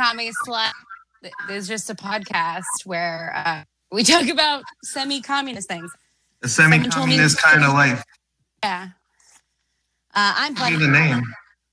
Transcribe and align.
Comic 0.00 0.32
Slut. 0.46 0.72
Th- 1.22 1.34
There's 1.46 1.68
just 1.68 1.90
a 1.90 1.94
podcast 1.94 2.86
where 2.86 3.32
uh, 3.34 3.62
we 3.92 4.02
talk 4.02 4.28
about 4.28 4.64
semi-communist 4.82 5.68
things. 5.68 5.92
A 6.42 6.48
Someone 6.48 6.84
told 6.88 7.08
me 7.08 7.18
semi-communist 7.18 7.42
kind 7.42 7.64
of 7.64 7.72
life. 7.74 8.02
Yeah. 8.62 8.88
Uh, 10.14 10.34
I'm 10.36 10.54
Give 10.54 10.80
me 10.80 10.86
the 10.86 10.90
name. 10.90 11.22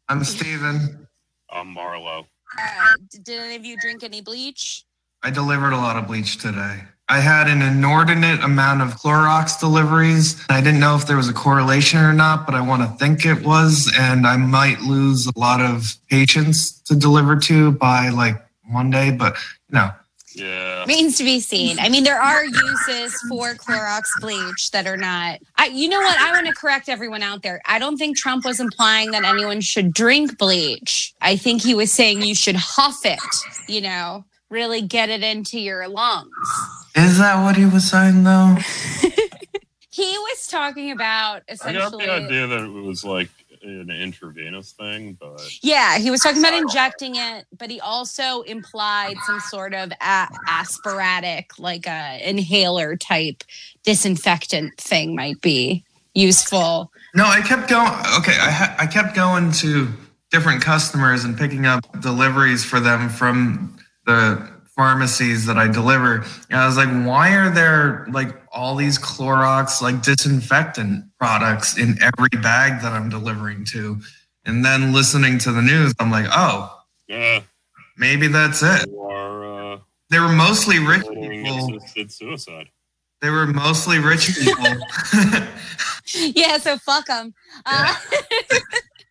I'm 0.10 0.26
Steven. 0.26 1.08
I'm 1.50 1.74
Marlo. 1.74 2.26
Uh, 2.60 2.94
did 3.24 3.30
any 3.30 3.56
of 3.56 3.66
you 3.66 3.78
drink 3.80 4.04
any 4.04 4.20
bleach? 4.20 4.84
I 5.24 5.30
delivered 5.30 5.72
a 5.72 5.78
lot 5.78 5.96
of 5.96 6.08
bleach 6.08 6.38
today. 6.38 6.82
I 7.10 7.22
had 7.22 7.48
an 7.48 7.62
inordinate 7.62 8.44
amount 8.44 8.82
of 8.82 9.00
Clorox 9.00 9.60
deliveries. 9.60 10.44
I 10.50 10.60
didn't 10.60 10.82
know 10.82 10.96
if 10.96 11.08
there 11.08 11.16
was 11.16 11.30
a 11.30 11.34
correlation 11.34 12.00
or 12.00 12.12
not, 12.12 12.46
but 12.46 12.54
I 12.54 12.60
want 12.60 12.82
to 12.82 12.98
think 12.98 13.26
it 13.26 13.46
was. 13.46 13.90
And 13.98 14.28
I 14.28 14.36
might 14.36 14.82
lose 14.82 15.26
a 15.26 15.40
lot 15.40 15.62
of 15.62 15.96
patients 16.10 16.82
to 16.82 16.96
deliver 16.96 17.38
to 17.38 17.72
by 17.72 18.10
like 18.10 18.36
Monday, 18.68 19.12
but 19.12 19.38
no. 19.70 19.90
Yeah. 20.36 20.82
Remains 20.82 21.18
to 21.18 21.24
be 21.24 21.40
seen. 21.40 21.80
I 21.80 21.90
mean, 21.90 22.04
there 22.04 22.22
are 22.22 22.46
uses 22.46 23.20
for 23.28 23.56
Clorox 23.56 24.04
bleach 24.20 24.70
that 24.72 24.86
are 24.86 24.98
not. 24.98 25.40
I, 25.56 25.68
you 25.68 25.90
know 25.90 26.00
what? 26.00 26.20
I 26.20 26.32
want 26.32 26.46
to 26.46 26.54
correct 26.54 26.90
everyone 26.90 27.24
out 27.24 27.42
there. 27.42 27.62
I 27.66 27.80
don't 27.80 27.98
think 27.98 28.18
Trump 28.18 28.46
was 28.46 28.60
implying 28.60 29.12
that 29.12 29.24
anyone 29.24 29.62
should 29.62 29.94
drink 29.94 30.38
bleach. 30.38 31.16
I 31.22 31.38
think 31.38 31.64
he 31.64 31.74
was 31.74 31.92
saying 31.92 32.22
you 32.22 32.36
should 32.36 32.56
huff 32.56 33.00
it. 33.04 33.20
You 33.68 33.82
know, 33.82 34.26
really 34.50 34.82
get 34.82 35.10
it 35.10 35.24
into 35.24 35.60
your 35.60 35.88
lungs. 35.88 36.32
Is 36.96 37.18
that 37.20 37.44
what 37.44 37.56
he 37.56 37.66
was 37.66 37.90
saying 37.90 38.24
though? 38.24 38.58
He 39.98 40.16
was 40.16 40.46
talking 40.46 40.92
about 40.92 41.42
essentially. 41.50 42.04
I 42.06 42.20
got 42.20 42.20
the 42.20 42.26
idea 42.26 42.46
that 42.46 42.64
it 42.66 42.70
was 42.70 43.04
like 43.04 43.30
an 43.64 43.90
intravenous 43.90 44.74
thing, 44.74 45.18
but 45.20 45.42
Yeah, 45.64 45.98
he 45.98 46.12
was 46.12 46.22
talking 46.22 46.38
about 46.38 46.54
injecting 46.54 47.16
it, 47.16 47.48
but 47.58 47.72
he 47.72 47.80
also 47.80 48.42
implied 48.44 49.16
some 49.26 49.40
sort 49.40 49.74
of 49.74 49.92
a- 50.00 50.28
aspiratic, 50.48 51.46
like 51.58 51.88
a 51.88 52.20
inhaler 52.24 52.96
type 52.96 53.44
disinfectant 53.84 54.78
thing 54.78 55.16
might 55.16 55.42
be 55.42 55.84
useful. 56.14 56.92
No, 57.16 57.26
I 57.26 57.42
kept 57.42 57.68
going. 57.68 57.88
Okay, 58.20 58.38
I 58.40 58.52
ha- 58.52 58.76
I 58.78 58.86
kept 58.86 59.16
going 59.16 59.52
to 59.54 59.88
different 60.30 60.62
customers 60.62 61.24
and 61.24 61.36
picking 61.36 61.66
up 61.66 61.80
deliveries 62.02 62.64
for 62.64 62.80
them 62.80 63.10
from 63.10 63.77
the 64.08 64.50
pharmacies 64.76 65.46
that 65.46 65.58
I 65.58 65.68
deliver. 65.68 66.24
And 66.50 66.60
I 66.60 66.66
was 66.66 66.78
like, 66.78 66.90
why 67.06 67.36
are 67.36 67.50
there 67.52 68.08
like 68.12 68.30
all 68.52 68.76
these 68.76 68.98
Clorox 68.98 69.82
like 69.82 70.02
disinfectant 70.02 71.06
products 71.20 71.78
in 71.78 71.98
every 72.02 72.30
bag 72.42 72.82
that 72.82 72.94
I'm 72.94 73.10
delivering 73.10 73.66
to? 73.66 74.00
And 74.46 74.64
then 74.66 74.94
listening 74.94 75.38
to 75.40 75.52
the 75.52 75.62
news, 75.62 75.94
I'm 76.00 76.10
like, 76.10 76.26
oh, 76.32 76.74
yeah, 77.08 77.42
maybe 77.98 78.28
that's 78.28 78.64
it. 78.64 78.90
are 78.98 79.74
uh, 79.74 79.80
They 80.10 80.20
were 80.20 80.32
mostly 80.32 80.80
rich 80.80 81.04
people. 81.08 81.76
assisted 81.78 82.12
suicide. 82.12 82.70
They 83.22 83.30
were 83.30 83.48
mostly 83.48 84.00
rich 84.00 84.36
people. 84.40 84.66
Yeah, 86.14 86.58
so 86.60 86.78
fuck 86.78 87.08
them. 87.08 87.34
Uh, 87.66 87.94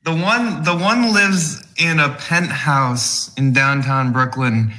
The 0.04 0.14
one 0.14 0.62
the 0.62 0.76
one 0.76 1.12
lives 1.12 1.64
in 1.78 1.98
a 1.98 2.10
penthouse 2.14 3.34
in 3.34 3.52
downtown 3.52 4.12
Brooklyn. 4.12 4.72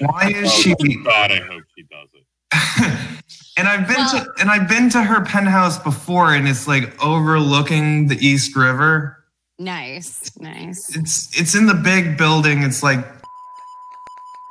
Why 0.00 0.30
is 0.34 0.52
she 0.52 0.72
Oh, 0.74 1.04
God, 1.04 1.32
I 1.32 1.40
hope 1.40 1.62
she 1.76 1.84
does 1.84 2.08
it. 2.14 2.24
and 3.58 3.68
I've 3.68 3.86
been 3.86 3.96
Well- 3.96 4.24
to 4.24 4.32
and 4.40 4.50
I've 4.50 4.68
been 4.68 4.88
to 4.90 5.02
her 5.02 5.22
penthouse 5.24 5.78
before 5.78 6.32
and 6.34 6.48
it's 6.48 6.66
like 6.66 7.02
overlooking 7.04 8.06
the 8.08 8.16
East 8.26 8.56
River. 8.56 9.22
nice, 9.58 10.30
nice. 10.38 10.94
It's 10.96 11.38
it's 11.38 11.54
in 11.54 11.66
the 11.66 11.74
big 11.74 12.16
building. 12.16 12.62
It's 12.62 12.82
like 12.82 13.06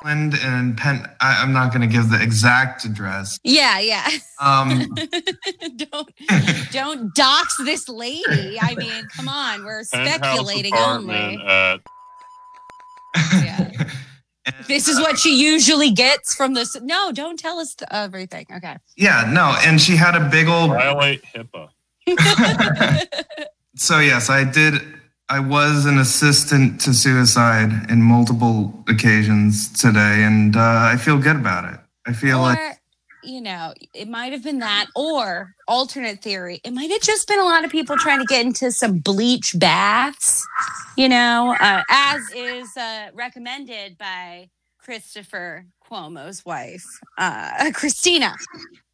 and 0.05 0.35
and 0.35 0.77
Pen 0.77 1.05
I, 1.21 1.41
I'm 1.41 1.51
not 1.53 1.73
gonna 1.73 1.88
give 1.88 2.09
the 2.09 2.21
exact 2.21 2.85
address. 2.85 3.39
Yeah, 3.44 3.79
yeah. 3.79 4.07
Um 4.39 4.94
don't 5.77 6.09
don't 6.71 7.15
dox 7.15 7.57
this 7.57 7.89
lady. 7.89 8.59
I 8.61 8.75
mean, 8.75 9.07
come 9.15 9.27
on, 9.27 9.65
we're 9.65 9.83
speculating 9.85 10.75
only. 10.75 11.41
at 11.47 11.79
Yeah. 13.44 13.71
This 14.68 14.88
is 14.88 15.00
what 15.00 15.18
she 15.18 15.40
usually 15.41 15.91
gets 15.91 16.35
from 16.35 16.53
this. 16.53 16.80
No, 16.81 17.12
don't 17.12 17.38
tell 17.38 17.59
us 17.59 17.75
everything. 17.91 18.46
Okay. 18.56 18.78
yeah, 18.96 19.30
no, 19.31 19.56
and 19.66 19.80
she 19.80 19.96
had 19.96 20.16
a 20.16 20.30
big 20.30 20.47
old 20.47 20.72
violate 20.72 21.22
HIPAA. 21.34 21.69
So 23.78 24.00
yes, 24.00 24.30
I 24.30 24.44
did. 24.44 24.81
I 25.30 25.40
was 25.40 25.86
an 25.86 26.00
assistant 26.00 26.81
to 26.81 26.94
suicide 26.94 27.91
in 27.91 28.02
multiple 28.02 28.84
occasions 28.90 29.72
today, 29.72 30.24
and 30.24 30.56
uh, 30.56 30.90
I 30.91 30.97
feel 30.97 31.19
good 31.19 31.36
about 31.36 31.72
it. 31.72 31.80
I 32.07 32.13
feel 32.13 32.40
or, 32.40 32.53
like 32.53 32.76
you 33.27 33.41
know, 33.41 33.73
it 33.93 34.07
might 34.07 34.31
have 34.31 34.43
been 34.43 34.59
that, 34.59 34.88
or 34.95 35.53
alternate 35.67 36.21
theory, 36.21 36.61
it 36.63 36.71
might 36.73 36.89
have 36.89 37.01
just 37.01 37.27
been 37.27 37.39
a 37.39 37.45
lot 37.45 37.65
of 37.65 37.71
people 37.71 37.97
trying 37.97 38.19
to 38.19 38.25
get 38.25 38.45
into 38.45 38.71
some 38.71 38.99
bleach 38.99 39.57
baths, 39.59 40.47
you 40.95 41.09
know, 41.09 41.55
uh, 41.59 41.81
as 41.89 42.21
is 42.35 42.75
uh, 42.77 43.09
recommended 43.13 43.97
by 43.97 44.49
Christopher 44.77 45.65
Cuomo's 45.85 46.45
wife, 46.45 46.85
uh, 47.17 47.71
Christina. 47.73 48.33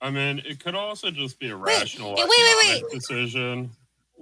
I 0.02 0.10
mean, 0.10 0.42
it 0.46 0.60
could 0.64 0.76
also 0.76 1.12
just 1.12 1.40
be 1.40 1.52
a 1.52 1.58
Wait, 1.58 1.80
rational 1.80 2.16
wait, 2.16 2.26
wait, 2.28 2.30
wait. 2.30 2.78
economic 2.78 2.92
decision 2.92 3.70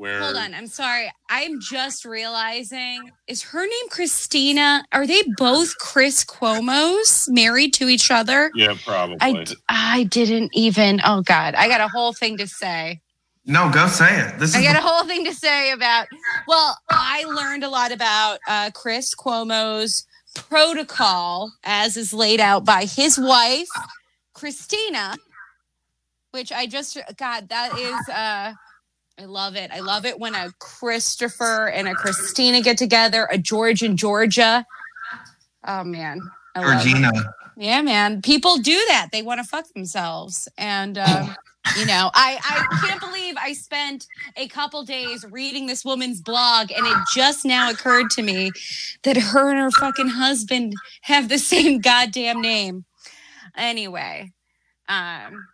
where 0.01 0.19
Hold 0.19 0.35
on, 0.35 0.55
I'm 0.55 0.65
sorry. 0.65 1.11
I'm 1.29 1.59
just 1.59 2.05
realizing 2.05 3.11
is 3.27 3.43
her 3.43 3.61
name 3.61 3.89
Christina? 3.91 4.83
Are 4.91 5.05
they 5.05 5.21
both 5.37 5.77
Chris 5.77 6.25
Cuomo's 6.25 7.29
married 7.29 7.75
to 7.75 7.87
each 7.87 8.09
other? 8.09 8.49
Yeah, 8.55 8.75
probably. 8.83 9.17
I, 9.21 9.45
I 9.69 10.03
didn't 10.05 10.49
even. 10.55 11.01
Oh 11.05 11.21
God, 11.21 11.53
I 11.53 11.67
got 11.67 11.81
a 11.81 11.87
whole 11.87 12.13
thing 12.13 12.37
to 12.37 12.47
say. 12.47 12.99
no, 13.45 13.69
go 13.71 13.85
say 13.85 14.21
it. 14.21 14.39
This 14.39 14.55
I 14.55 14.61
is 14.61 14.65
got 14.65 14.75
a 14.75 14.81
whole 14.81 15.05
thing 15.05 15.23
to 15.25 15.35
say 15.35 15.71
about. 15.71 16.07
Well, 16.47 16.75
I 16.89 17.23
learned 17.25 17.63
a 17.63 17.69
lot 17.69 17.91
about 17.91 18.39
uh, 18.47 18.71
Chris 18.73 19.13
Cuomo's 19.13 20.03
protocol 20.33 21.53
as 21.63 21.95
is 21.95 22.11
laid 22.11 22.39
out 22.39 22.65
by 22.65 22.85
his 22.85 23.19
wife, 23.19 23.69
Christina, 24.33 25.15
which 26.31 26.51
I 26.51 26.65
just 26.65 26.97
God 27.17 27.49
that 27.49 27.77
is. 27.77 28.09
uh 28.09 28.53
I 29.21 29.25
love 29.25 29.55
it. 29.55 29.69
I 29.71 29.81
love 29.81 30.05
it 30.05 30.19
when 30.19 30.33
a 30.33 30.51
Christopher 30.59 31.67
and 31.67 31.87
a 31.87 31.93
Christina 31.93 32.61
get 32.61 32.77
together, 32.77 33.27
a 33.31 33.37
George 33.37 33.83
and 33.83 33.97
Georgia. 33.97 34.65
Oh 35.67 35.83
man, 35.83 36.19
I. 36.55 36.83
Georgina. 36.83 37.11
Yeah, 37.57 37.81
man. 37.83 38.23
People 38.23 38.57
do 38.57 38.79
that. 38.87 39.09
They 39.11 39.21
want 39.21 39.39
to 39.39 39.43
fuck 39.43 39.67
themselves. 39.73 40.47
And, 40.57 40.97
um, 40.97 41.35
you 41.77 41.85
know, 41.85 42.09
I, 42.15 42.39
I 42.43 42.87
can't 42.87 42.99
believe 42.99 43.35
I 43.39 43.53
spent 43.53 44.07
a 44.35 44.47
couple 44.47 44.83
days 44.83 45.23
reading 45.29 45.67
this 45.67 45.85
woman's 45.85 46.21
blog 46.21 46.71
and 46.71 46.87
it 46.87 46.97
just 47.13 47.45
now 47.45 47.69
occurred 47.69 48.09
to 48.11 48.23
me 48.23 48.51
that 49.03 49.15
her 49.15 49.51
and 49.51 49.59
her 49.59 49.69
fucking 49.69 50.07
husband 50.07 50.73
have 51.01 51.29
the 51.29 51.37
same 51.37 51.81
goddamn 51.81 52.41
name. 52.41 52.85
Anyway, 53.55 54.31
um, 54.89 55.47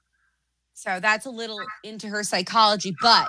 so 0.77 0.99
that's 0.99 1.25
a 1.25 1.31
little 1.31 1.59
into 1.83 2.07
her 2.07 2.23
psychology. 2.23 2.95
But 3.01 3.27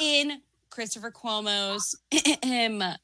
in 0.00 0.40
Christopher 0.70 1.10
Cuomo's 1.10 1.94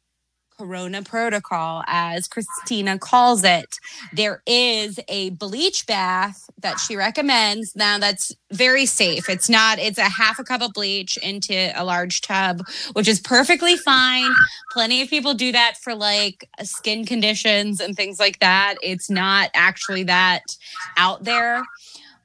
Corona 0.56 1.02
protocol, 1.02 1.82
as 1.86 2.28
Christina 2.28 2.98
calls 2.98 3.42
it. 3.42 3.76
There 4.12 4.40
is 4.46 5.00
a 5.08 5.30
bleach 5.30 5.86
bath 5.86 6.48
that 6.60 6.78
she 6.78 6.94
recommends. 6.96 7.74
Now, 7.74 7.98
that's 7.98 8.34
very 8.52 8.86
safe. 8.86 9.28
It's 9.28 9.48
not, 9.48 9.80
it's 9.80 9.98
a 9.98 10.02
half 10.08 10.38
a 10.38 10.44
cup 10.44 10.62
of 10.62 10.72
bleach 10.72 11.16
into 11.16 11.72
a 11.74 11.84
large 11.84 12.20
tub, 12.20 12.62
which 12.92 13.08
is 13.08 13.18
perfectly 13.18 13.76
fine. 13.76 14.30
Plenty 14.72 15.02
of 15.02 15.10
people 15.10 15.34
do 15.34 15.50
that 15.50 15.74
for 15.82 15.94
like 15.94 16.48
skin 16.62 17.04
conditions 17.04 17.80
and 17.80 17.96
things 17.96 18.20
like 18.20 18.38
that. 18.38 18.76
It's 18.80 19.10
not 19.10 19.50
actually 19.54 20.04
that 20.04 20.56
out 20.96 21.24
there. 21.24 21.64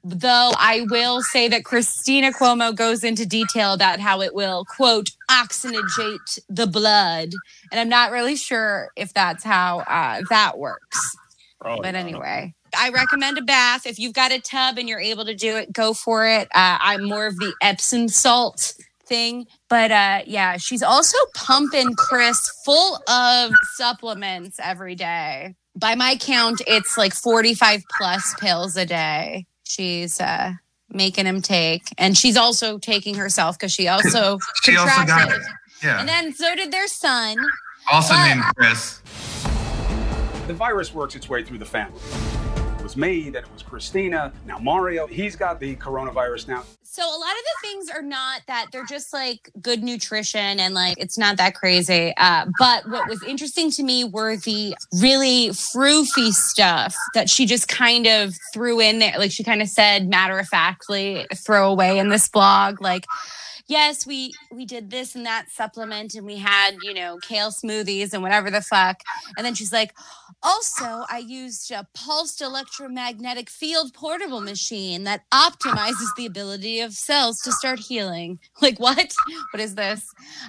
Though 0.02 0.52
I 0.56 0.86
will 0.88 1.22
say 1.22 1.48
that 1.48 1.64
Christina 1.64 2.32
Cuomo 2.32 2.74
goes 2.74 3.04
into 3.04 3.26
detail 3.26 3.74
about 3.74 4.00
how 4.00 4.22
it 4.22 4.34
will, 4.34 4.64
quote, 4.64 5.10
oxygenate 5.30 6.38
the 6.48 6.66
blood. 6.66 7.30
And 7.70 7.80
I'm 7.80 7.88
not 7.88 8.10
really 8.10 8.36
sure 8.36 8.90
if 8.96 9.12
that's 9.12 9.44
how 9.44 9.80
uh, 9.80 10.22
that 10.30 10.58
works. 10.58 11.16
Probably 11.60 11.82
But 11.82 11.94
anyway, 11.94 12.54
I 12.76 12.88
recommend 12.90 13.36
a 13.36 13.42
bath. 13.42 13.86
If 13.86 13.98
you've 13.98 14.14
got 14.14 14.32
a 14.32 14.40
tub 14.40 14.78
and 14.78 14.88
you're 14.88 15.00
able 15.00 15.26
to 15.26 15.34
do 15.34 15.56
it, 15.56 15.72
go 15.72 15.92
for 15.92 16.26
it. 16.26 16.48
Uh, 16.54 16.78
I'm 16.80 17.04
more 17.04 17.26
of 17.26 17.36
the 17.36 17.52
Epsom 17.60 18.08
salt 18.08 18.74
thing. 19.04 19.46
But 19.68 19.90
uh, 19.90 20.22
yeah, 20.26 20.56
she's 20.56 20.82
also 20.82 21.18
pumping 21.34 21.94
Chris 21.94 22.48
full 22.64 22.98
of 23.08 23.52
supplements 23.74 24.58
every 24.62 24.94
day. 24.94 25.56
By 25.76 25.94
my 25.94 26.16
count, 26.16 26.62
it's 26.66 26.96
like 26.96 27.12
45 27.12 27.82
plus 27.98 28.34
pills 28.40 28.76
a 28.76 28.86
day. 28.86 29.46
She's 29.74 30.20
uh, 30.20 30.54
making 30.88 31.26
him 31.26 31.40
take. 31.40 31.82
And 31.96 32.18
she's 32.18 32.36
also 32.36 32.78
taking 32.78 33.14
herself 33.14 33.56
because 33.58 33.72
she 33.72 33.86
also 33.88 34.38
She 34.64 34.76
also 34.76 34.88
got 34.88 35.06
it. 35.06 35.10
contracted. 35.10 35.42
Yeah. 35.82 36.00
And 36.00 36.08
then 36.08 36.34
so 36.34 36.54
did 36.56 36.72
their 36.72 36.88
son. 36.88 37.36
also 37.92 38.14
but- 38.14 38.28
named 38.28 38.42
Chris. 38.56 39.00
The 40.46 40.54
virus 40.54 40.92
works 40.92 41.14
its 41.14 41.28
way 41.28 41.44
through 41.44 41.58
the 41.58 41.64
family. 41.64 42.00
Was 42.90 42.96
me, 42.96 43.30
then 43.30 43.44
it 43.44 43.52
was 43.52 43.62
Christina, 43.62 44.32
now 44.46 44.58
Mario. 44.58 45.06
He's 45.06 45.36
got 45.36 45.60
the 45.60 45.76
coronavirus 45.76 46.48
now. 46.48 46.64
So 46.82 47.04
a 47.04 47.06
lot 47.06 47.30
of 47.30 47.36
the 47.36 47.68
things 47.68 47.88
are 47.88 48.02
not 48.02 48.40
that 48.48 48.66
they're 48.72 48.84
just 48.84 49.12
like 49.12 49.48
good 49.62 49.84
nutrition 49.84 50.58
and 50.58 50.74
like 50.74 50.98
it's 50.98 51.16
not 51.16 51.36
that 51.36 51.54
crazy. 51.54 52.12
Uh, 52.16 52.46
but 52.58 52.90
what 52.90 53.08
was 53.08 53.22
interesting 53.22 53.70
to 53.70 53.84
me 53.84 54.02
were 54.02 54.38
the 54.38 54.74
really 55.00 55.50
froofy 55.50 56.32
stuff 56.32 56.96
that 57.14 57.30
she 57.30 57.46
just 57.46 57.68
kind 57.68 58.08
of 58.08 58.34
threw 58.52 58.80
in 58.80 58.98
there. 58.98 59.16
Like 59.20 59.30
she 59.30 59.44
kind 59.44 59.62
of 59.62 59.68
said 59.68 60.08
matter 60.08 60.40
of 60.40 60.48
factly, 60.48 61.28
throw 61.32 61.70
away 61.70 61.96
in 62.00 62.08
this 62.08 62.28
blog, 62.28 62.80
like. 62.80 63.06
Yes, 63.70 64.04
we 64.04 64.32
we 64.50 64.66
did 64.66 64.90
this 64.90 65.14
and 65.14 65.24
that 65.26 65.48
supplement, 65.48 66.16
and 66.16 66.26
we 66.26 66.38
had 66.38 66.72
you 66.82 66.92
know 66.92 67.18
kale 67.22 67.52
smoothies 67.52 68.12
and 68.12 68.20
whatever 68.20 68.50
the 68.50 68.60
fuck. 68.60 69.00
And 69.36 69.46
then 69.46 69.54
she's 69.54 69.72
like, 69.72 69.94
also, 70.42 71.04
I 71.08 71.22
used 71.24 71.70
a 71.70 71.86
pulsed 71.94 72.40
electromagnetic 72.40 73.48
field 73.48 73.94
portable 73.94 74.40
machine 74.40 75.04
that 75.04 75.22
optimizes 75.32 76.08
the 76.16 76.26
ability 76.26 76.80
of 76.80 76.94
cells 76.94 77.40
to 77.42 77.52
start 77.52 77.78
healing. 77.78 78.40
Like, 78.60 78.78
what? 78.78 79.14
What 79.52 79.60
is 79.60 79.76
this? 79.76 80.04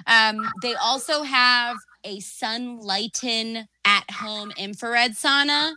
Um, 0.06 0.36
they 0.60 0.74
also 0.74 1.22
have 1.22 1.76
a 2.04 2.18
Sunlighten 2.18 3.66
at 3.86 4.10
home 4.10 4.52
infrared 4.58 5.12
sauna. 5.12 5.72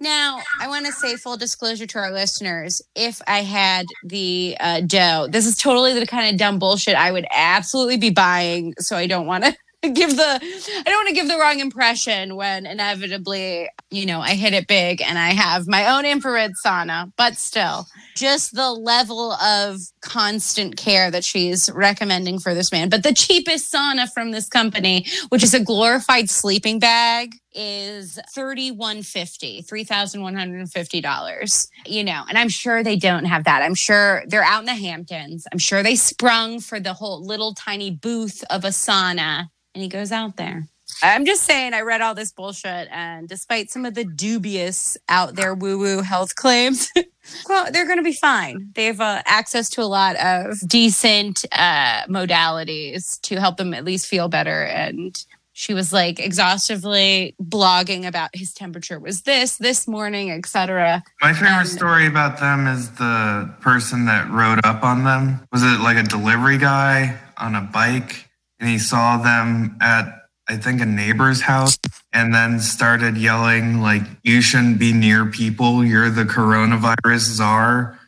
Now, 0.00 0.40
I 0.60 0.68
want 0.68 0.86
to 0.86 0.92
say 0.92 1.16
full 1.16 1.36
disclosure 1.36 1.86
to 1.86 1.98
our 1.98 2.12
listeners 2.12 2.80
if 2.94 3.20
I 3.26 3.42
had 3.42 3.86
the 4.04 4.56
uh, 4.60 4.80
dough, 4.82 5.26
this 5.28 5.44
is 5.44 5.56
totally 5.56 5.98
the 5.98 6.06
kind 6.06 6.32
of 6.32 6.38
dumb 6.38 6.60
bullshit 6.60 6.94
I 6.94 7.10
would 7.10 7.26
absolutely 7.32 7.96
be 7.96 8.10
buying. 8.10 8.74
So 8.78 8.96
I 8.96 9.08
don't 9.08 9.26
want 9.26 9.44
to 9.44 9.56
give 9.82 10.16
the 10.16 10.22
I 10.22 10.82
don't 10.84 10.96
want 10.96 11.08
to 11.08 11.14
give 11.14 11.28
the 11.28 11.38
wrong 11.38 11.60
impression 11.60 12.34
when 12.34 12.66
inevitably, 12.66 13.68
you 13.90 14.06
know, 14.06 14.20
I 14.20 14.34
hit 14.34 14.52
it 14.52 14.66
big 14.66 15.00
and 15.00 15.16
I 15.16 15.30
have 15.30 15.68
my 15.68 15.94
own 15.94 16.04
infrared 16.04 16.54
sauna, 16.64 17.12
but 17.16 17.36
still, 17.36 17.86
just 18.16 18.56
the 18.56 18.72
level 18.72 19.34
of 19.34 19.78
constant 20.00 20.76
care 20.76 21.12
that 21.12 21.24
she's 21.24 21.70
recommending 21.70 22.40
for 22.40 22.54
this 22.54 22.72
man. 22.72 22.88
But 22.88 23.04
the 23.04 23.14
cheapest 23.14 23.72
sauna 23.72 24.12
from 24.12 24.32
this 24.32 24.48
company, 24.48 25.06
which 25.28 25.44
is 25.44 25.54
a 25.54 25.60
glorified 25.60 26.28
sleeping 26.28 26.80
bag, 26.80 27.34
is 27.52 28.18
$3150, 28.36 29.64
$3,150. 29.64 31.68
You 31.86 32.02
know, 32.02 32.24
and 32.28 32.36
I'm 32.36 32.48
sure 32.48 32.82
they 32.82 32.96
don't 32.96 33.26
have 33.26 33.44
that. 33.44 33.62
I'm 33.62 33.76
sure 33.76 34.24
they're 34.26 34.42
out 34.42 34.58
in 34.60 34.66
the 34.66 34.74
Hamptons. 34.74 35.46
I'm 35.52 35.58
sure 35.58 35.84
they 35.84 35.94
sprung 35.94 36.58
for 36.58 36.80
the 36.80 36.94
whole 36.94 37.24
little 37.24 37.54
tiny 37.54 37.92
booth 37.92 38.42
of 38.50 38.64
a 38.64 38.68
sauna 38.68 39.46
and 39.74 39.82
he 39.82 39.88
goes 39.88 40.12
out 40.12 40.36
there. 40.36 40.66
I'm 41.02 41.26
just 41.26 41.42
saying, 41.44 41.74
I 41.74 41.82
read 41.82 42.00
all 42.00 42.14
this 42.14 42.32
bullshit, 42.32 42.88
and 42.90 43.28
despite 43.28 43.70
some 43.70 43.84
of 43.84 43.94
the 43.94 44.04
dubious 44.04 44.96
out 45.08 45.34
there 45.36 45.54
woo 45.54 45.78
woo 45.78 46.00
health 46.00 46.34
claims, 46.34 46.88
well, 47.48 47.70
they're 47.70 47.84
going 47.86 47.98
to 47.98 48.02
be 48.02 48.14
fine. 48.14 48.70
They 48.74 48.86
have 48.86 49.00
uh, 49.00 49.22
access 49.26 49.68
to 49.70 49.82
a 49.82 49.84
lot 49.84 50.16
of 50.16 50.58
decent 50.66 51.44
uh, 51.52 52.04
modalities 52.08 53.20
to 53.22 53.38
help 53.38 53.58
them 53.58 53.74
at 53.74 53.84
least 53.84 54.06
feel 54.06 54.28
better. 54.28 54.64
And 54.64 55.22
she 55.52 55.74
was 55.74 55.92
like 55.92 56.18
exhaustively 56.20 57.34
blogging 57.42 58.06
about 58.06 58.30
his 58.32 58.54
temperature 58.54 58.98
was 58.98 59.22
this 59.22 59.56
this 59.56 59.86
morning, 59.86 60.30
etc. 60.30 61.02
My 61.20 61.32
favorite 61.32 61.52
Um, 61.60 61.66
story 61.66 62.06
about 62.06 62.38
them 62.40 62.66
is 62.66 62.90
the 62.92 63.52
person 63.60 64.06
that 64.06 64.30
rode 64.30 64.64
up 64.64 64.82
on 64.82 65.04
them. 65.04 65.46
Was 65.52 65.62
it 65.62 65.80
like 65.80 65.98
a 65.98 66.02
delivery 66.02 66.58
guy 66.58 67.18
on 67.36 67.54
a 67.56 67.60
bike? 67.60 68.27
And 68.60 68.68
he 68.68 68.78
saw 68.78 69.18
them 69.18 69.76
at, 69.80 70.28
I 70.48 70.56
think, 70.56 70.80
a 70.80 70.86
neighbor's 70.86 71.42
house 71.42 71.78
and 72.12 72.34
then 72.34 72.58
started 72.60 73.16
yelling, 73.16 73.80
like, 73.80 74.02
you 74.22 74.40
shouldn't 74.40 74.78
be 74.78 74.92
near 74.92 75.26
people. 75.26 75.84
You're 75.84 76.10
the 76.10 76.24
coronavirus 76.24 77.20
czar. 77.20 77.98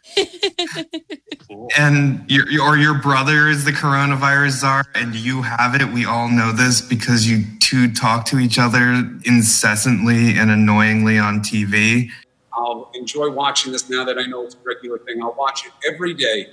Cool. 1.49 1.69
And 1.79 2.29
your, 2.29 2.45
or 2.63 2.77
your 2.77 2.95
brother 2.95 3.49
is 3.49 3.65
the 3.65 3.71
coronavirus 3.71 4.61
czar 4.61 4.85
and 4.95 5.15
you 5.15 5.43
have 5.43 5.75
it. 5.75 5.85
We 5.93 6.05
all 6.05 6.29
know 6.29 6.53
this 6.53 6.81
because 6.81 7.29
you 7.29 7.45
two 7.61 7.93
talk 7.93 8.25
to 8.27 8.39
each 8.39 8.59
other 8.59 9.09
incessantly 9.25 10.37
and 10.37 10.51
annoyingly 10.51 11.19
on 11.19 11.41
TV. 11.41 12.11
I'll 12.53 12.91
enjoy 12.95 13.31
watching 13.31 13.73
this 13.73 13.89
now 13.89 14.05
that 14.05 14.19
I 14.19 14.27
know 14.27 14.43
it's 14.43 14.55
a 14.55 14.59
regular 14.65 14.99
thing. 14.99 15.23
I'll 15.23 15.35
watch 15.35 15.65
it 15.67 15.73
every 15.93 16.15
day 16.15 16.51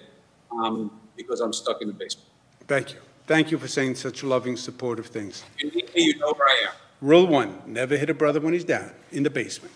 um, 0.52 0.92
because 1.16 1.42
I'm 1.42 1.54
stuck 1.54 1.82
in 1.82 1.88
the 1.88 1.94
basement. 1.94 2.28
Thank 2.68 2.94
you. 2.94 3.00
Thank 3.28 3.52
you 3.52 3.58
for 3.58 3.68
saying 3.68 3.96
such 3.96 4.24
loving, 4.24 4.56
supportive 4.58 5.08
things. 5.08 5.44
If 5.58 5.74
you 5.76 5.82
need 5.82 5.94
me, 5.94 6.02
you 6.04 6.18
know 6.18 6.34
where 6.34 6.48
I 6.48 6.66
am. 6.70 6.74
Rule 7.02 7.28
one 7.28 7.62
never 7.66 7.98
hit 7.98 8.10
a 8.10 8.14
brother 8.14 8.40
when 8.40 8.54
he's 8.54 8.64
down 8.64 8.92
in 9.12 9.24
the 9.24 9.30
basement. 9.30 9.74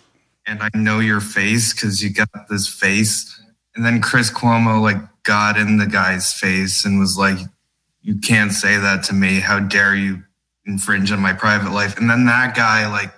and 0.48 0.59
I 0.63 0.69
know 0.74 0.98
your 1.00 1.21
face 1.21 1.71
because 1.71 2.01
you 2.03 2.09
got 2.12 2.30
this 2.50 2.68
face. 2.68 3.39
And 3.75 3.86
then 3.86 4.01
Chris 4.01 4.31
Cuomo 4.31 4.81
like 4.81 4.98
got 5.24 5.56
in 5.57 5.77
the 5.77 5.86
guy's 5.86 6.33
face 6.33 6.83
and 6.83 6.99
was 6.99 7.16
like, 7.18 7.37
"You 8.02 8.16
can't 8.16 8.52
say 8.52 8.78
that 8.78 9.04
to 9.06 9.14
me. 9.14 9.40
How 9.40 9.59
dare 9.59 9.95
you 9.95 10.23
infringe 10.66 11.11
on 11.11 11.19
my 11.19 11.31
private 11.33 11.71
life?" 11.71 11.95
And 11.97 12.09
then 12.09 12.26
that 12.26 12.56
guy 12.56 12.87
like 12.87 13.14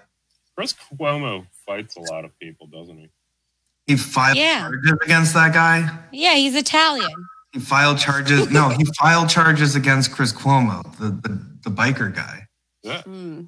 Chris 0.56 0.74
Cuomo 1.00 1.48
fights 1.66 1.96
a 1.96 2.02
lot 2.02 2.26
of 2.26 2.38
people, 2.40 2.68
doesn't 2.68 2.98
he? 2.98 3.10
he 3.88 3.96
filed 3.98 4.38
Yeah. 4.38 4.60
charges 4.70 4.92
against 5.04 5.34
that 5.34 5.54
guy. 5.54 5.90
Yeah, 6.12 6.36
he's 6.36 6.56
Italian. 6.56 7.10
He 7.54 7.60
filed 7.60 8.00
charges. 8.00 8.50
no, 8.50 8.70
he 8.70 8.84
filed 9.00 9.30
charges 9.30 9.76
against 9.76 10.12
Chris 10.12 10.34
Cuomo, 10.34 10.84
the 10.98 11.10
the, 11.28 11.40
the 11.64 11.70
biker 11.70 12.14
guy. 12.14 12.48
Yeah. 12.82 13.02
Mm. 13.04 13.48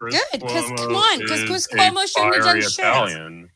Chris 0.00 0.20
Good, 0.32 0.40
'cause 0.42 0.70
come 0.76 0.96
on, 0.96 1.18
because 1.20 1.44
Chris 1.44 1.66
Cuomo 1.68 2.06
shouldn't 2.06 2.34
have 2.34 2.44
done 2.44 2.62
fiery 2.62 3.10
shit. 3.10 3.50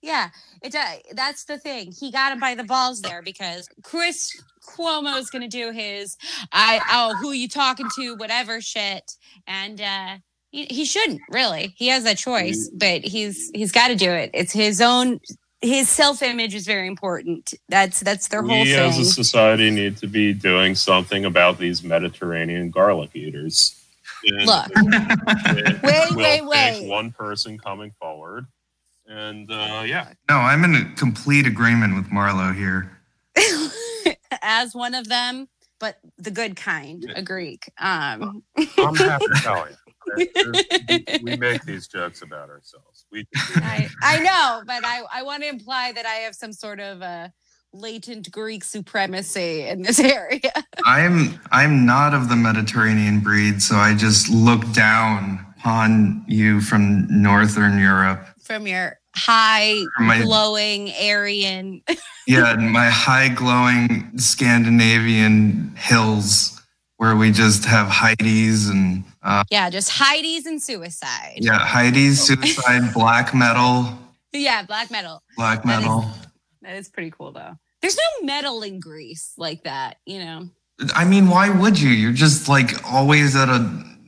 Yeah, 0.00 0.30
it 0.62 0.74
uh, 0.74 0.96
that's 1.14 1.44
the 1.44 1.58
thing. 1.58 1.92
He 1.98 2.12
got 2.12 2.30
him 2.32 2.38
by 2.38 2.54
the 2.54 2.62
balls 2.64 3.00
there 3.00 3.20
because 3.22 3.68
Chris 3.82 4.30
Cuomo 4.64 5.18
is 5.18 5.28
going 5.30 5.42
to 5.42 5.48
do 5.48 5.72
his 5.72 6.16
I 6.52 6.80
oh 6.92 7.16
who 7.16 7.32
you 7.32 7.48
talking 7.48 7.88
to 7.96 8.14
whatever 8.16 8.60
shit 8.60 9.10
and 9.46 9.80
uh 9.80 10.18
he, 10.50 10.66
he 10.66 10.84
shouldn't 10.84 11.20
really. 11.30 11.74
He 11.76 11.88
has 11.88 12.04
a 12.06 12.14
choice, 12.14 12.70
but 12.74 13.02
he's 13.04 13.50
he's 13.54 13.72
got 13.72 13.88
to 13.88 13.96
do 13.96 14.10
it. 14.10 14.30
It's 14.32 14.52
his 14.52 14.80
own 14.80 15.18
his 15.60 15.88
self-image 15.88 16.54
is 16.54 16.66
very 16.66 16.86
important. 16.86 17.54
That's 17.68 18.00
that's 18.00 18.28
their 18.28 18.42
whole 18.42 18.64
thing. 18.64 18.66
we 18.66 18.74
as 18.74 18.98
a 18.98 19.04
society 19.04 19.70
need 19.70 19.96
to 19.98 20.06
be 20.06 20.32
doing 20.32 20.74
something 20.74 21.24
about 21.24 21.58
these 21.58 21.82
Mediterranean 21.82 22.70
garlic 22.70 23.10
eaters. 23.14 23.74
And 24.24 24.46
Look. 24.46 24.66
it 24.76 25.82
Wait, 25.82 26.16
wait, 26.16 26.42
wait. 26.44 26.88
One 26.88 27.12
person 27.12 27.58
coming 27.58 27.92
forward, 28.00 28.46
and 29.06 29.50
uh, 29.50 29.82
yeah, 29.86 30.12
No, 30.28 30.36
I'm 30.36 30.64
in 30.64 30.94
complete 30.96 31.46
agreement 31.46 31.94
with 31.94 32.06
Marlo 32.10 32.54
here. 32.54 32.98
As 34.42 34.74
one 34.74 34.94
of 34.94 35.08
them, 35.08 35.48
but 35.78 35.98
the 36.18 36.30
good 36.30 36.56
kind, 36.56 37.04
a 37.14 37.22
Greek. 37.22 37.70
Um 37.78 38.42
I'm 38.78 38.94
half 38.96 39.22
Italian. 39.22 39.76
okay? 39.86 39.87
We 41.22 41.36
make 41.36 41.62
these 41.64 41.88
jokes 41.88 42.22
about 42.22 42.50
ourselves. 42.50 43.06
We 43.12 43.26
I, 43.56 43.88
I 44.02 44.20
know, 44.20 44.62
but 44.66 44.84
I, 44.84 45.02
I 45.12 45.22
want 45.22 45.42
to 45.42 45.48
imply 45.48 45.92
that 45.92 46.06
I 46.06 46.14
have 46.24 46.34
some 46.34 46.52
sort 46.52 46.80
of 46.80 47.02
uh, 47.02 47.28
latent 47.72 48.30
Greek 48.30 48.64
supremacy 48.64 49.62
in 49.66 49.82
this 49.82 49.98
area. 50.18 50.52
I'm 50.84 51.40
I'm 51.50 51.86
not 51.86 52.14
of 52.14 52.28
the 52.28 52.36
Mediterranean 52.36 53.20
breed, 53.20 53.62
so 53.62 53.76
I 53.76 53.94
just 53.94 54.28
look 54.30 54.70
down 54.72 55.44
upon 55.58 56.24
you 56.26 56.60
from 56.60 57.06
Northern 57.10 57.78
Europe. 57.78 58.26
From 58.42 58.66
your 58.66 58.98
high, 59.14 59.84
my- 59.98 60.22
glowing 60.22 60.90
Aryan. 60.92 61.82
Yeah, 62.26 62.56
my 62.56 62.90
high 62.90 63.30
glowing 63.30 64.12
Scandinavian 64.18 65.74
hills 65.76 66.60
where 66.98 67.16
we 67.16 67.32
just 67.32 67.64
have 67.64 67.88
Heidi's 67.88 68.68
and 68.68 69.02
uh, 69.28 69.44
yeah, 69.50 69.68
just 69.70 69.90
Heidi's 69.90 70.46
and 70.46 70.62
suicide. 70.62 71.38
yeah, 71.38 71.58
Heidi's 71.58 72.20
suicide, 72.22 72.90
black 72.94 73.34
metal, 73.34 73.96
Yeah, 74.32 74.62
black 74.62 74.90
metal. 74.90 75.22
black 75.36 75.62
That 75.64 75.78
is- 75.80 75.84
metal. 75.84 76.10
That 76.62 76.76
is 76.76 76.88
pretty 76.88 77.10
cool 77.10 77.32
though. 77.32 77.56
There's 77.80 77.96
no 77.96 78.26
metal 78.26 78.62
in 78.62 78.80
Greece 78.80 79.32
like 79.38 79.62
that, 79.64 79.98
you 80.04 80.18
know. 80.18 80.48
I 80.94 81.04
mean, 81.04 81.28
why 81.28 81.48
would 81.48 81.78
you? 81.80 81.90
You're 81.90 82.12
just 82.12 82.48
like 82.48 82.70
always 82.92 83.36
at 83.36 83.48
a 83.48 83.60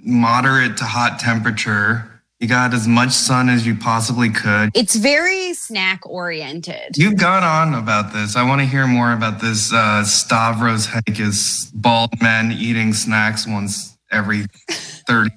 moderate 0.02 0.76
to 0.78 0.84
hot 0.84 1.18
temperature. 1.20 2.06
You 2.40 2.48
got 2.48 2.72
as 2.72 2.88
much 2.88 3.10
sun 3.10 3.48
as 3.50 3.66
you 3.66 3.76
possibly 3.76 4.30
could. 4.30 4.70
It's 4.74 4.96
very 4.96 5.52
snack 5.52 6.00
oriented. 6.08 6.96
You've 6.96 7.16
gone 7.18 7.44
on 7.44 7.74
about 7.74 8.12
this. 8.14 8.34
I 8.34 8.42
want 8.48 8.60
to 8.62 8.66
hear 8.66 8.86
more 8.86 9.12
about 9.12 9.40
this 9.40 9.72
uh, 9.72 10.04
Stavros 10.04 10.86
Hakis, 10.86 11.70
bald 11.74 12.20
men 12.22 12.50
eating 12.52 12.92
snacks 12.94 13.46
once 13.46 13.96
every 14.10 14.46
30 14.70 15.30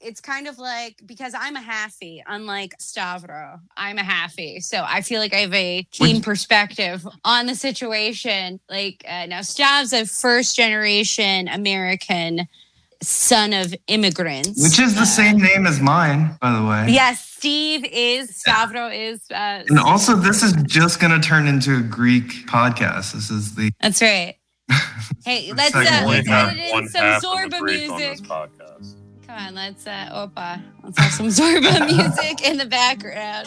It's 0.00 0.20
kind 0.22 0.46
of 0.46 0.58
like 0.58 1.02
because 1.04 1.34
I'm 1.38 1.56
a 1.56 1.60
halfie, 1.60 2.22
unlike 2.26 2.72
Stavro, 2.78 3.60
I'm 3.76 3.98
a 3.98 4.02
halfie. 4.02 4.62
So 4.62 4.82
I 4.86 5.02
feel 5.02 5.20
like 5.20 5.34
I 5.34 5.38
have 5.40 5.52
a 5.52 5.82
keen 5.90 6.16
Which- 6.16 6.24
perspective 6.24 7.06
on 7.24 7.46
the 7.46 7.54
situation. 7.54 8.58
Like 8.70 9.04
uh, 9.06 9.26
now, 9.26 9.40
Stav's 9.42 9.92
a 9.92 10.06
first 10.06 10.56
generation 10.56 11.48
American 11.48 12.46
son 13.02 13.52
of 13.52 13.74
immigrants. 13.88 14.62
which 14.62 14.80
is 14.80 14.94
the 14.94 15.04
same 15.04 15.36
name 15.38 15.66
as 15.66 15.78
mine, 15.80 16.36
by 16.40 16.52
the 16.58 16.64
way. 16.64 16.86
Yes, 16.88 17.22
Steve 17.24 17.84
is, 17.84 18.42
Stavro 18.42 18.90
is. 18.96 19.20
Uh, 19.30 19.62
And 19.68 19.78
also, 19.78 20.16
this 20.16 20.42
is 20.42 20.52
just 20.64 21.00
going 21.00 21.12
to 21.20 21.24
turn 21.28 21.46
into 21.46 21.76
a 21.76 21.80
Greek 21.82 22.46
podcast. 22.46 23.12
This 23.12 23.30
is 23.30 23.54
the. 23.56 23.70
That's 23.80 24.00
right. 24.00 24.36
Hey, 25.24 25.52
let's 25.52 25.74
uh, 25.74 26.04
let's 26.06 26.28
edit 26.28 26.58
in 26.58 26.70
one 26.72 26.88
some 26.88 27.02
half 27.02 27.16
of 27.24 27.50
the 27.50 27.56
Zorba 27.56 27.58
on 27.60 27.64
music. 27.66 28.26
podcast. 28.26 28.94
Come 29.26 29.36
on, 29.36 29.54
let's 29.54 29.86
uh 29.86 30.08
opa. 30.12 30.62
Let's 30.82 30.98
have 30.98 31.12
some 31.12 31.26
Zorba 31.26 31.86
music 31.86 32.46
in 32.46 32.56
the 32.56 32.64
background. 32.66 33.46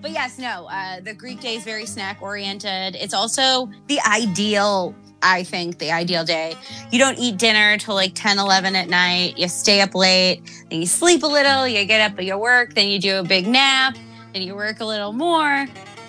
But 0.00 0.12
yes, 0.12 0.38
no, 0.38 0.66
uh 0.70 1.00
the 1.00 1.12
Greek 1.12 1.40
day 1.40 1.56
is 1.56 1.64
very 1.64 1.84
snack 1.84 2.22
oriented. 2.22 2.94
It's 2.96 3.12
also 3.12 3.68
the 3.88 4.00
ideal, 4.08 4.94
I 5.22 5.42
think, 5.42 5.78
the 5.78 5.90
ideal 5.90 6.24
day. 6.24 6.54
You 6.90 6.98
don't 6.98 7.18
eat 7.18 7.36
dinner 7.36 7.76
till 7.76 7.94
like 7.94 8.12
10, 8.14 8.38
11 8.38 8.74
at 8.76 8.88
night. 8.88 9.36
You 9.36 9.48
stay 9.48 9.82
up 9.82 9.94
late, 9.94 10.40
then 10.70 10.80
you 10.80 10.86
sleep 10.86 11.22
a 11.22 11.26
little, 11.26 11.68
you 11.68 11.84
get 11.84 12.00
up 12.10 12.18
at 12.18 12.24
your 12.24 12.38
work, 12.38 12.72
then 12.74 12.88
you 12.88 12.98
do 12.98 13.18
a 13.18 13.22
big 13.22 13.46
nap, 13.46 13.96
then 14.32 14.40
you 14.42 14.54
work 14.54 14.80
a 14.80 14.86
little 14.86 15.12
more, 15.12 15.66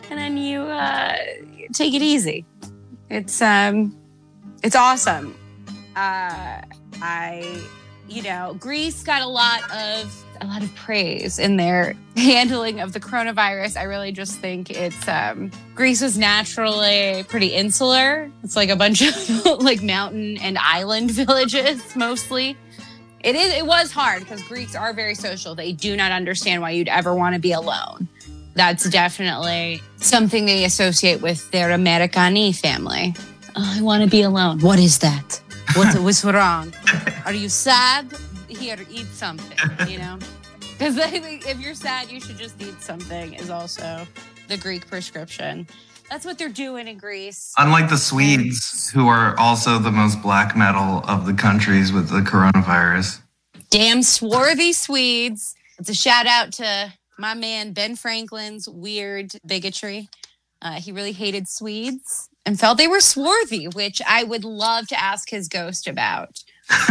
and 0.10 0.18
then 0.18 0.38
you 0.38 0.62
uh 0.62 1.18
take 1.74 1.94
it 1.94 2.02
easy. 2.02 2.46
It's 3.10 3.42
um 3.42 3.98
it's 4.64 4.76
awesome. 4.76 5.36
Uh 5.96 6.62
I 7.02 7.62
you 8.08 8.22
know, 8.22 8.56
Greece 8.60 9.04
got 9.04 9.22
a 9.22 9.28
lot 9.28 9.64
of 9.72 10.26
a 10.42 10.46
lot 10.48 10.64
of 10.64 10.76
praise 10.76 11.38
in 11.40 11.56
their 11.56 11.96
handling 12.18 12.80
of 12.82 12.94
the 12.94 13.00
coronavirus. 13.00 13.78
I 13.78 13.84
really 13.84 14.12
just 14.12 14.40
think 14.40 14.70
it's 14.70 15.08
um 15.08 15.52
Greece 15.76 16.02
was 16.02 16.18
naturally 16.18 17.24
pretty 17.30 17.48
insular. 17.48 18.30
It's 18.44 18.56
like 18.56 18.70
a 18.70 18.76
bunch 18.76 19.02
of 19.46 19.62
like 19.62 19.82
mountain 19.82 20.38
and 20.38 20.58
island 20.58 21.12
villages 21.12 21.96
mostly. 21.96 22.58
It 23.24 23.36
is 23.36 23.54
it 23.54 23.66
was 23.66 23.92
hard 23.92 24.22
because 24.22 24.42
Greeks 24.44 24.76
are 24.76 24.94
very 24.94 25.16
social. 25.16 25.56
They 25.56 25.72
do 25.72 25.96
not 25.96 26.12
understand 26.12 26.62
why 26.62 26.72
you'd 26.72 26.90
ever 26.90 27.16
want 27.16 27.36
to 27.36 27.40
be 27.40 27.52
alone. 27.52 28.08
That's 28.54 28.90
definitely 28.90 29.82
something 29.98 30.46
they 30.46 30.66
associate 30.66 31.22
with 31.22 31.50
their 31.52 31.72
Americani 31.72 32.52
family. 32.52 33.16
Oh, 33.56 33.74
I 33.78 33.82
want 33.82 34.04
to 34.04 34.10
be 34.10 34.22
alone. 34.22 34.60
What 34.60 34.80
is 34.80 35.00
that? 35.00 35.42
What 35.76 35.98
was 36.00 36.24
wrong? 36.24 36.74
Are 37.26 37.34
you 37.34 37.50
sad? 37.50 38.08
Here, 38.48 38.78
eat 38.90 39.08
something, 39.08 39.58
you 39.90 39.98
know? 39.98 40.20
Because 40.78 40.98
if 40.98 41.60
you're 41.60 41.76
sad, 41.76 42.10
you 42.10 42.20
should 42.20 42.40
just 42.40 42.60
eat 42.60 42.82
something, 42.82 43.36
is 43.36 43.52
also 43.52 44.08
the 44.48 44.58
Greek 44.58 44.88
prescription. 44.88 45.68
That's 46.10 46.26
what 46.26 46.40
they're 46.40 46.50
doing 46.50 46.88
in 46.88 46.98
Greece. 46.98 47.54
Unlike 47.60 47.90
the 47.90 47.98
Swedes, 47.98 48.90
who 48.90 49.08
are 49.08 49.38
also 49.38 49.78
the 49.78 49.92
most 49.92 50.24
black 50.24 50.58
metal 50.58 51.04
of 51.08 51.28
the 51.28 51.36
countries 51.36 51.94
with 51.94 52.10
the 52.10 52.22
coronavirus. 52.22 53.22
Damn 53.70 54.02
swarthy 54.02 54.74
Swedes. 54.74 55.54
It's 55.78 55.90
a 55.90 55.94
shout 55.94 56.26
out 56.26 56.52
to 56.54 56.92
my 57.20 57.36
man 57.36 57.74
Ben 57.74 57.96
Franklin's 57.96 58.68
weird 58.68 59.34
bigotry. 59.46 60.10
Uh, 60.64 60.82
he 60.82 60.92
really 60.92 61.12
hated 61.12 61.48
Swedes 61.48 62.28
and 62.46 62.60
felt 62.60 62.78
they 62.78 62.88
were 62.88 63.00
swarthy, 63.02 63.68
which 63.68 64.02
I 64.08 64.24
would 64.24 64.44
love 64.44 64.88
to 64.88 65.00
ask 65.00 65.30
his 65.30 65.48
ghost 65.48 65.88
about. 65.88 66.40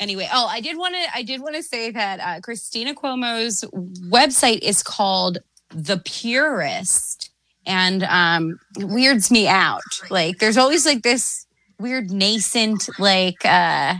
anyway, 0.00 0.28
oh, 0.32 0.46
I 0.46 0.60
did 0.60 0.76
want 0.76 0.94
to 0.94 1.16
I 1.16 1.22
did 1.22 1.40
want 1.40 1.56
to 1.56 1.62
say 1.62 1.90
that 1.90 2.20
uh, 2.20 2.40
Christina 2.40 2.94
Cuomo's 2.94 3.64
website 4.10 4.60
is 4.60 4.82
called 4.82 5.38
The 5.70 5.98
Purist, 5.98 7.30
and 7.66 8.02
um, 8.04 8.58
weirds 8.78 9.30
me 9.30 9.48
out. 9.48 9.82
Like, 10.10 10.38
there's 10.38 10.56
always 10.56 10.86
like 10.86 11.02
this 11.02 11.46
weird 11.78 12.10
nascent 12.10 12.88
like 12.98 13.44
uh 13.44 13.94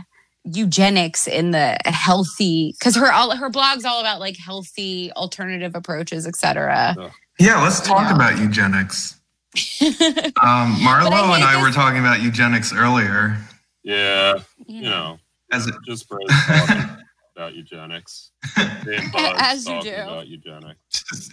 eugenics 0.45 1.27
in 1.27 1.51
the 1.51 1.77
healthy 1.85 2.73
because 2.79 2.95
her 2.95 3.11
all 3.11 3.35
her 3.35 3.49
blog's 3.51 3.85
all 3.85 3.99
about 3.99 4.19
like 4.19 4.35
healthy 4.37 5.11
alternative 5.11 5.75
approaches 5.75 6.25
etc 6.25 6.95
Yeah, 7.37 7.61
let's 7.61 7.81
talk 7.81 8.09
Yeah. 8.09 8.15
about 8.15 8.39
eugenics. 8.39 9.16
Um, 10.41 10.75
Marlo 10.77 11.09
hate 11.11 11.35
and 11.35 11.43
I 11.43 11.53
this- 11.55 11.63
were 11.63 11.71
talking 11.71 11.99
about 11.99 12.21
eugenics 12.21 12.73
earlier. 12.73 13.37
Yeah, 13.83 14.35
you 14.67 14.81
know, 14.83 15.17
As 15.51 15.65
it, 15.67 15.75
just 15.85 16.07
bros 16.09 16.21
talking 16.45 16.83
about 17.35 17.55
eugenics. 17.55 18.31
Being 18.85 19.09
bugs 19.11 19.37
As 19.39 19.65
you 19.67 19.73
talking 19.75 19.91
do. 19.93 20.01
about 20.01 20.27
eugenics. 20.27 21.29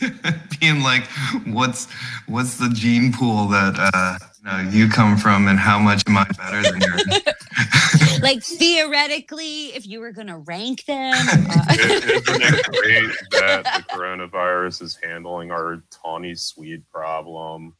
being 0.60 0.80
like, 0.82 1.04
what's 1.46 1.88
what's 2.26 2.56
the 2.58 2.68
gene 2.70 3.12
pool 3.12 3.48
that 3.48 3.74
uh, 3.92 4.18
you, 4.38 4.44
know, 4.64 4.70
you 4.70 4.88
come 4.88 5.16
from, 5.16 5.48
and 5.48 5.58
how 5.58 5.78
much 5.78 6.02
am 6.06 6.16
I 6.16 6.24
better 6.38 6.62
than 6.62 6.80
yours? 6.80 8.20
like 8.22 8.42
theoretically 8.42 9.66
if 9.74 9.86
you 9.86 10.00
were 10.00 10.12
gonna 10.12 10.38
rank 10.38 10.84
them 10.86 11.14
uh, 11.14 11.64
Isn't 11.70 12.42
it 12.42 12.64
great 12.66 13.16
that 13.40 13.64
the 13.64 13.94
coronavirus 13.94 14.82
is 14.82 14.98
handling 15.02 15.50
our 15.50 15.82
tawny 15.90 16.34
Swede 16.34 16.88
problem? 16.90 17.74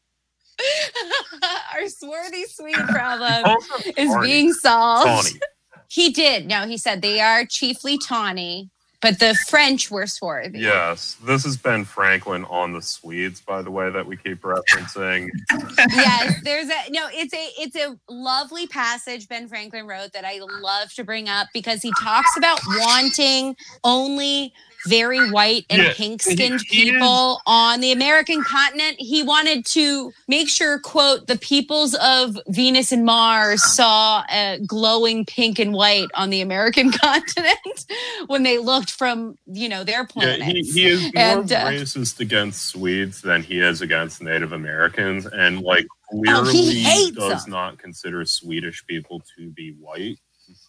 our 1.75 1.89
swarthy 1.89 2.45
sweet 2.45 2.75
problem 2.89 3.57
is 3.97 4.17
being 4.23 4.53
solved 4.53 5.07
Tawny. 5.07 5.41
he 5.89 6.11
did 6.11 6.47
no 6.47 6.67
he 6.67 6.79
said 6.79 7.03
they 7.03 7.21
are 7.21 7.45
chiefly 7.45 7.99
tawny 7.99 8.71
but 9.01 9.19
the 9.19 9.35
french 9.49 9.91
were 9.91 10.07
swarthy 10.07 10.61
Yes, 10.61 11.17
this 11.23 11.45
is 11.45 11.59
Ben 11.59 11.85
Franklin 11.85 12.47
on 12.47 12.73
the 12.73 12.81
Swedes, 12.81 13.43
by 13.43 13.61
the 13.61 13.71
way, 13.71 13.91
that 13.91 14.07
we 14.07 14.17
keep 14.17 14.41
referencing. 14.41 15.29
yes, 15.91 16.41
there's 16.43 16.69
a 16.69 16.91
no. 16.91 17.09
It's 17.13 17.35
a 17.35 17.49
it's 17.59 17.77
a 17.77 17.99
lovely 18.09 18.67
passage 18.67 19.29
Ben 19.29 19.47
Franklin 19.47 19.87
wrote 19.87 20.15
that 20.15 20.25
I 20.25 20.39
love 20.39 20.91
to 20.95 21.05
bring 21.05 21.29
up 21.29 21.49
because 21.53 21.83
he 21.83 21.93
talks 22.01 22.35
about 22.39 22.59
wanting 22.79 23.57
only 23.85 24.55
very 24.87 25.31
white 25.31 25.65
and 25.71 25.83
Yeah, 25.83 25.93
pink 25.95 26.23
skinned 26.23 26.61
he- 26.69 26.77
he 26.77 26.89
is- 26.89 26.91
people 26.93 27.41
on 27.47 27.81
the 27.81 27.93
American 27.93 28.43
continent. 28.45 28.97
He 28.99 29.23
wanted 29.23 29.65
to 29.67 30.13
make 30.29 30.49
sure, 30.49 30.79
quote, 30.79 31.27
the 31.27 31.39
peoples 31.39 31.95
of 31.95 32.39
Venus 32.49 32.93
and 32.93 33.05
Mars 33.05 33.63
saw 33.65 34.25
a 34.31 34.59
glowing 34.67 35.25
pink 35.25 35.59
and 35.59 35.73
white 35.73 36.09
on 36.15 36.31
the 36.31 36.41
American 36.41 36.91
continent 37.05 37.87
when 38.27 38.43
they 38.43 38.59
looked 38.59 38.91
from 38.91 39.37
you 39.47 39.69
know 39.69 39.85
their 39.85 40.07
Yeah, 40.17 40.37
he, 40.45 40.61
he 40.63 40.87
is 40.87 41.03
more 41.15 41.41
And, 41.41 41.53
uh, 41.53 41.67
racist 41.71 42.21
against 42.21 42.67
Swedes 42.69 43.21
than 43.23 43.43
he 43.43 43.61
is 43.61 43.81
against 43.83 44.23
Native 44.23 44.53
Americans, 44.53 45.27
and 45.27 45.61
like 45.61 45.87
Oh, 46.13 46.21
clearly 46.23 46.53
he 46.53 46.83
hates 46.83 47.17
does 47.17 47.45
them. 47.45 47.53
not 47.53 47.79
consider 47.79 48.25
Swedish 48.27 48.85
people 48.87 49.23
to 49.37 49.49
be 49.51 49.73
white. 49.81 50.19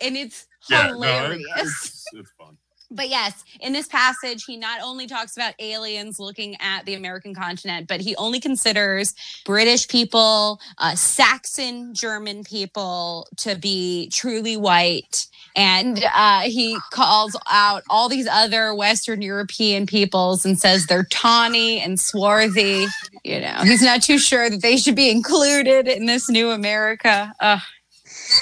and 0.02 0.16
it's 0.16 0.48
Yeah, 0.70 0.88
no, 0.88 0.94
hilarious. 0.94 1.46
it's, 1.58 2.04
it's 2.14 2.32
fun. 2.40 2.58
But 2.92 3.10
yes, 3.10 3.44
in 3.60 3.74
this 3.74 3.88
passage, 3.88 4.46
he 4.46 4.58
not 4.58 4.80
only 4.84 5.08
talks 5.08 5.36
about 5.36 5.54
aliens 5.60 6.20
looking 6.20 6.56
at 6.60 6.86
the 6.86 6.94
American 6.94 7.34
continent, 7.34 7.88
but 7.88 8.00
he 8.02 8.16
only 8.16 8.40
considers 8.40 9.14
British 9.46 9.88
people, 9.88 10.60
uh, 10.78 10.96
Saxon 10.96 11.94
German 11.94 12.44
people 12.44 13.28
to 13.38 13.56
be 13.56 14.10
truly 14.10 14.56
white. 14.56 15.28
And 15.56 16.04
uh, 16.14 16.42
he 16.42 16.78
calls 16.92 17.36
out 17.50 17.84
all 17.90 18.10
these 18.10 18.28
other 18.28 18.76
Western 18.76 19.22
European 19.22 19.86
peoples 19.86 20.46
and 20.46 20.60
says 20.60 20.86
they're 20.86 21.06
tawny 21.06 21.80
and 21.80 22.00
swarthy. 22.00 22.86
You 23.24 23.42
know, 23.42 23.62
he's 23.64 23.82
not 23.82 24.04
too 24.04 24.20
sure 24.20 24.50
that 24.50 24.62
they 24.62 24.78
should 24.78 24.96
be 24.96 25.10
included 25.10 25.88
in 25.88 26.06
this 26.06 26.30
new 26.30 26.52
America. 26.52 27.34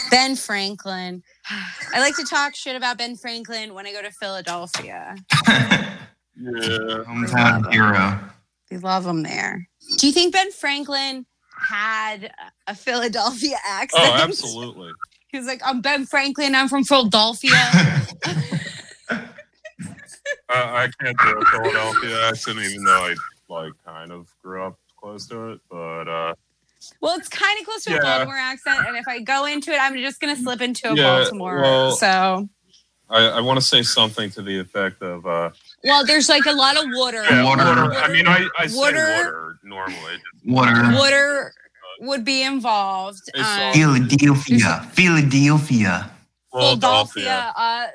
Ben 0.10 0.36
Franklin. 0.36 1.24
I 1.50 2.00
like 2.00 2.16
to 2.18 2.26
talk 2.26 2.56
shit 2.56 2.76
about 2.76 2.98
Ben 2.98 3.16
Franklin 3.16 3.74
when 3.74 3.86
I 3.86 3.92
go 3.92 4.02
to 4.02 4.12
Philadelphia. 4.12 5.16
Yeah. 5.48 5.96
Hometown 6.40 7.72
hero. 7.72 8.20
We 8.72 8.78
love 8.78 9.06
him 9.06 9.24
there. 9.24 9.68
Do 9.98 10.08
you 10.08 10.14
think 10.14 10.34
Ben 10.34 10.52
Franklin 10.52 11.26
had 11.56 12.32
a 12.68 12.76
Philadelphia 12.76 13.58
accent? 13.68 14.04
Oh, 14.06 14.14
absolutely. 14.14 14.92
He 15.28 15.40
was 15.40 15.48
like, 15.48 15.62
I'm 15.66 15.82
Ben 15.82 16.06
Franklin. 16.06 16.54
I'm 16.54 16.68
from 16.70 16.84
Philadelphia. 16.84 17.50
I, 19.10 19.24
I 20.48 20.90
can't 21.02 21.18
do 21.18 21.40
a 21.40 21.46
Philadelphia 21.46 22.30
accent, 22.30 22.60
even 22.60 22.84
though 22.84 22.92
I 22.92 23.16
like 23.50 23.74
kind 23.84 24.12
of 24.12 24.28
grew 24.44 24.64
up 24.64 24.78
close 24.96 25.26
to 25.30 25.54
it. 25.54 25.62
But 25.72 26.08
uh, 26.08 26.36
well, 27.02 27.18
it's 27.18 27.30
kind 27.30 27.60
of 27.60 27.66
close 27.66 27.84
to 27.86 27.92
a 27.92 27.94
Yeah. 27.96 28.02
Baltimore 28.02 28.36
accent. 28.38 28.80
And 28.88 28.98
if 28.98 29.08
I 29.08 29.20
go 29.20 29.46
into 29.46 29.72
it, 29.72 29.80
I'm 29.82 29.96
just 29.98 30.20
going 30.20 30.36
to 30.36 30.42
slip 30.42 30.62
into 30.62 30.92
a 30.92 30.96
Yeah, 30.96 31.04
Baltimore. 31.04 31.62
well- 31.62 31.92
so, 31.96 32.50
I, 33.10 33.25
I 33.28 33.42
want 33.42 33.60
to 33.60 33.66
say 33.66 33.84
something 33.84 34.32
to 34.32 34.42
the 34.42 34.58
effect 34.60 35.02
of 35.04 35.25
uh, 35.28 35.52
well, 35.84 36.04
there's 36.06 36.30
like 36.30 36.46
a 36.48 36.52
lot 36.54 36.78
of 36.78 36.86
water. 36.94 37.24
yeah, 37.30 37.44
Water. 37.44 37.63
water. 37.66 37.94
I 37.94 38.08
mean, 38.12 38.28
I, 38.28 38.48
I 38.58 38.66
say 38.68 38.75
Water. 38.78 38.98
water, 39.18 39.56
normally. 39.63 40.16
Water. 40.46 40.92
Water 40.98 41.54
would 42.00 42.24
be 42.25 42.42
involved. 42.44 43.20
Um, 43.38 43.74
Philadelphia. 43.74 44.90
Philadelphia. 44.94 46.12
Philadelphia. 46.52 47.54
Uh, 47.56 47.88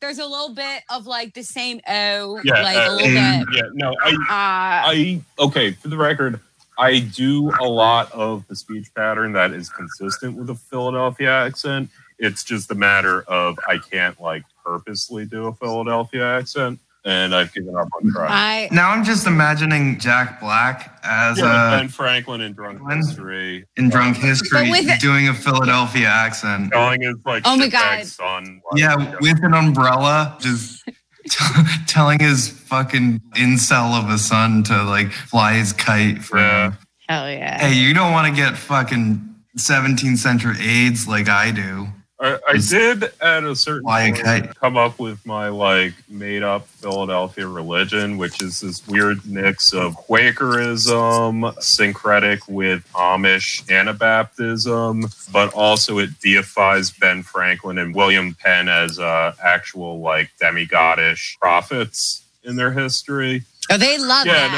there's 0.00 0.18
a 0.18 0.26
little 0.26 0.54
bit 0.54 0.82
of 0.90 1.06
like 1.06 1.34
the 1.34 1.42
same 1.42 1.80
O, 1.88 2.40
Yeah, 2.44 2.62
like 2.62 2.76
uh, 2.76 2.90
a 2.90 2.92
little 2.92 3.08
bit. 3.08 3.46
Yeah, 3.54 3.62
no, 3.74 3.94
I, 4.04 4.10
Uh, 4.10 4.90
I 4.90 5.20
okay. 5.38 5.72
For 5.72 5.88
the 5.88 5.96
record, 5.96 6.40
I 6.78 6.98
do 7.00 7.50
a 7.60 7.64
lot 7.64 8.12
of 8.12 8.46
the 8.48 8.56
speech 8.56 8.92
pattern 8.94 9.32
that 9.32 9.52
is 9.52 9.68
consistent 9.70 10.36
with 10.36 10.50
a 10.50 10.54
Philadelphia 10.54 11.30
accent. 11.30 11.90
It's 12.18 12.44
just 12.44 12.70
a 12.70 12.74
matter 12.74 13.22
of 13.22 13.58
I 13.68 13.78
can't 13.78 14.20
like 14.20 14.42
purposely 14.64 15.24
do 15.26 15.46
a 15.46 15.54
Philadelphia 15.54 16.24
accent, 16.38 16.78
and 17.04 17.34
I've 17.34 17.52
given 17.54 17.74
up 17.76 17.88
on 18.02 18.10
trying. 18.12 18.30
I 18.30 18.68
Now 18.74 18.90
I'm 18.90 19.04
just 19.04 19.26
imagining 19.26 19.98
Jack 19.98 20.40
Black 20.40 20.98
as 21.02 21.38
Yeah, 21.38 21.74
a 21.74 21.78
Ben 21.78 21.88
Franklin 21.88 22.40
in 22.40 22.52
Drunk 22.52 22.82
When- 22.82 22.98
History, 22.98 23.64
in 23.76 23.88
drunk 23.90 24.16
history 24.16 24.70
with- 24.70 24.98
doing 25.00 25.28
a 25.28 25.34
Philadelphia 25.34 26.08
accent. 26.08 26.72
telling 26.72 27.02
his 27.02 27.16
like 27.24 27.42
Oh 27.46 27.56
my 27.56 27.68
God. 27.68 28.04
son. 28.06 28.60
like, 28.72 28.80
Yeah, 28.80 29.16
with 29.20 29.42
an 29.44 29.54
umbrella, 29.54 30.36
just 30.40 30.84
t- 30.86 30.94
telling 31.86 32.18
his 32.20 32.48
fucking 32.48 33.20
incel 33.34 33.98
of 34.02 34.10
a 34.10 34.18
son 34.18 34.62
to 34.64 34.82
like 34.84 35.10
fly 35.12 35.54
his 35.54 35.72
kite 35.72 36.22
for 36.22 36.38
Yeah. 36.38 36.66
him. 36.70 36.78
hell 37.08 37.30
yeah. 37.30 37.58
Hey, 37.58 37.74
you 37.74 37.94
don't 37.94 38.12
want 38.12 38.26
to 38.28 38.34
get 38.34 38.56
fucking 38.56 39.34
17th 39.58 40.18
century 40.18 40.56
AIDS 40.60 41.06
like 41.08 41.28
I 41.28 41.50
do. 41.50 41.88
I, 42.18 42.38
I 42.48 42.56
did 42.56 43.04
at 43.20 43.44
a 43.44 43.54
certain 43.54 43.82
fly 43.82 44.10
point 44.10 44.24
kite. 44.24 44.54
come 44.54 44.76
up 44.78 44.98
with 44.98 45.24
my 45.26 45.48
like 45.48 45.92
made 46.08 46.42
up 46.42 46.66
Philadelphia 46.66 47.46
religion, 47.46 48.16
which 48.16 48.40
is 48.42 48.60
this 48.60 48.86
weird 48.88 49.26
mix 49.26 49.74
of 49.74 49.94
Quakerism, 49.96 51.52
syncretic 51.60 52.40
with 52.48 52.86
Amish 52.94 53.64
Anabaptism, 53.66 55.30
but 55.32 55.52
also 55.54 55.98
it 55.98 56.18
deifies 56.20 56.90
Ben 56.90 57.22
Franklin 57.22 57.78
and 57.78 57.94
William 57.94 58.34
Penn 58.34 58.68
as 58.68 58.98
uh, 58.98 59.34
actual 59.42 60.00
like 60.00 60.30
demigodish 60.40 61.38
prophets 61.38 62.24
in 62.44 62.56
their 62.56 62.72
history. 62.72 63.42
Oh, 63.68 63.76
they 63.76 63.98
love 63.98 64.26
Yeah, 64.26 64.48
that. 64.48 64.52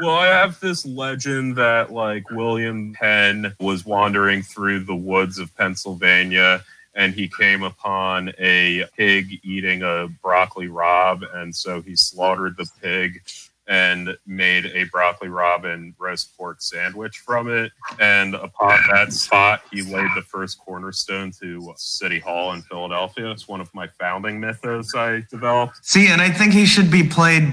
no. 0.00 0.06
Well, 0.06 0.16
I 0.16 0.26
have 0.26 0.60
this 0.60 0.84
legend 0.84 1.56
that 1.56 1.90
like 1.92 2.30
William 2.30 2.92
Penn 2.92 3.54
was 3.58 3.86
wandering 3.86 4.42
through 4.42 4.80
the 4.84 4.94
woods 4.94 5.38
of 5.38 5.56
Pennsylvania 5.56 6.62
and 6.94 7.14
he 7.14 7.28
came 7.28 7.62
upon 7.62 8.32
a 8.38 8.84
pig 8.96 9.40
eating 9.42 9.82
a 9.82 10.08
broccoli 10.22 10.68
rabe 10.68 11.22
and 11.36 11.54
so 11.54 11.80
he 11.82 11.94
slaughtered 11.94 12.56
the 12.56 12.66
pig 12.82 13.22
and 13.68 14.16
made 14.26 14.66
a 14.66 14.84
broccoli 14.84 15.30
and 15.64 15.94
roast 15.98 16.36
pork 16.36 16.60
sandwich 16.60 17.18
from 17.18 17.48
it 17.48 17.70
and 18.00 18.34
upon 18.34 18.78
that 18.90 19.12
spot 19.12 19.62
he 19.70 19.82
laid 19.82 20.08
the 20.16 20.22
first 20.22 20.58
cornerstone 20.58 21.30
to 21.30 21.72
city 21.76 22.18
hall 22.18 22.52
in 22.52 22.62
philadelphia 22.62 23.30
it's 23.30 23.46
one 23.46 23.60
of 23.60 23.72
my 23.74 23.86
founding 23.98 24.40
mythos 24.40 24.94
i 24.94 25.22
developed 25.30 25.80
See, 25.82 26.08
and 26.08 26.20
I 26.20 26.30
think 26.30 26.52
he 26.52 26.66
should 26.66 26.90
be 26.90 27.02
played 27.02 27.52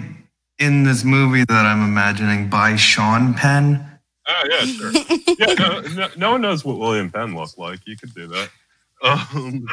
in 0.60 0.84
this 0.84 1.04
movie 1.04 1.44
that 1.46 1.66
I'm 1.66 1.84
imagining 1.84 2.50
by 2.50 2.76
Sean 2.76 3.34
Penn. 3.34 3.84
Oh 4.28 4.44
yeah, 4.50 4.66
sure. 4.66 4.92
yeah, 5.40 5.54
no, 5.58 5.82
no, 5.96 6.08
no 6.18 6.32
one 6.32 6.42
knows 6.42 6.66
what 6.66 6.78
William 6.78 7.10
Penn 7.10 7.36
looked 7.36 7.58
like. 7.58 7.80
You 7.86 7.96
could 7.96 8.14
do 8.14 8.28
that. 8.28 8.50
Um, 9.04 9.68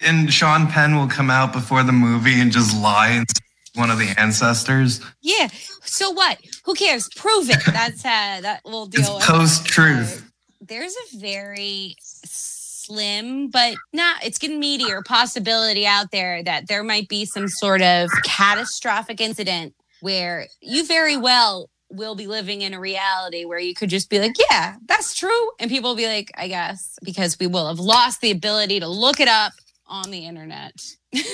And 0.00 0.32
Sean 0.32 0.68
Penn 0.68 0.94
will 0.96 1.08
come 1.08 1.28
out 1.30 1.52
before 1.52 1.82
the 1.82 1.92
movie 1.92 2.40
and 2.40 2.52
just 2.52 2.76
lie 2.80 3.08
and 3.08 3.26
say 3.28 3.40
he's 3.64 3.80
one 3.80 3.90
of 3.90 3.98
the 3.98 4.14
ancestors. 4.18 5.00
Yeah. 5.20 5.48
So 5.82 6.10
what? 6.10 6.38
Who 6.64 6.74
cares? 6.74 7.08
Prove 7.16 7.50
it. 7.50 7.58
That's 7.66 8.04
uh 8.04 8.40
that 8.42 8.60
we'll 8.64 8.86
deal 8.86 9.00
It's 9.00 9.10
with. 9.10 9.22
post 9.24 9.66
truth. 9.66 10.24
There's 10.60 10.94
a 11.12 11.18
very 11.18 11.96
slim, 12.02 13.48
but 13.48 13.74
not 13.92 14.24
it's 14.24 14.38
getting 14.38 14.60
meatier 14.62 15.04
possibility 15.04 15.86
out 15.86 16.10
there 16.12 16.42
that 16.42 16.68
there 16.68 16.84
might 16.84 17.08
be 17.08 17.24
some 17.24 17.48
sort 17.48 17.82
of 17.82 18.08
catastrophic 18.24 19.20
incident 19.20 19.74
where 20.00 20.46
you 20.60 20.86
very 20.86 21.16
well 21.16 21.70
will 21.90 22.14
be 22.14 22.26
living 22.26 22.62
in 22.62 22.74
a 22.74 22.80
reality 22.80 23.44
where 23.44 23.58
you 23.58 23.74
could 23.74 23.88
just 23.88 24.10
be 24.10 24.18
like, 24.18 24.36
yeah, 24.50 24.76
that's 24.86 25.14
true. 25.14 25.50
And 25.58 25.70
people 25.70 25.90
will 25.90 25.96
be 25.96 26.06
like, 26.06 26.30
I 26.36 26.48
guess, 26.48 26.98
because 27.02 27.38
we 27.38 27.46
will 27.46 27.66
have 27.68 27.78
lost 27.78 28.20
the 28.20 28.30
ability 28.30 28.80
to 28.80 28.88
look 28.88 29.20
it 29.20 29.28
up 29.28 29.52
on 29.86 30.10
the 30.10 30.26
internet. 30.26 30.74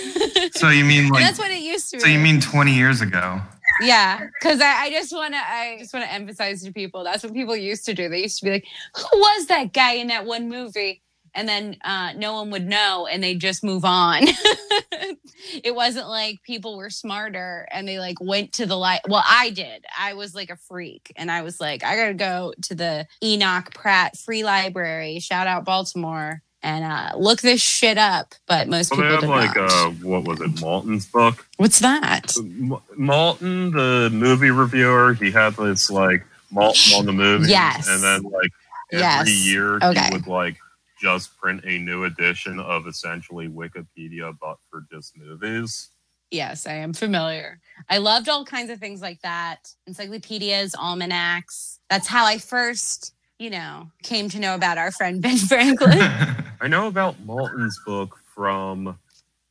So 0.54 0.68
you 0.68 0.84
mean 0.84 1.08
like 1.08 1.24
that's 1.24 1.38
what 1.38 1.50
it 1.50 1.60
used 1.60 1.90
to 1.90 1.96
be. 1.96 2.02
so 2.02 2.08
you 2.08 2.18
mean 2.18 2.40
20 2.40 2.72
years 2.74 3.00
ago? 3.00 3.40
Yeah, 3.80 4.20
because 4.40 4.60
I, 4.60 4.84
I 4.84 4.90
just 4.90 5.12
want 5.12 5.34
to 5.34 5.38
I 5.38 5.76
just 5.80 5.92
want 5.92 6.04
to 6.06 6.12
emphasize 6.12 6.62
to 6.62 6.72
people 6.72 7.02
that's 7.02 7.24
what 7.24 7.32
people 7.34 7.56
used 7.56 7.84
to 7.86 7.94
do. 7.94 8.08
They 8.08 8.22
used 8.22 8.38
to 8.38 8.44
be 8.44 8.50
like, 8.52 8.66
"Who 8.96 9.18
was 9.18 9.46
that 9.46 9.72
guy 9.72 9.94
in 9.94 10.06
that 10.08 10.26
one 10.26 10.48
movie?" 10.48 11.02
And 11.34 11.48
then 11.48 11.76
uh, 11.84 12.12
no 12.16 12.34
one 12.34 12.50
would 12.50 12.66
know, 12.66 13.06
and 13.10 13.22
they'd 13.22 13.40
just 13.40 13.64
move 13.64 13.84
on. 13.84 14.22
it 15.64 15.74
wasn't 15.74 16.08
like 16.08 16.42
people 16.42 16.76
were 16.76 16.90
smarter 16.90 17.66
and 17.72 17.86
they 17.88 17.98
like 17.98 18.20
went 18.20 18.52
to 18.54 18.66
the 18.66 18.76
light. 18.76 19.00
Well, 19.08 19.24
I 19.28 19.50
did. 19.50 19.84
I 19.98 20.14
was 20.14 20.34
like 20.34 20.50
a 20.50 20.56
freak, 20.56 21.12
and 21.16 21.30
I 21.30 21.42
was 21.42 21.60
like, 21.60 21.84
I 21.84 21.96
gotta 21.96 22.14
go 22.14 22.52
to 22.62 22.74
the 22.74 23.06
Enoch 23.22 23.74
Pratt 23.74 24.16
Free 24.16 24.44
Library. 24.44 25.18
Shout 25.20 25.46
out 25.46 25.64
Baltimore. 25.64 26.42
And 26.62 26.82
uh, 26.82 27.10
look 27.18 27.42
this 27.42 27.60
shit 27.60 27.98
up, 27.98 28.34
but 28.46 28.68
most 28.68 28.90
well, 28.96 29.00
they 29.06 29.16
people 29.18 29.34
have 29.38 29.54
like 29.54 29.70
uh, 29.70 29.90
what 30.02 30.24
was 30.24 30.40
it, 30.40 30.54
Maltin's 30.54 31.04
book? 31.04 31.46
What's 31.58 31.80
that? 31.80 32.34
M- 32.38 32.78
Maltin, 32.98 33.70
the 33.70 34.08
movie 34.10 34.50
reviewer, 34.50 35.12
he 35.12 35.30
had 35.30 35.56
this 35.56 35.90
like 35.90 36.24
Malton 36.50 36.94
on 37.00 37.04
the 37.04 37.12
movie, 37.12 37.50
Yes. 37.50 37.86
and 37.86 38.02
then 38.02 38.22
like 38.22 38.50
every 38.92 39.02
Yes. 39.32 39.46
year 39.46 39.76
Okay. 39.76 40.06
he 40.06 40.12
would 40.14 40.26
like 40.26 40.56
just 41.04 41.36
print 41.36 41.62
a 41.66 41.78
new 41.78 42.04
edition 42.04 42.58
of 42.58 42.86
essentially 42.86 43.46
Wikipedia, 43.46 44.34
but 44.40 44.56
for 44.70 44.86
just 44.90 45.14
movies. 45.18 45.90
Yes, 46.30 46.66
I 46.66 46.72
am 46.72 46.94
familiar. 46.94 47.60
I 47.90 47.98
loved 47.98 48.30
all 48.30 48.42
kinds 48.42 48.70
of 48.70 48.78
things 48.78 49.02
like 49.02 49.20
that 49.20 49.68
encyclopedias, 49.86 50.74
almanacs. 50.74 51.78
That's 51.90 52.08
how 52.08 52.24
I 52.24 52.38
first, 52.38 53.12
you 53.38 53.50
know, 53.50 53.90
came 54.02 54.30
to 54.30 54.38
know 54.38 54.54
about 54.54 54.78
our 54.78 54.90
friend 54.90 55.20
Ben 55.20 55.36
Franklin. 55.48 55.98
I 56.62 56.68
know 56.68 56.86
about 56.86 57.22
Maltin's 57.26 57.78
book 57.84 58.16
from 58.34 58.98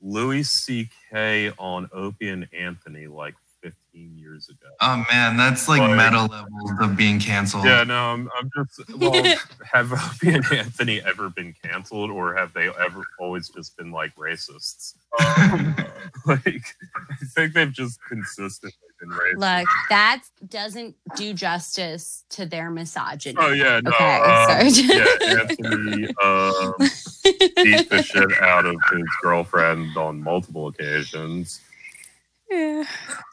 Louis 0.02 0.50
C.K. 0.50 1.52
on 1.60 1.88
Opie 1.94 2.30
and 2.30 2.48
Anthony 2.52 3.06
like 3.06 3.36
15 3.64 4.18
years 4.18 4.50
ago. 4.50 4.68
oh 4.82 5.06
man, 5.12 5.38
that's 5.38 5.68
like 5.70 5.80
Like- 5.80 5.92
meta 6.12 6.22
levels 6.26 6.72
of 6.82 6.98
being 6.98 7.20
canceled. 7.20 7.64
Yeah, 7.66 7.84
no, 7.86 7.96
I'm, 7.96 8.30
I'm 8.38 8.52
just. 8.56 8.98
Well, 9.00 9.14
have 9.72 9.94
Opie 10.22 10.34
and 10.36 10.46
Anthony 10.52 11.02
ever 11.02 11.30
been 11.30 11.56
canceled, 11.64 12.12
or 12.12 12.36
have 12.36 12.54
they 12.54 12.68
ever 12.68 13.04
always 13.20 13.50
just 13.50 13.78
been 13.78 13.92
like 13.92 14.14
racists? 14.16 14.94
Um, 15.20 15.76
like, 16.26 16.64
I 16.98 17.26
think 17.36 17.54
they've 17.54 17.72
just 17.72 18.00
consistently 18.08 18.76
been 19.00 19.10
racist. 19.10 19.60
Look, 19.62 19.70
that 19.90 20.24
doesn't 20.50 20.96
do 21.16 21.34
justice 21.36 22.24
to 22.32 22.48
their 22.48 22.72
misogyny. 22.72 23.36
Oh 23.40 23.52
yeah, 23.52 23.80
no. 23.84 23.92
Okay, 23.92 24.16
um, 24.18 24.70
sorry. 24.70 24.88
yeah, 24.88 25.40
Anthony 25.42 26.08
um, 26.24 26.74
beat 27.64 27.90
the 27.92 28.02
shit 28.04 28.32
out 28.42 28.66
of 28.66 28.76
his 28.92 29.04
girlfriend 29.22 29.96
on 29.98 30.22
multiple 30.24 30.68
occasions. 30.70 31.62
Yeah. 32.50 32.84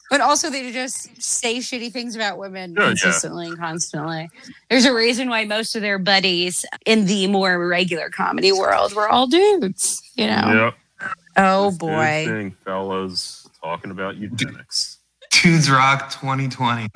But 0.09 0.19
also, 0.21 0.49
they 0.49 0.71
just 0.71 1.21
say 1.21 1.57
shitty 1.57 1.91
things 1.91 2.15
about 2.15 2.37
women 2.37 2.73
Yeah, 2.75 2.81
yeah. 2.83 2.87
consistently 2.89 3.47
and 3.47 3.57
constantly. 3.57 4.29
There's 4.69 4.85
a 4.85 4.93
reason 4.93 5.29
why 5.29 5.45
most 5.45 5.75
of 5.75 5.81
their 5.81 5.99
buddies 5.99 6.65
in 6.85 7.05
the 7.05 7.27
more 7.27 7.67
regular 7.67 8.09
comedy 8.09 8.51
world 8.51 8.93
were 8.93 9.07
all 9.07 9.27
dudes, 9.27 10.01
you 10.15 10.27
know? 10.27 10.73
Yep. 10.99 11.09
Oh 11.37 11.65
This 11.69 11.77
good 11.77 11.85
boy. 11.87 12.25
thing, 12.27 12.55
fellas, 12.65 13.47
talking 13.63 13.91
about 13.91 14.17
eugenics. 14.17 14.97
Dudes 15.31 15.69
Rock 15.69 16.11
2020. 16.11 16.87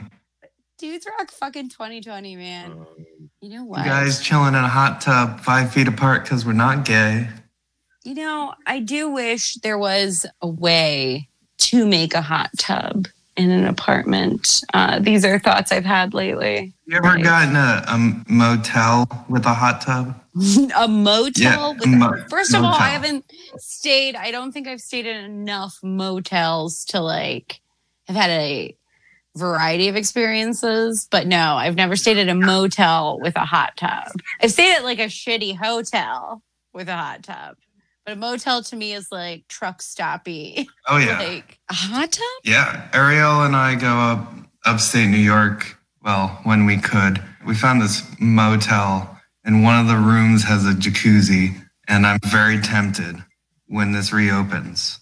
Dudes 0.78 1.08
rock 1.18 1.32
fucking 1.32 1.70
2020, 1.70 2.36
man. 2.36 2.72
Um, 2.72 2.86
You 3.40 3.50
know 3.50 3.56
You 3.58 3.64
what? 3.64 3.86
guys 3.86 4.22
chilling 4.22 4.50
in 4.50 4.56
a 4.56 4.68
hot 4.68 5.00
tub 5.00 5.40
five 5.40 5.72
feet 5.72 5.88
apart 5.88 6.24
because 6.24 6.46
we're 6.46 6.52
not 6.54 6.84
gay. 6.84 7.30
You 8.04 8.14
know, 8.14 8.54
I 8.68 8.82
do 8.82 9.10
wish 9.10 9.54
there 9.64 9.78
was 9.78 10.26
a 10.42 10.48
way 10.48 11.30
to 11.70 11.86
make 11.86 12.14
a 12.14 12.22
hot 12.22 12.50
tub 12.58 13.08
in 13.38 13.52
an 13.52 13.66
apartment. 13.66 14.62
Uh, 14.74 15.00
these 15.00 15.26
are 15.26 15.38
thoughts 15.40 15.72
I've 15.72 15.84
had 15.86 16.14
lately. 16.14 16.74
You 16.86 16.98
ever 16.98 17.08
Right. 17.08 17.24
gotten 17.24 17.56
a, 17.56 17.84
a 17.88 18.24
motel 18.32 19.08
with 19.28 19.46
a 19.46 19.54
hot 19.54 19.82
tub? 19.82 20.20
a 20.78 20.88
motel. 20.88 21.34
Yeah, 21.44 21.70
with, 21.80 21.88
mo- 21.88 22.24
first 22.30 22.54
of 22.54 22.64
all, 22.64 22.74
I 22.74 22.90
haven't 22.90 23.26
stayed. 23.58 24.16
I 24.16 24.32
don't 24.32 24.52
think 24.52 24.68
I've 24.68 24.80
stayed 24.82 25.06
in 25.06 25.18
enough 25.18 25.78
motels 25.84 26.86
to 26.86 27.02
like 27.02 27.60
have 28.08 28.16
had 28.16 28.30
a 28.30 28.76
variety 29.36 29.90
of 29.90 29.96
experiences. 29.98 31.08
But 31.12 31.28
no, 31.28 31.56
I've 31.56 31.76
never 31.76 31.96
stayed 31.98 32.18
at 32.18 32.30
a 32.30 32.36
motel 32.36 33.20
with 33.20 33.36
a 33.36 33.46
hot 33.46 33.76
tub. 33.76 34.12
I've 34.42 34.52
stayed 34.52 34.76
at 34.76 34.84
like 34.86 35.00
a 35.00 35.06
shitty 35.08 35.58
hotel 35.58 36.42
with 36.74 36.88
a 36.88 36.96
hot 36.96 37.24
tub. 37.24 37.58
But 38.06 38.14
a 38.14 38.16
motel 38.18 38.62
to 38.64 38.76
me 38.76 38.94
is 38.94 39.12
like 39.12 39.48
truck 39.48 39.82
stoppy. 39.82 40.68
Oh 40.88 40.98
yeah, 41.00 41.20
Like 41.20 41.58
a 41.70 41.74
hot 41.74 42.12
tub? 42.12 42.24
yeah. 42.44 42.88
Ariel 42.94 43.44
and 43.44 43.56
I 43.56 43.76
go 43.76 43.88
up 43.88 44.32
upstate 44.66 45.10
New 45.10 45.18
York. 45.18 45.78
Well, 46.04 46.40
when 46.44 46.66
we 46.68 46.78
could, 46.78 47.22
we 47.48 47.56
found 47.56 47.82
this 47.82 48.04
motel, 48.20 49.20
and 49.44 49.64
one 49.64 49.80
of 49.80 49.88
the 49.88 49.98
rooms 49.98 50.44
has 50.44 50.64
a 50.68 50.74
jacuzzi, 50.74 51.60
and 51.88 52.06
I'm 52.06 52.20
very 52.28 52.60
tempted 52.60 53.16
when 53.68 53.92
this 53.92 54.14
reopens 54.14 55.00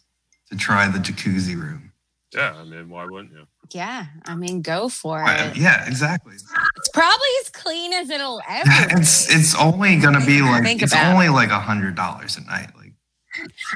to 0.49 0.55
try 0.57 0.87
the 0.87 0.99
jacuzzi 0.99 1.55
room. 1.59 1.91
Yeah, 2.33 2.53
I 2.57 2.63
mean, 2.63 2.89
why 2.89 3.05
wouldn't 3.05 3.33
you? 3.33 3.45
Yeah. 3.71 4.05
I 4.25 4.35
mean, 4.35 4.61
go 4.61 4.87
for 4.89 5.23
it. 5.27 5.57
yeah, 5.57 5.85
exactly. 5.87 6.33
It's 6.35 6.89
probably 6.93 7.27
as 7.41 7.49
clean 7.49 7.93
as 7.93 8.09
it'll 8.09 8.41
ever 8.49 8.69
It's 8.91 9.33
it's 9.33 9.55
only 9.55 9.97
gonna 9.97 10.25
be 10.25 10.41
like 10.41 10.81
it's 10.81 10.93
about 10.93 11.13
only 11.13 11.29
like 11.29 11.49
a 11.49 11.59
hundred 11.59 11.95
dollars 11.95 12.37
a 12.37 12.41
night. 12.45 12.69
Like 12.77 12.82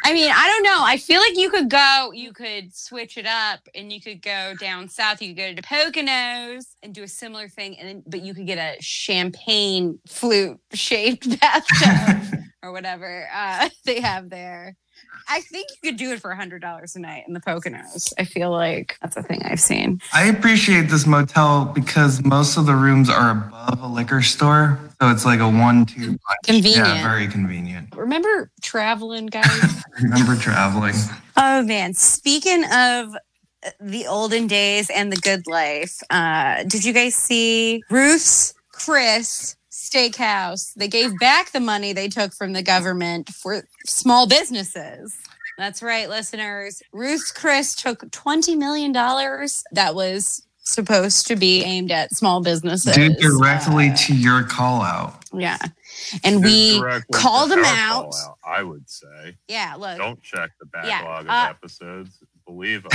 I 0.04 0.14
mean, 0.14 0.32
I 0.34 0.48
don't 0.48 0.64
know. 0.64 0.84
I 0.84 0.98
feel 0.98 1.20
like 1.20 1.38
you 1.38 1.50
could 1.50 1.70
go, 1.70 2.12
you 2.14 2.34
could 2.34 2.76
switch 2.76 3.18
it 3.18 3.26
up 3.26 3.60
and 3.76 3.92
you 3.92 4.02
could 4.02 4.22
go 4.22 4.54
down 4.60 4.90
south. 4.90 5.22
You 5.22 5.30
could 5.34 5.38
go 5.38 5.54
to 5.54 5.62
Poconos 5.62 6.76
and 6.84 6.94
do 6.94 7.04
a 7.04 7.08
similar 7.08 7.48
thing. 7.50 7.78
And 7.80 7.88
then, 7.88 8.04
but 8.06 8.22
you 8.22 8.34
could 8.34 8.48
get 8.48 8.58
a 8.58 8.82
champagne 8.82 10.00
flute 10.08 10.60
shaped 10.74 11.40
bathtub 11.40 12.40
or 12.64 12.72
whatever 12.72 13.28
uh, 13.34 13.70
they 13.86 14.02
have 14.02 14.30
there. 14.30 14.76
I 15.30 15.42
think 15.42 15.68
you 15.72 15.90
could 15.90 15.98
do 15.98 16.12
it 16.12 16.22
for 16.22 16.32
a 16.32 16.36
hundred 16.36 16.62
dollars 16.62 16.96
a 16.96 17.00
night 17.00 17.24
in 17.28 17.34
the 17.34 17.40
Poconos. 17.40 18.14
I 18.18 18.24
feel 18.24 18.52
like 18.52 18.98
that's 19.02 19.18
a 19.18 19.24
thing 19.24 19.42
I've 19.44 19.60
seen. 19.60 20.02
I 20.14 20.28
appreciate 20.28 20.90
this 20.90 21.06
motel 21.06 21.66
because 21.66 22.24
most 22.24 22.58
of 22.58 22.66
the 22.66 22.76
rooms 22.76 23.10
are 23.10 23.32
above 23.32 23.82
a 23.82 23.88
liquor 23.88 24.22
store, 24.22 24.80
so 25.02 25.10
it's 25.10 25.26
like 25.26 25.40
a 25.40 25.50
one-two. 25.50 26.18
punch. 26.18 26.40
Convenient. 26.46 26.88
Yeah, 26.88 27.04
very 27.04 27.28
convenient. 27.28 27.96
Remember 27.96 28.52
traveling, 28.62 29.28
guys? 29.28 29.84
Remember 30.02 30.36
traveling? 30.36 30.96
Oh 31.36 31.62
man, 31.64 31.94
speaking 31.94 32.64
of 32.66 33.16
uh, 33.16 33.70
the 33.80 34.08
olden 34.08 34.48
days 34.48 34.90
and 34.90 35.12
the 35.12 35.18
good 35.18 35.46
life, 35.48 36.00
uh, 36.10 36.64
did 36.64 36.86
you 36.86 36.94
guys 36.94 37.16
see 37.16 37.84
Ruth's 37.90 38.54
Chris 38.72 39.56
Steakhouse? 39.90 40.74
They 40.76 40.88
gave 40.88 41.18
back 41.20 41.52
the 41.52 41.60
money 41.60 41.94
they 41.94 42.08
took 42.10 42.34
from 42.34 42.54
the 42.54 42.64
government 42.64 43.30
for 43.30 43.64
small 43.86 44.28
businesses. 44.28 45.16
That's 45.58 45.82
right, 45.82 46.08
listeners. 46.10 46.82
Ruth 46.94 47.32
Chris 47.36 47.74
took 47.76 48.10
twenty 48.12 48.56
million 48.56 48.92
dollars 48.92 49.64
that 49.72 49.96
was 49.96 50.44
supposed 50.60 51.26
to 51.28 51.36
be 51.36 51.64
aimed 51.64 51.92
at 51.92 52.12
small 52.14 52.42
businesses. 52.42 52.94
Due 52.96 53.14
directly 53.16 53.90
Uh, 53.90 53.96
to 53.96 54.14
your 54.16 54.44
call 54.44 54.82
out. 54.82 55.24
yeah, 55.34 55.58
and 56.24 56.44
we 56.44 56.80
called 57.14 57.50
them 57.50 57.64
out. 57.66 58.14
out, 58.14 58.38
I 58.46 58.62
would 58.64 58.88
say. 58.90 59.38
Yeah, 59.48 59.76
look. 59.80 59.98
Don't 59.98 60.22
check 60.22 60.52
the 60.60 60.68
Yeah, 60.86 61.02
backlog 61.02 61.28
uh, 61.28 61.50
of 61.52 61.56
episodes. 61.56 62.20
Believe 62.48 62.86
us, 62.86 62.94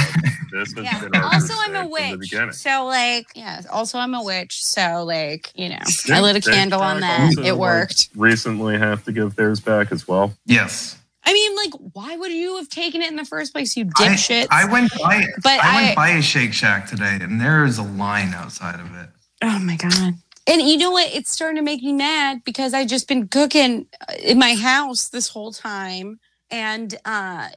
this 0.50 0.72
has 0.74 0.84
Yeah. 0.84 1.00
been 1.00 1.14
our 1.14 1.34
Also, 1.34 1.52
I'm 1.58 1.74
a 1.74 1.80
crusade 1.80 1.82
from 1.82 1.82
the 1.84 1.88
witch. 2.16 2.30
beginning. 2.30 2.52
So, 2.52 2.86
like, 2.86 3.26
yeah. 3.34 3.60
Also, 3.70 3.98
I'm 3.98 4.14
a 4.14 4.24
witch. 4.24 4.64
So, 4.64 5.04
like, 5.04 5.52
you 5.54 5.68
know, 5.68 5.78
I 6.10 6.20
lit 6.20 6.36
a 6.36 6.40
Jake 6.40 6.54
candle 6.54 6.80
on 6.80 7.00
Jack 7.00 7.18
that. 7.18 7.20
also, 7.26 7.42
It 7.42 7.52
like, 7.52 7.60
worked. 7.60 8.08
recently 8.16 8.78
have 8.78 9.04
to 9.04 9.12
give 9.12 9.36
theirs 9.36 9.60
back 9.60 9.92
as 9.92 10.08
well. 10.08 10.32
Yes. 10.46 10.96
I 11.24 11.32
mean, 11.34 11.54
like, 11.54 11.72
why 11.92 12.16
would 12.16 12.32
you 12.32 12.56
have 12.56 12.68
taken 12.70 13.02
it 13.02 13.10
in 13.10 13.16
the 13.16 13.24
first 13.26 13.52
place, 13.52 13.76
you 13.76 13.88
I, 13.98 14.08
dipshits? 14.08 14.46
I 14.50 14.64
went 14.64 14.90
by 14.98 15.26
But 15.42 15.60
I, 15.62 15.68
I- 15.68 15.82
went 15.82 15.96
by 15.96 16.08
a 16.10 16.22
Shake 16.22 16.54
Shack 16.54 16.88
today, 16.88 17.18
and 17.20 17.38
there 17.40 17.64
is 17.64 17.76
a 17.78 17.82
line 17.82 18.32
outside 18.34 18.80
of 18.80 18.86
it. 18.96 19.10
oh 19.42 19.58
my 19.58 19.76
god. 19.76 20.14
And 20.46 20.62
you 20.62 20.76
know 20.78 20.90
what? 20.90 21.08
It's 21.14 21.30
starting 21.30 21.56
to 21.56 21.62
make 21.62 21.82
me 21.82 21.92
mad 21.92 22.42
because 22.44 22.74
I've 22.74 22.88
just 22.88 23.06
been 23.06 23.28
cooking 23.28 23.86
uh, 24.08 24.14
in 24.20 24.38
my 24.38 24.54
house 24.56 25.10
this 25.10 25.28
whole 25.28 25.52
time, 25.52 26.18
and 26.50 26.92
uh, 27.04 27.48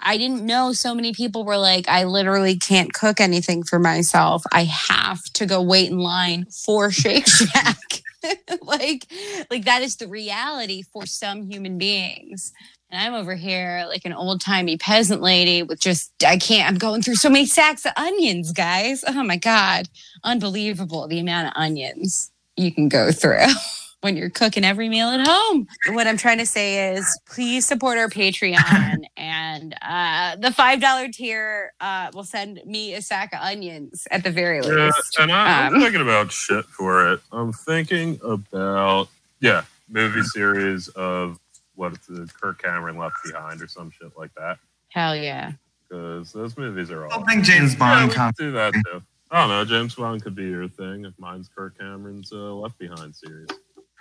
I- 0.00 0.16
didn't 0.16 0.46
know 0.46 0.72
so 0.72 0.94
many 0.94 1.12
people 1.12 1.44
were 1.44 1.58
like, 1.58 1.88
I 1.88 2.04
literally 2.04 2.56
can't 2.56 2.92
cook 2.92 3.20
anything 3.20 3.62
for 3.64 3.78
myself. 3.78 4.44
I 4.52 4.64
have 4.64 5.22
to 5.34 5.46
go 5.46 5.60
wait 5.62 5.90
in 5.90 5.98
line 5.98 6.46
for 6.46 6.90
Shake 6.90 7.26
Shack. 7.28 7.76
like, 8.62 9.06
like 9.50 9.64
that 9.66 9.82
is 9.82 9.96
the 9.96 10.08
reality 10.08 10.82
for 10.82 11.06
some 11.06 11.50
human 11.50 11.78
beings. 11.78 12.52
And 12.90 13.02
I'm 13.02 13.14
over 13.20 13.34
here 13.34 13.84
like 13.88 14.04
an 14.04 14.12
old 14.12 14.40
timey 14.40 14.76
peasant 14.78 15.20
lady 15.20 15.62
with 15.62 15.80
just, 15.80 16.12
I 16.24 16.38
can't, 16.38 16.68
I'm 16.70 16.78
going 16.78 17.02
through 17.02 17.16
so 17.16 17.28
many 17.28 17.46
sacks 17.46 17.84
of 17.84 17.92
onions, 17.96 18.52
guys. 18.52 19.04
Oh 19.06 19.22
my 19.24 19.36
God. 19.36 19.88
Unbelievable 20.22 21.08
the 21.08 21.18
amount 21.18 21.48
of 21.48 21.52
onions 21.56 22.30
you 22.56 22.72
can 22.72 22.88
go 22.88 23.10
through 23.10 23.46
when 24.04 24.18
you're 24.18 24.28
cooking 24.28 24.64
every 24.64 24.90
meal 24.90 25.08
at 25.08 25.26
home. 25.26 25.66
What 25.92 26.06
I'm 26.06 26.18
trying 26.18 26.36
to 26.36 26.44
say 26.44 26.92
is 26.92 27.18
please 27.24 27.64
support 27.64 27.96
our 27.96 28.10
Patreon 28.10 29.04
and 29.16 29.74
uh, 29.80 30.36
the 30.36 30.48
$5 30.50 31.12
tier 31.14 31.72
uh, 31.80 32.10
will 32.12 32.22
send 32.22 32.60
me 32.66 32.92
a 32.92 33.00
sack 33.00 33.32
of 33.32 33.40
onions 33.40 34.06
at 34.10 34.22
the 34.22 34.30
very 34.30 34.58
Yeah, 34.58 34.84
least. 34.86 35.16
and 35.18 35.32
I, 35.32 35.68
I'm 35.68 35.74
Um, 35.76 35.80
thinking 35.80 36.02
about 36.02 36.30
shit 36.30 36.66
for 36.66 37.12
it. 37.14 37.20
I'm 37.32 37.54
thinking 37.54 38.20
about 38.22 39.08
yeah, 39.40 39.62
movie 39.88 40.22
series 40.22 40.88
of 40.88 41.38
what 41.74 41.94
it's 41.94 42.06
the 42.06 42.28
Kirk 42.38 42.62
Cameron 42.62 42.98
Left 42.98 43.16
Behind 43.24 43.62
or 43.62 43.68
some 43.68 43.90
shit 43.90 44.12
like 44.18 44.34
that. 44.34 44.58
Hell 44.90 45.16
yeah. 45.16 45.52
Because 45.88 46.30
those 46.34 46.58
movies 46.58 46.90
are 46.90 47.06
I 47.06 47.10
all. 47.10 47.20
don't 47.20 47.26
think 47.26 47.44
James 47.44 47.74
Bond 47.74 48.00
yeah, 48.00 48.06
we 48.08 48.12
comes. 48.14 48.36
do 48.36 48.52
that 48.52 48.74
too. 48.74 49.02
I 49.30 49.40
don't 49.40 49.48
know. 49.48 49.64
James 49.64 49.94
Bond 49.94 50.22
could 50.22 50.34
be 50.34 50.44
your 50.44 50.68
thing 50.68 51.06
if 51.06 51.14
mine's 51.18 51.48
Kirk 51.48 51.78
Cameron's 51.78 52.30
uh, 52.32 52.54
Left 52.54 52.78
Behind 52.78 53.14
series. 53.16 53.48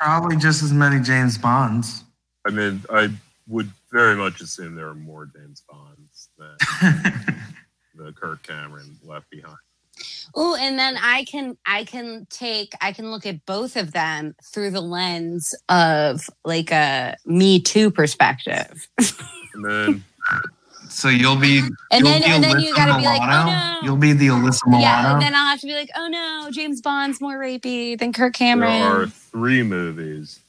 Probably 0.03 0.35
just 0.35 0.61
as 0.63 0.73
many 0.73 0.99
James 0.99 1.37
Bonds. 1.37 2.03
I 2.45 2.49
mean, 2.49 2.81
I 2.89 3.09
would 3.47 3.71
very 3.89 4.15
much 4.15 4.41
assume 4.41 4.75
there 4.75 4.89
are 4.89 4.95
more 4.95 5.27
James 5.33 5.63
Bonds 5.69 6.29
than 6.37 6.57
the 7.95 8.11
Kirk 8.11 8.43
Cameron 8.43 8.97
Left 9.01 9.29
Behind. 9.29 9.55
Oh, 10.35 10.57
and 10.59 10.77
then 10.77 10.97
I 11.01 11.23
can 11.23 11.57
I 11.65 11.85
can 11.85 12.27
take 12.29 12.73
I 12.81 12.91
can 12.91 13.11
look 13.11 13.25
at 13.25 13.45
both 13.45 13.77
of 13.77 13.93
them 13.93 14.35
through 14.43 14.71
the 14.71 14.81
lens 14.81 15.55
of 15.69 16.29
like 16.43 16.71
a 16.71 17.15
Me 17.25 17.61
Too 17.61 17.89
perspective. 17.89 18.89
And 19.53 19.63
then 19.65 20.03
so 20.89 21.09
you'll 21.09 21.35
be 21.35 21.59
And 21.91 22.05
you'll 22.05 22.09
then 22.09 22.21
be 22.21 22.27
and 22.27 22.43
then 22.43 22.51
Alyssa 22.55 22.63
you 22.63 22.75
gotta 22.75 22.97
be 22.97 23.05
like, 23.05 23.21
oh 23.21 23.25
no, 23.25 23.77
you'll 23.83 23.97
be 23.97 24.13
the 24.13 24.27
Alyssa 24.27 24.67
Milano. 24.67 24.81
Yeah, 24.81 25.13
and 25.13 25.21
then 25.21 25.35
I'll 25.35 25.47
have 25.47 25.59
to 25.61 25.67
be 25.67 25.73
like, 25.73 25.89
oh 25.95 26.07
no, 26.07 26.49
James 26.51 26.81
Bond's 26.81 27.19
more 27.21 27.37
rapey 27.37 27.97
than 27.97 28.13
Kirk 28.13 28.37
there 28.37 28.57
are 28.57 28.61
Cameron. 28.61 29.09
three 29.09 29.63
movies. 29.63 30.39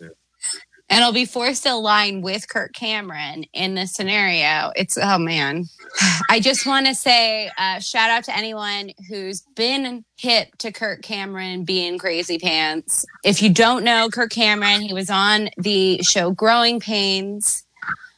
And 0.91 1.03
I'll 1.03 1.13
be 1.13 1.25
forced 1.25 1.63
to 1.63 1.73
align 1.73 2.21
with 2.21 2.49
Kirk 2.49 2.75
Cameron 2.75 3.47
in 3.55 3.75
this 3.75 3.93
scenario. 3.93 4.71
It's 4.77 4.99
oh 5.01 5.19
man. 5.19 5.65
I 6.31 6.41
just 6.41 6.67
want 6.67 6.87
to 6.87 6.95
say 6.95 7.51
uh, 7.59 7.81
shout 7.81 8.11
out 8.11 8.25
to 8.25 8.37
anyone 8.37 8.91
who's 9.09 9.43
been 9.57 10.05
hip 10.17 10.49
to 10.59 10.71
Kirk 10.71 11.03
Cameron 11.03 11.65
being 11.65 11.99
crazy 11.99 12.39
pants. 12.39 13.07
If 13.25 13.43
you 13.43 13.53
don't 13.53 13.83
know 13.83 14.09
Kirk 14.13 14.31
Cameron, 14.31 14.83
he 14.83 14.93
was 14.93 15.11
on 15.11 15.49
the 15.57 16.03
show 16.03 16.31
Growing 16.31 16.81
Pains. 16.81 17.64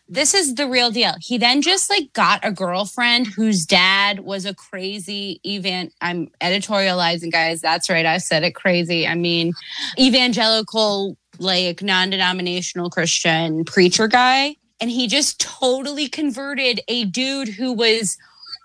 This 0.08 0.34
is 0.34 0.54
the 0.54 0.68
real 0.68 0.92
deal. 0.92 1.14
He 1.20 1.36
then 1.36 1.62
just 1.62 1.90
like 1.90 2.12
got 2.12 2.44
a 2.44 2.52
girlfriend 2.52 3.26
whose 3.26 3.66
dad 3.66 4.20
was 4.20 4.44
a 4.44 4.54
crazy 4.54 5.40
event. 5.44 5.92
I'm 6.00 6.30
editorializing, 6.40 7.32
guys. 7.32 7.60
That's 7.60 7.90
right. 7.90 8.06
I 8.06 8.18
said 8.18 8.44
it 8.44 8.54
crazy. 8.54 9.06
I 9.06 9.16
mean, 9.16 9.52
evangelical, 9.98 11.16
like 11.38 11.82
non 11.82 12.10
denominational 12.10 12.88
Christian 12.88 13.64
preacher 13.64 14.06
guy. 14.06 14.56
And 14.80 14.90
he 14.90 15.08
just 15.08 15.40
totally 15.40 16.08
converted 16.08 16.80
a 16.86 17.04
dude 17.06 17.48
who 17.48 17.72
was, 17.72 18.16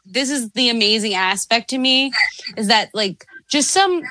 this 0.05 0.29
is 0.29 0.51
the 0.51 0.69
amazing 0.69 1.15
aspect 1.15 1.69
to 1.71 1.79
me, 1.79 2.11
is 2.55 2.67
that 2.67 2.89
like 2.93 3.25
just 3.49 3.71
some 3.71 4.03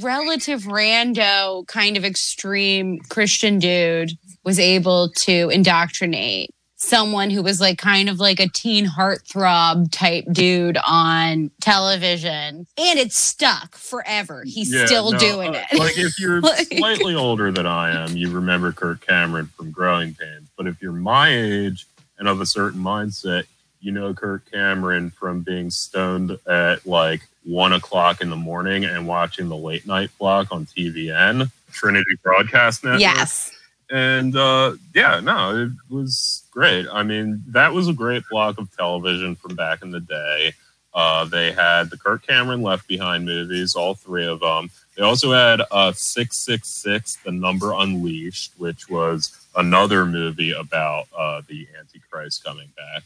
relative 0.00 0.62
rando 0.62 1.66
kind 1.66 1.96
of 1.96 2.04
extreme 2.04 3.00
Christian 3.08 3.58
dude 3.58 4.12
was 4.44 4.60
able 4.60 5.10
to 5.16 5.48
indoctrinate 5.48 6.50
someone 6.78 7.30
who 7.30 7.42
was 7.42 7.60
like 7.60 7.78
kind 7.78 8.08
of 8.08 8.20
like 8.20 8.38
a 8.38 8.48
teen 8.48 8.86
heartthrob 8.86 9.90
type 9.90 10.24
dude 10.32 10.76
on 10.86 11.50
television 11.60 12.66
and 12.78 12.98
it 12.98 13.12
stuck 13.12 13.74
forever 13.76 14.44
he's 14.44 14.72
Yeah, 14.72 14.84
still 14.86 15.12
no, 15.12 15.18
doing 15.18 15.56
uh, 15.56 15.64
it 15.72 15.78
Like 15.78 15.96
if 15.98 16.18
you're 16.20 16.40
Like- 16.42 16.66
slightly 16.66 17.14
older 17.14 17.50
than 17.50 17.66
I 17.66 17.90
am, 18.04 18.16
you 18.16 18.30
remember 18.30 18.72
Kirk 18.72 19.06
Cameron 19.06 19.46
from 19.56 19.70
Growing 19.70 20.14
Pains. 20.14 20.48
But 20.56 20.66
if 20.66 20.80
you're 20.82 20.92
my 20.92 21.30
age, 21.30 21.86
and 22.18 22.28
of 22.28 22.40
a 22.40 22.46
certain 22.46 22.80
mindset, 22.80 23.44
you 23.80 23.92
know 23.92 24.12
Kirk 24.14 24.42
Cameron 24.50 25.10
from 25.10 25.42
being 25.42 25.70
stoned 25.70 26.38
at 26.48 26.86
like 26.86 27.20
one 27.44 27.72
o'clock 27.74 28.20
in 28.20 28.30
the 28.30 28.36
morning 28.36 28.84
and 28.84 29.06
watching 29.06 29.48
the 29.48 29.56
late 29.56 29.86
night 29.86 30.10
block 30.18 30.50
on 30.50 30.66
TBN, 30.66 31.50
Trinity 31.72 32.16
Broadcast 32.22 32.84
Network. 32.84 33.00
Yes. 33.02 33.52
And 33.90 34.34
uh, 34.34 34.72
yeah, 34.94 35.20
no, 35.20 35.64
it 35.64 35.70
was 35.94 36.42
great. 36.56 36.86
I 36.90 37.02
mean, 37.02 37.42
that 37.48 37.74
was 37.74 37.86
a 37.86 37.92
great 37.92 38.22
block 38.30 38.56
of 38.58 38.74
television 38.74 39.36
from 39.36 39.54
back 39.54 39.82
in 39.82 39.90
the 39.90 40.00
day. 40.00 40.54
Uh, 40.94 41.26
they 41.26 41.52
had 41.52 41.90
the 41.90 41.98
Kirk 41.98 42.26
Cameron 42.26 42.62
Left 42.62 42.88
Behind 42.88 43.26
movies, 43.26 43.74
all 43.74 43.94
three 43.94 44.26
of 44.26 44.40
them. 44.40 44.70
They 44.96 45.02
also 45.02 45.32
had 45.32 45.60
uh, 45.70 45.92
666, 45.92 47.18
The 47.22 47.32
Number 47.32 47.74
Unleashed, 47.74 48.54
which 48.56 48.88
was 48.88 49.36
another 49.54 50.06
movie 50.06 50.52
about 50.52 51.08
uh, 51.14 51.42
the 51.46 51.68
Antichrist 51.78 52.42
coming 52.42 52.72
back. 52.74 53.02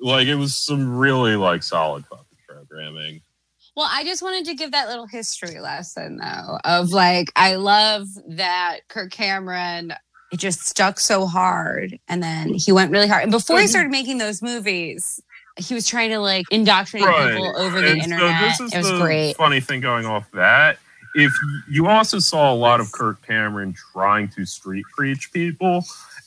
Like, 0.00 0.26
it 0.26 0.36
was 0.36 0.56
some 0.56 0.96
really, 0.96 1.36
like, 1.36 1.62
solid 1.62 2.06
fucking 2.06 2.24
programming. 2.48 3.20
Well, 3.76 3.88
I 3.90 4.04
just 4.04 4.22
wanted 4.22 4.46
to 4.46 4.54
give 4.54 4.72
that 4.72 4.88
little 4.88 5.06
history 5.06 5.60
lesson 5.60 6.18
though 6.18 6.58
of 6.64 6.90
like 6.90 7.32
I 7.34 7.56
love 7.56 8.06
that 8.28 8.82
Kirk 8.86 9.10
Cameron 9.10 9.92
it 10.32 10.38
just 10.38 10.66
stuck 10.66 10.98
so 10.98 11.26
hard 11.26 11.98
and 12.08 12.22
then 12.22 12.54
he 12.54 12.72
went 12.72 12.90
really 12.90 13.08
hard. 13.08 13.22
And 13.24 13.32
before 13.32 13.60
he 13.60 13.66
started 13.66 13.90
making 13.90 14.18
those 14.18 14.42
movies, 14.42 15.20
he 15.56 15.74
was 15.74 15.86
trying 15.86 16.10
to 16.10 16.18
like 16.18 16.46
indoctrinate 16.50 17.06
people 17.06 17.56
over 17.56 17.80
the 17.80 17.90
And 17.92 18.02
so 18.02 18.04
internet. 18.04 18.40
this 18.40 18.60
is 18.60 18.74
it 18.74 18.78
was 18.78 18.90
the 18.90 19.00
great. 19.00 19.36
funny 19.36 19.60
thing 19.60 19.80
going 19.80 20.06
off 20.06 20.30
that. 20.32 20.78
If 21.14 21.32
you 21.70 21.86
also 21.86 22.18
saw 22.18 22.52
a 22.52 22.56
lot 22.56 22.80
of 22.80 22.90
Kirk 22.90 23.24
Cameron 23.24 23.72
trying 23.92 24.28
to 24.30 24.44
street 24.44 24.84
preach 24.96 25.32
people, 25.32 25.84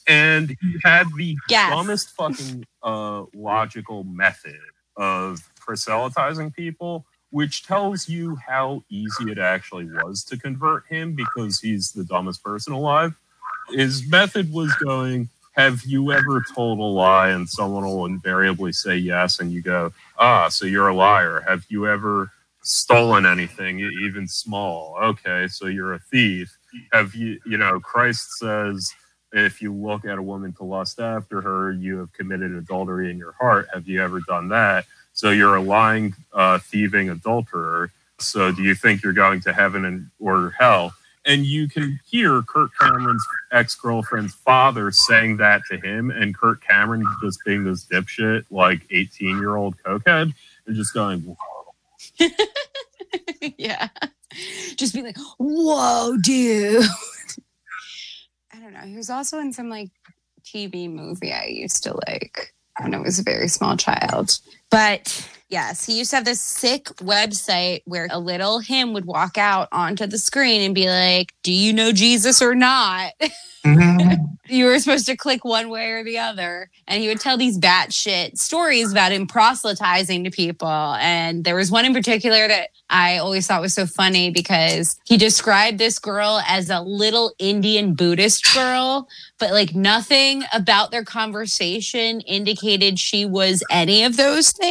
and 0.08 0.56
he 0.62 0.80
had 0.86 1.08
the 1.18 1.36
Yes. 1.50 1.70
dumbest 1.70 2.12
fucking 2.16 2.66
uh, 2.84 3.24
logical 3.34 4.06
method 4.06 4.56
of 4.96 5.42
proselytizing 5.60 6.52
people, 6.52 7.06
which 7.32 7.66
tells 7.68 8.08
you 8.08 8.38
how 8.38 8.82
easy 8.90 9.30
it 9.30 9.38
actually 9.38 9.84
was 9.86 10.24
to 10.24 10.38
convert 10.38 10.86
him 10.88 11.14
because 11.14 11.60
he's 11.60 11.92
the 11.92 12.06
dumbest 12.06 12.42
person 12.42 12.72
alive. 12.72 13.14
His 13.70 14.10
method 14.10 14.52
was 14.52 14.74
going, 14.76 15.30
Have 15.54 15.84
you 15.86 16.12
ever 16.12 16.44
told 16.56 16.80
a 16.80 16.84
lie? 16.84 17.30
And 17.30 17.48
someone 17.50 17.86
will 17.86 18.06
invariably 18.06 18.72
say 18.72 18.98
yes. 18.98 19.40
And 19.40 19.52
you 19.52 19.62
go, 19.62 19.94
Ah, 20.18 20.50
so 20.50 20.66
you're 20.66 20.88
a 20.88 20.96
liar. 20.96 21.44
Have 21.48 21.66
you 21.70 21.88
ever 21.88 22.32
stolen 22.62 23.26
anything, 23.26 23.80
even 23.80 24.28
small? 24.28 24.98
Okay, 25.02 25.48
so 25.48 25.68
you're 25.68 25.94
a 25.94 26.00
thief. 26.00 26.58
Have 26.92 27.16
you, 27.16 27.40
you 27.46 27.58
know, 27.58 27.80
Christ 27.80 28.38
says, 28.38 28.94
if 29.34 29.62
you 29.62 29.74
look 29.74 30.06
at 30.06 30.18
a 30.18 30.22
woman 30.22 30.54
to 30.54 30.64
lust 30.64 31.00
after 31.00 31.42
her, 31.42 31.72
you 31.72 31.98
have 31.98 32.14
committed 32.14 32.54
adultery 32.54 33.12
in 33.12 33.18
your 33.18 33.34
heart. 33.34 33.68
Have 33.74 33.88
you 33.88 34.02
ever 34.02 34.22
done 34.28 34.50
that? 34.50 34.86
So 35.14 35.32
you're 35.32 35.56
a 35.56 35.62
lying, 35.62 36.16
uh, 36.34 36.60
thieving 36.60 37.10
adulterer. 37.10 37.92
So 38.20 38.52
do 38.52 38.64
you 38.64 38.76
think 38.76 39.04
you're 39.04 39.14
going 39.14 39.42
to 39.42 39.54
heaven 39.54 39.86
and 39.86 40.10
or 40.20 40.54
hell? 40.58 40.94
And 41.28 41.46
you 41.46 41.68
can 41.68 42.00
hear 42.10 42.42
Kirk 42.42 42.72
Cameron's 42.80 43.26
ex 43.52 43.76
girlfriend's 43.76 44.34
father 44.34 44.92
saying 44.92 45.38
that 45.38 45.62
to 45.70 45.78
him, 45.78 46.10
and 46.10 46.36
Kirk 46.36 46.64
Cameron 46.68 47.06
just 47.22 47.40
being 47.46 47.66
this 47.66 47.86
dipshit, 47.86 48.46
like 48.50 48.82
18 48.90 49.38
year 49.38 49.58
old 49.58 49.76
cokehead, 49.84 50.34
and 50.66 50.76
just 50.76 50.94
going, 50.94 51.20
"Whoa." 51.20 51.38
yeah. 53.58 53.90
Just 54.76 54.94
be 54.94 55.02
like, 55.02 55.18
whoa, 55.38 56.18
dude. 56.22 56.86
I 58.54 58.60
don't 58.60 58.74
know. 58.74 58.82
He 58.82 58.96
was 58.96 59.10
also 59.10 59.40
in 59.40 59.54
some 59.54 59.70
like 59.70 59.90
TV 60.44 60.92
movie 60.92 61.34
I 61.34 61.46
used 61.46 61.84
to 61.84 61.98
like 62.08 62.54
when 62.80 62.94
I 62.94 63.00
was 63.00 63.20
a 63.20 63.24
very 63.24 63.48
small 63.48 63.78
child. 63.78 64.40
But 64.78 65.28
yes, 65.50 65.88
he 65.88 65.98
used 65.98 66.12
to 66.12 66.18
have 66.18 66.26
this 66.26 66.40
sick 66.40 66.86
website 66.98 67.82
where 67.86 68.08
a 68.12 68.20
little 68.20 68.60
him 68.60 68.94
would 68.94 69.06
walk 69.06 69.36
out 69.36 69.70
onto 69.72 70.06
the 70.06 70.20
screen 70.20 70.62
and 70.62 70.76
be 70.76 70.88
like, 70.88 71.34
Do 71.42 71.52
you 71.52 71.74
know 71.74 71.92
Jesus 71.92 72.44
or 72.44 72.54
not? 72.54 73.14
Mm-hmm. 73.66 74.24
you 74.48 74.66
were 74.66 74.80
supposed 74.80 75.08
to 75.08 75.18
click 75.18 75.44
one 75.44 75.68
way 75.70 75.92
or 75.92 76.04
the 76.04 76.20
other. 76.20 76.70
And 76.88 77.02
he 77.02 77.10
would 77.10 77.20
tell 77.20 77.38
these 77.38 77.60
batshit 77.60 78.38
stories 78.38 78.92
about 78.92 79.12
him 79.12 79.28
proselytizing 79.28 80.24
to 80.24 80.32
people. 80.32 80.70
And 80.70 81.44
there 81.44 81.56
was 81.56 81.70
one 81.70 81.84
in 81.84 81.94
particular 81.94 82.48
that 82.48 82.70
I 82.90 83.18
always 83.18 83.46
thought 83.46 83.62
was 83.62 83.74
so 83.74 83.86
funny 83.86 84.30
because 84.30 84.98
he 85.06 85.18
described 85.18 85.78
this 85.80 86.00
girl 86.00 86.42
as 86.48 86.70
a 86.70 86.80
little 86.80 87.34
Indian 87.40 87.94
Buddhist 87.94 88.54
girl, 88.54 89.10
but 89.38 89.52
like 89.52 89.76
nothing 89.76 90.44
about 90.54 90.92
their 90.92 91.04
conversation 91.04 92.22
indicated 92.22 93.00
she 93.00 93.26
was 93.26 93.64
any 93.70 94.04
of 94.04 94.16
those 94.16 94.52
things 94.52 94.67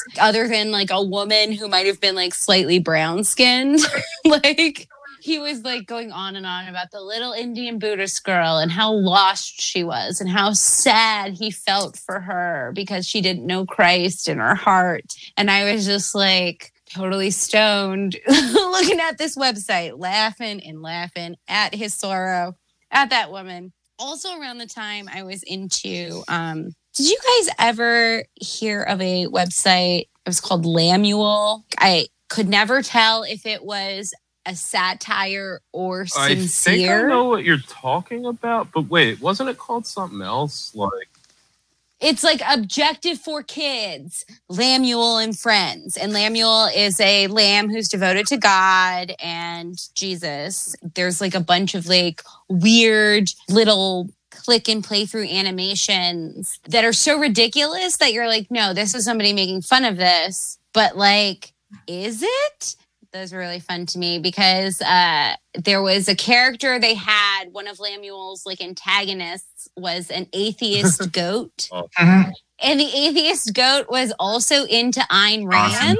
other 0.20 0.48
than 0.48 0.70
like 0.70 0.90
a 0.90 1.02
woman 1.02 1.52
who 1.52 1.68
might 1.68 1.86
have 1.86 2.00
been 2.00 2.14
like 2.14 2.34
slightly 2.34 2.78
brown 2.78 3.24
skinned. 3.24 3.80
like, 4.24 4.88
he 5.20 5.38
was 5.40 5.64
like 5.64 5.86
going 5.86 6.12
on 6.12 6.36
and 6.36 6.46
on 6.46 6.68
about 6.68 6.92
the 6.92 7.00
little 7.00 7.32
Indian 7.32 7.78
Buddhist 7.78 8.22
girl 8.24 8.58
and 8.58 8.70
how 8.70 8.92
lost 8.92 9.60
she 9.60 9.82
was 9.82 10.20
and 10.20 10.30
how 10.30 10.52
sad 10.52 11.34
he 11.34 11.50
felt 11.50 11.96
for 11.96 12.20
her 12.20 12.70
because 12.74 13.06
she 13.06 13.20
didn't 13.20 13.44
know 13.44 13.66
Christ 13.66 14.28
in 14.28 14.38
her 14.38 14.54
heart. 14.54 15.14
And 15.36 15.50
I 15.50 15.72
was 15.72 15.84
just 15.84 16.14
like 16.14 16.72
totally 16.88 17.30
stoned 17.30 18.16
looking 18.28 19.00
at 19.00 19.18
this 19.18 19.36
website, 19.36 19.98
laughing 19.98 20.64
and 20.64 20.80
laughing 20.80 21.36
at 21.48 21.74
his 21.74 21.92
sorrow, 21.92 22.56
at 22.90 23.10
that 23.10 23.30
woman. 23.30 23.72
Also, 23.98 24.38
around 24.38 24.58
the 24.58 24.66
time 24.66 25.08
I 25.12 25.22
was 25.22 25.42
into, 25.42 26.22
um, 26.28 26.70
did 26.96 27.10
you 27.10 27.18
guys 27.18 27.54
ever 27.58 28.24
hear 28.34 28.82
of 28.82 29.00
a 29.02 29.26
website? 29.26 30.00
It 30.00 30.08
was 30.26 30.40
called 30.40 30.64
Lamuel. 30.64 31.62
I 31.78 32.06
could 32.28 32.48
never 32.48 32.82
tell 32.82 33.22
if 33.22 33.44
it 33.44 33.62
was 33.64 34.14
a 34.46 34.56
satire 34.56 35.60
or 35.72 36.06
sincere. 36.06 36.72
I 36.72 36.76
think 36.76 36.90
I 36.90 37.08
know 37.08 37.24
what 37.24 37.44
you're 37.44 37.58
talking 37.68 38.24
about, 38.24 38.72
but 38.72 38.88
wait, 38.88 39.20
wasn't 39.20 39.50
it 39.50 39.58
called 39.58 39.86
something 39.86 40.22
else? 40.22 40.74
Like, 40.74 41.08
It's 42.00 42.24
like 42.24 42.40
objective 42.48 43.18
for 43.18 43.42
kids, 43.42 44.24
Lamuel 44.50 45.22
and 45.22 45.38
friends. 45.38 45.98
And 45.98 46.12
Lamuel 46.12 46.74
is 46.74 46.98
a 47.00 47.26
lamb 47.26 47.68
who's 47.68 47.88
devoted 47.88 48.26
to 48.28 48.38
God 48.38 49.14
and 49.22 49.76
Jesus. 49.94 50.74
There's 50.94 51.20
like 51.20 51.34
a 51.34 51.40
bunch 51.40 51.74
of 51.74 51.86
like 51.86 52.22
weird 52.48 53.30
little 53.50 54.08
click 54.46 54.68
and 54.68 54.84
play 54.84 55.04
through 55.04 55.24
animations 55.24 56.60
that 56.68 56.84
are 56.84 56.92
so 56.92 57.18
ridiculous 57.18 57.96
that 57.96 58.12
you're 58.12 58.28
like, 58.28 58.48
no, 58.48 58.72
this 58.72 58.94
is 58.94 59.04
somebody 59.04 59.32
making 59.32 59.60
fun 59.60 59.84
of 59.84 59.96
this. 59.96 60.58
But 60.72 60.96
like, 60.96 61.52
is 61.88 62.22
it? 62.22 62.76
Those 63.12 63.32
were 63.32 63.40
really 63.40 63.58
fun 63.58 63.86
to 63.86 63.98
me 63.98 64.20
because 64.20 64.80
uh, 64.82 65.34
there 65.54 65.82
was 65.82 66.06
a 66.06 66.14
character 66.14 66.78
they 66.78 66.94
had. 66.94 67.46
One 67.50 67.66
of 67.66 67.78
Lamuel's 67.78 68.46
like 68.46 68.62
antagonists 68.62 69.68
was 69.76 70.10
an 70.12 70.28
atheist 70.32 71.10
goat. 71.12 71.68
Mhm. 71.72 72.32
And 72.62 72.80
the 72.80 72.84
atheist 72.84 73.52
goat 73.52 73.86
was 73.90 74.12
also 74.18 74.64
into 74.64 75.00
Ayn 75.10 75.50
Rand. 75.50 75.74
Awesome. 75.74 75.96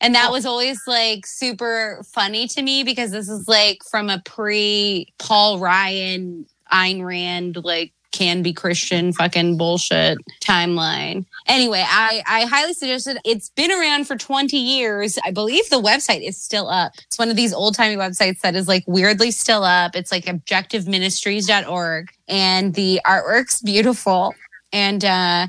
And 0.00 0.14
that 0.14 0.30
was 0.30 0.46
always 0.46 0.80
like 0.86 1.26
super 1.26 2.02
funny 2.14 2.46
to 2.48 2.62
me 2.62 2.84
because 2.84 3.10
this 3.10 3.28
is 3.28 3.48
like 3.48 3.78
from 3.90 4.08
a 4.08 4.22
pre 4.24 5.12
Paul 5.18 5.58
Ryan, 5.58 6.46
Ayn 6.72 7.04
Rand, 7.04 7.62
like 7.64 7.92
can 8.10 8.42
be 8.42 8.52
Christian 8.52 9.12
fucking 9.12 9.56
bullshit 9.56 10.18
timeline. 10.40 11.26
Anyway, 11.46 11.84
I, 11.86 12.22
I 12.26 12.46
highly 12.46 12.72
suggest 12.72 13.06
it. 13.06 13.18
It's 13.24 13.50
been 13.50 13.70
around 13.70 14.06
for 14.06 14.16
20 14.16 14.56
years. 14.56 15.18
I 15.24 15.30
believe 15.30 15.68
the 15.70 15.80
website 15.80 16.26
is 16.26 16.40
still 16.40 16.68
up. 16.68 16.92
It's 17.04 17.18
one 17.18 17.30
of 17.30 17.36
these 17.36 17.52
old 17.52 17.74
timey 17.74 17.96
websites 17.96 18.40
that 18.40 18.54
is 18.54 18.66
like 18.66 18.84
weirdly 18.86 19.30
still 19.30 19.62
up. 19.62 19.94
It's 19.94 20.10
like 20.10 20.24
objectiveministries.org 20.24 22.08
and 22.26 22.74
the 22.74 23.00
artwork's 23.06 23.60
beautiful. 23.60 24.34
And 24.72 25.04
uh, 25.04 25.48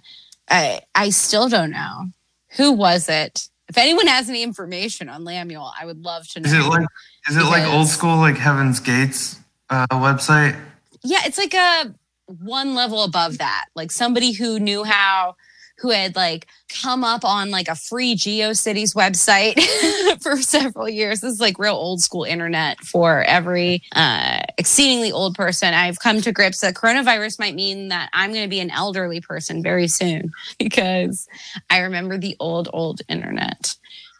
I, 0.49 0.81
I 0.95 1.09
still 1.11 1.49
don't 1.49 1.71
know. 1.71 2.07
Who 2.57 2.73
was 2.73 3.07
it? 3.09 3.47
If 3.69 3.77
anyone 3.77 4.07
has 4.07 4.29
any 4.29 4.41
information 4.41 5.09
on 5.09 5.23
Lamuel, 5.23 5.71
I 5.79 5.85
would 5.85 6.03
love 6.03 6.27
to 6.29 6.39
know. 6.39 6.47
Is 6.47 6.53
it 6.53 6.67
like 6.67 6.87
is 7.29 7.37
it 7.37 7.43
like 7.43 7.71
old 7.71 7.87
school 7.87 8.17
like 8.17 8.35
Heaven's 8.35 8.79
Gates 8.79 9.39
uh, 9.69 9.85
website? 9.91 10.59
Yeah, 11.03 11.19
it's 11.25 11.37
like 11.37 11.53
a 11.53 11.93
one 12.27 12.75
level 12.75 13.03
above 13.03 13.39
that. 13.39 13.65
Like 13.75 13.91
somebody 13.91 14.31
who 14.31 14.59
knew 14.59 14.83
how, 14.83 15.35
who 15.79 15.91
had 15.91 16.15
like 16.15 16.47
come 16.81 17.03
up 17.03 17.23
on 17.23 17.51
like 17.51 17.67
a 17.67 17.75
free 17.75 18.15
GeoCities 18.15 18.93
website 18.95 19.59
for 20.21 20.37
several 20.37 20.89
years. 20.89 21.21
This 21.21 21.33
is 21.33 21.39
like 21.39 21.57
real 21.57 21.75
old 21.75 22.01
school 22.01 22.23
internet 22.23 22.79
for 22.81 23.23
every 23.23 23.81
uh, 23.93 24.41
exceedingly 24.57 25.11
old 25.11 25.35
person. 25.35 25.73
I've 25.73 25.99
come 25.99 26.21
to 26.21 26.31
grips 26.31 26.59
that 26.59 26.75
coronavirus 26.75 27.39
might 27.39 27.55
mean 27.55 27.87
that 27.89 28.09
I'm 28.13 28.31
going 28.31 28.43
to 28.43 28.49
be 28.49 28.59
an 28.59 28.71
elderly 28.71 29.21
person 29.21 29.63
very 29.63 29.87
soon 29.87 30.31
because 30.59 31.27
I 31.69 31.79
remember 31.79 32.17
the 32.17 32.35
old, 32.39 32.69
old 32.73 33.01
internet. 33.07 33.75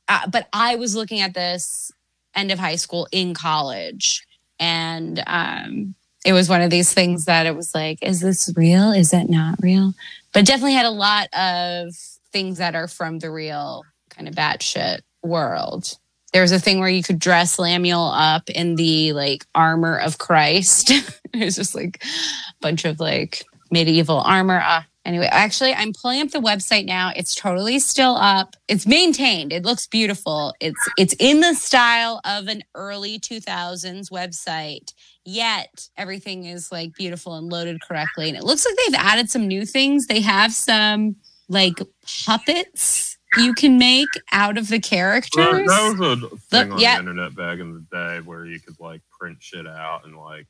Uh, 0.08 0.28
but 0.28 0.48
I 0.54 0.76
was 0.76 0.96
looking 0.96 1.20
at 1.20 1.34
this 1.34 1.92
end 2.36 2.52
of 2.52 2.60
high 2.60 2.78
school 2.78 3.08
in 3.12 3.34
college 3.34 4.26
and 4.60 5.24
um, 5.28 5.96
it 6.26 6.34
was 6.34 6.50
one 6.50 6.62
of 6.62 6.70
these 6.70 6.94
things 6.94 7.26
that 7.26 7.46
it 7.46 7.56
was 7.56 7.74
like, 7.74 8.00
is 8.02 8.20
this 8.20 8.52
real? 8.56 8.92
Is 8.92 9.12
that 9.12 9.30
not 9.30 9.56
real? 9.62 9.94
But 10.34 10.46
definitely 10.46 10.74
had 10.74 10.86
a 10.86 10.92
lot 10.92 11.28
of 11.34 11.96
things 12.32 12.58
that 12.58 12.76
are 12.76 12.88
from 12.88 13.20
the 13.20 13.32
real 13.32 13.84
kind 14.10 14.28
of 14.28 14.36
batshit 14.36 15.00
world. 15.24 15.98
There 16.34 16.42
was 16.42 16.52
a 16.52 16.60
thing 16.60 16.80
where 16.80 16.90
you 16.90 17.02
could 17.02 17.20
dress 17.20 17.58
Lamuel 17.58 18.12
up 18.14 18.50
in 18.50 18.76
the 18.76 19.14
like 19.14 19.46
armor 19.56 19.98
of 19.98 20.18
Christ. 20.18 20.92
it 21.34 21.44
was 21.44 21.56
just 21.56 21.74
like 21.74 22.04
a 22.04 22.54
bunch 22.62 22.86
of 22.86 23.00
like 23.00 23.44
medieval 23.72 24.20
armor. 24.20 24.62
Uh, 24.64 24.82
anyway, 25.06 25.28
actually, 25.32 25.74
I'm 25.74 25.94
pulling 25.94 26.22
up 26.22 26.30
the 26.30 26.40
website 26.40 26.86
now. 26.86 27.12
It's 27.16 27.34
totally 27.34 27.80
still 27.80 28.16
up. 28.16 28.56
It's 28.68 28.86
maintained. 28.86 29.52
It 29.52 29.64
looks 29.64 29.88
beautiful. 29.88 30.54
It's 30.60 30.90
it's 30.98 31.16
in 31.18 31.40
the 31.40 31.56
style 31.56 32.22
of 32.26 32.48
an 32.48 32.64
early 32.76 33.20
2000s 33.20 34.12
website. 34.12 34.94
Yet 35.26 35.90
everything 35.98 36.46
is 36.46 36.72
like 36.72 36.96
beautiful 36.96 37.36
and 37.36 37.52
loaded 37.52 37.82
correctly. 37.82 38.30
And 38.30 38.38
it 38.38 38.44
looks 38.44 38.66
like 38.66 38.76
they've 38.76 39.00
added 39.00 39.30
some 39.30 39.48
new 39.48 39.66
things. 39.66 40.08
They 40.08 40.22
have 40.22 40.54
some 40.54 41.16
like 41.50 41.80
puppets 42.26 43.18
you 43.38 43.54
can 43.54 43.78
make 43.78 44.10
out 44.32 44.58
of 44.58 44.70
the 44.70 44.80
characters. 44.80 45.46
That, 45.46 45.68
that 45.68 46.00
was 46.00 46.24
a 46.24 46.38
thing 46.38 46.70
Look, 46.70 46.72
on 46.74 46.80
yeah. 46.80 46.96
the 46.96 47.00
internet 47.00 47.36
back 47.36 47.60
in 47.60 47.74
the 47.74 47.86
day 47.92 48.22
where 48.22 48.46
you 48.46 48.60
could 48.60 48.80
like 48.80 49.02
print 49.20 49.38
shit 49.40 49.68
out 49.68 50.06
and 50.06 50.18
like 50.18 50.48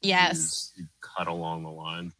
yes. 0.00 0.72
use- 0.76 0.88
cut 1.00 1.26
along 1.26 1.64
the 1.64 1.70
line. 1.70 2.12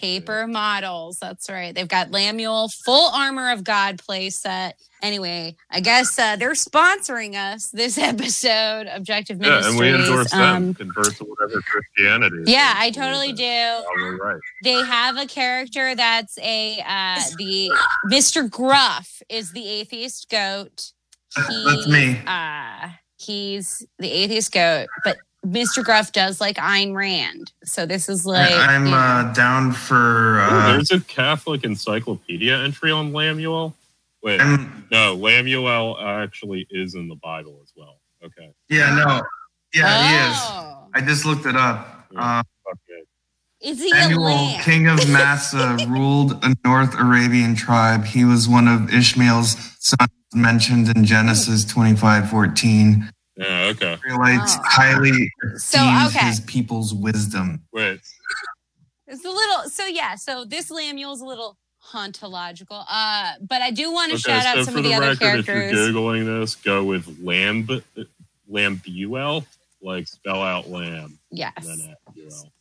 Paper 0.00 0.46
models. 0.46 1.18
That's 1.20 1.48
right. 1.48 1.74
They've 1.74 1.88
got 1.88 2.10
Lamuel 2.10 2.72
full 2.84 3.10
armor 3.12 3.50
of 3.52 3.64
God 3.64 3.98
playset. 3.98 4.72
Anyway, 5.02 5.54
I 5.70 5.80
guess 5.80 6.18
uh, 6.18 6.36
they're 6.36 6.52
sponsoring 6.52 7.34
us 7.34 7.68
this 7.70 7.98
episode, 8.12 8.86
Objective 8.92 9.38
Yeah, 9.40 9.66
and 9.68 9.78
we 9.78 9.94
endorse 9.94 10.30
them. 10.30 10.40
Um, 10.40 10.74
Convert 10.74 11.14
to 11.16 11.24
whatever 11.24 11.60
Christianity. 11.62 12.36
is. 12.42 12.50
yeah, 12.50 12.74
I 12.76 12.90
totally 12.90 13.32
do. 13.32 13.82
Probably 13.94 14.18
right. 14.20 14.40
They 14.62 14.82
have 14.84 15.16
a 15.16 15.26
character 15.26 15.94
that's 15.94 16.38
a 16.38 16.78
uh, 16.86 17.20
the 17.36 17.70
Mr. 18.10 18.48
Gruff 18.50 19.22
is 19.28 19.52
the 19.52 19.66
atheist 19.68 20.28
goat. 20.30 20.92
That's 21.36 21.86
me. 21.88 22.20
Uh, 22.26 22.90
he's 23.16 23.86
the 23.98 24.10
atheist 24.10 24.52
goat, 24.52 24.86
but 25.04 25.18
Mr. 25.44 25.84
Gruff 25.84 26.12
does 26.12 26.40
like 26.40 26.56
Ayn 26.56 26.94
Rand. 26.94 27.52
So 27.64 27.86
this 27.86 28.08
is 28.08 28.24
like 28.26 28.52
I, 28.52 28.74
am 28.74 28.92
uh, 28.92 29.32
down 29.32 29.72
for. 29.72 30.38
Ooh, 30.38 30.40
Uh, 30.40 30.72
there's 30.72 30.90
a 30.90 31.00
Catholic 31.00 31.64
encyclopedia 31.64 32.56
entry 32.58 32.90
on 32.90 33.12
Lamuel. 33.12 33.74
Wait, 34.22 34.40
I'm, 34.40 34.86
no, 34.90 35.16
Lamuel 35.16 36.02
actually 36.02 36.66
is 36.70 36.94
in 36.94 37.08
the 37.08 37.16
Bible 37.16 37.58
as 37.62 37.72
well. 37.76 37.98
Okay. 38.24 38.52
yeah, 38.70 38.94
no. 38.94 39.22
Yeah, 39.74 40.08
he 40.08 40.30
is. 40.32 40.38
Oh. 40.40 40.88
I 40.94 41.00
just 41.02 41.26
looked 41.26 41.46
it 41.46 41.56
up. 41.56 42.06
Uh, 42.16 42.42
Okay. 42.66 43.02
Is 43.60 43.82
he 43.82 43.90
a 43.90 43.94
Samuel, 43.94 44.22
lamb? 44.22 44.62
king 44.62 44.88
of 44.88 45.08
Massa, 45.10 45.76
ruled 45.88 46.42
a 46.44 46.54
North 46.64 46.94
Arabian 46.98 47.54
tribe. 47.54 48.04
He 48.04 48.24
was 48.24 48.48
one 48.48 48.68
of 48.68 48.92
Ishmael's 48.92 49.56
sons 49.78 50.08
mentioned 50.34 50.88
in 50.96 51.04
Genesis 51.04 51.64
25 51.64 52.30
14. 52.30 53.10
Yeah, 53.36 53.72
okay. 53.72 53.94
Israelites 54.06 54.54
Oh. 54.56 54.62
highly 54.64 55.30
So, 55.56 55.78
esteemed 55.78 56.06
okay. 56.08 56.26
his 56.28 56.40
people's 56.40 56.94
wisdom. 56.94 57.62
Wait. 57.72 58.00
It's 59.06 59.24
a 59.24 59.28
little 59.30 59.68
so 59.68 59.86
yeah, 59.86 60.14
so 60.14 60.44
this 60.44 60.70
Lamuel's 60.70 61.20
a 61.20 61.26
little 61.26 61.58
hauntological. 61.92 62.84
Uh 62.88 63.32
but 63.46 63.60
I 63.60 63.70
do 63.70 63.92
want 63.92 64.10
to 64.12 64.14
Okay, 64.16 64.22
shout 64.40 64.46
out 64.46 64.56
so 64.56 64.62
some 64.64 64.74
for 64.74 64.78
of 64.78 64.84
the, 64.84 64.90
the 64.90 64.94
other 64.96 65.08
record, 65.08 65.40
if 65.40 65.46
you're 65.46 65.70
Googling 65.72 66.24
this, 66.40 66.54
go 66.54 66.84
with 66.84 67.18
Lamb, 67.22 67.68
Lambuel, 68.50 69.44
like 69.82 70.06
spell 70.08 70.42
out 70.42 70.68
lamb. 70.70 71.18
yes. 71.30 71.52
And 71.58 71.66
then 71.80 71.94
F-U-L. 72.08 72.52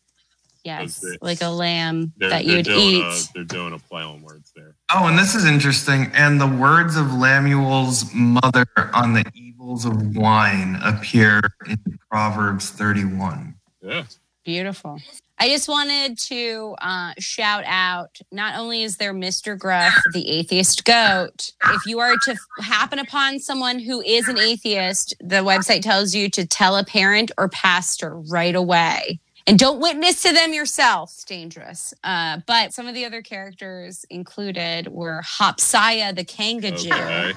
Yes. 0.63 0.99
Those- 0.99 1.17
Like 1.21 1.41
a 1.41 1.49
lamb 1.49 2.13
They're, 2.17 2.29
that 2.29 2.45
they're 2.45 2.55
you'd 2.57 2.65
doing 2.65 2.79
eat. 2.79 3.03
A, 3.03 3.29
they're 3.33 3.43
doing 3.43 3.73
a 3.73 3.79
play 3.79 4.01
on 4.01 4.21
words 4.21 4.51
there. 4.55 4.75
Oh, 4.93 5.07
and 5.07 5.17
this 5.17 5.35
is 5.35 5.45
interesting. 5.45 6.09
And 6.13 6.39
the 6.39 6.47
words 6.47 6.95
of 6.95 7.07
Lamuel's 7.07 8.05
mother 8.13 8.65
on 8.93 9.13
the 9.13 9.25
evils 9.35 9.85
of 9.85 10.15
wine 10.15 10.79
appear 10.83 11.41
in 11.67 11.77
Proverbs 12.09 12.69
31. 12.69 13.55
Yeah. 13.81 14.03
Beautiful. 14.45 14.99
I 15.39 15.49
just 15.49 15.67
wanted 15.67 16.17
to 16.19 16.75
uh, 16.79 17.13
shout 17.17 17.63
out 17.65 18.19
not 18.31 18.57
only 18.57 18.83
is 18.83 18.97
there 18.97 19.13
Mr. 19.13 19.57
Gruff, 19.57 19.93
the 20.13 20.29
atheist 20.29 20.85
goat, 20.85 21.51
if 21.65 21.81
you 21.85 21.99
are 21.99 22.13
to 22.25 22.31
f- 22.31 22.37
happen 22.65 22.99
upon 22.99 23.39
someone 23.39 23.79
who 23.79 23.99
is 24.01 24.27
an 24.29 24.37
atheist, 24.37 25.15
the 25.19 25.37
website 25.37 25.81
tells 25.81 26.13
you 26.13 26.29
to 26.29 26.45
tell 26.45 26.77
a 26.77 26.85
parent 26.85 27.31
or 27.37 27.49
pastor 27.49 28.15
right 28.29 28.55
away. 28.55 29.19
And 29.45 29.59
don't 29.59 29.81
witness 29.81 30.21
to 30.21 30.31
them 30.31 30.53
yourself. 30.53 31.11
It's 31.11 31.25
dangerous. 31.25 31.93
Uh, 32.03 32.39
but 32.47 32.73
some 32.73 32.87
of 32.87 32.95
the 32.95 33.03
other 33.05 33.21
characters 33.21 34.05
included 34.09 34.87
were 34.87 35.21
Hopsiah 35.21 36.15
the 36.15 36.23
Kangajoo. 36.23 36.91
Okay. 36.91 37.33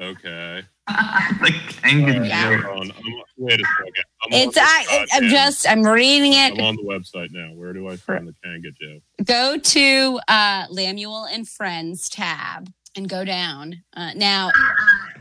okay. 0.00 0.62
the 0.86 1.54
kangaroo. 1.82 2.24
Yeah. 2.24 2.60
Hold 2.62 2.78
on. 2.82 2.92
I'm, 2.92 3.14
wait 3.36 3.60
a 3.60 3.64
second. 3.64 4.04
I'm 4.22 4.32
It's 4.32 4.56
I, 4.56 4.84
it, 4.90 5.08
I'm 5.12 5.28
just 5.28 5.68
I'm 5.68 5.82
reading 5.82 6.34
I'm 6.34 6.52
it. 6.52 6.60
on 6.60 6.76
the 6.76 6.84
website 6.84 7.32
now. 7.32 7.52
Where 7.54 7.72
do 7.72 7.88
I 7.88 7.96
find 7.96 8.28
the 8.28 8.34
Kangajoo? 8.44 9.00
go 9.24 9.58
to 9.58 10.20
uh, 10.28 10.66
Lamuel 10.68 11.26
and 11.32 11.48
Friends 11.48 12.08
tab 12.08 12.72
and 12.96 13.08
go 13.08 13.24
down. 13.24 13.82
Uh, 13.96 14.12
now, 14.14 14.50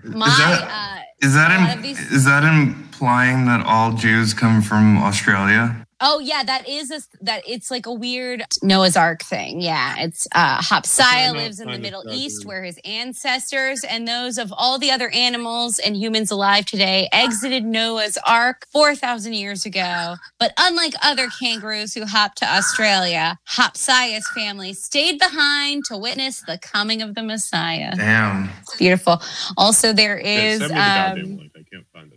my 0.03 0.27
uh, 0.27 1.01
Is 1.21 1.33
that 1.33 1.51
a 1.51 1.63
lot 1.63 1.75
im- 1.77 1.81
these- 1.81 1.99
is 2.11 2.25
that 2.25 2.43
implying 2.43 3.45
that 3.45 3.65
all 3.65 3.93
Jews 3.93 4.33
come 4.33 4.61
from 4.61 4.97
Australia? 4.97 5.84
Oh 6.01 6.19
yeah, 6.19 6.43
that 6.43 6.67
is 6.67 6.91
a, 6.91 7.01
that 7.21 7.43
it's 7.47 7.71
like 7.71 7.85
a 7.85 7.93
weird 7.93 8.43
Noah's 8.61 8.95
Ark 8.97 9.23
thing. 9.23 9.61
Yeah, 9.61 9.95
it's 9.99 10.27
uh, 10.33 10.59
Hopsiah 10.59 11.29
Okay, 11.31 11.37
lives 11.43 11.59
in 11.59 11.71
the 11.71 11.79
Middle 11.79 12.03
doesn't- 12.03 12.17
East, 12.19 12.45
where 12.45 12.63
his 12.63 12.79
ancestors 12.85 13.83
and 13.83 14.07
those 14.07 14.37
of 14.37 14.53
all 14.55 14.77
the 14.79 14.91
other 14.91 15.09
animals 15.09 15.79
and 15.79 15.95
humans 15.95 16.31
alive 16.31 16.65
today 16.65 17.07
exited 17.11 17.63
Noah's 17.65 18.17
Ark 18.27 18.65
four 18.71 18.95
thousand 18.95 19.33
years 19.33 19.65
ago. 19.65 20.15
But 20.39 20.53
unlike 20.57 20.93
other 21.01 21.27
kangaroos 21.39 21.93
who 21.93 22.05
hopped 22.05 22.37
to 22.39 22.45
Australia, 22.45 23.37
Hopsiah's 23.49 24.27
family 24.35 24.73
stayed 24.73 25.19
behind 25.19 25.85
to 25.85 25.97
witness 25.97 26.41
the 26.41 26.57
coming 26.59 27.01
of 27.01 27.15
the 27.15 27.23
Messiah. 27.23 27.95
Damn. 27.95 28.49
Beautiful. 28.77 29.21
Also, 29.57 29.93
there 29.93 30.17
is 30.17 30.59
Yeah, 30.61 30.67
send 30.67 30.69
me 30.71 30.75
the 30.75 30.75
goddamn 30.75 31.25
Um, 31.25 31.37
link. 31.37 31.51
I 31.55 31.63
can't 31.71 31.85
find 31.93 32.11
this. 32.11 32.14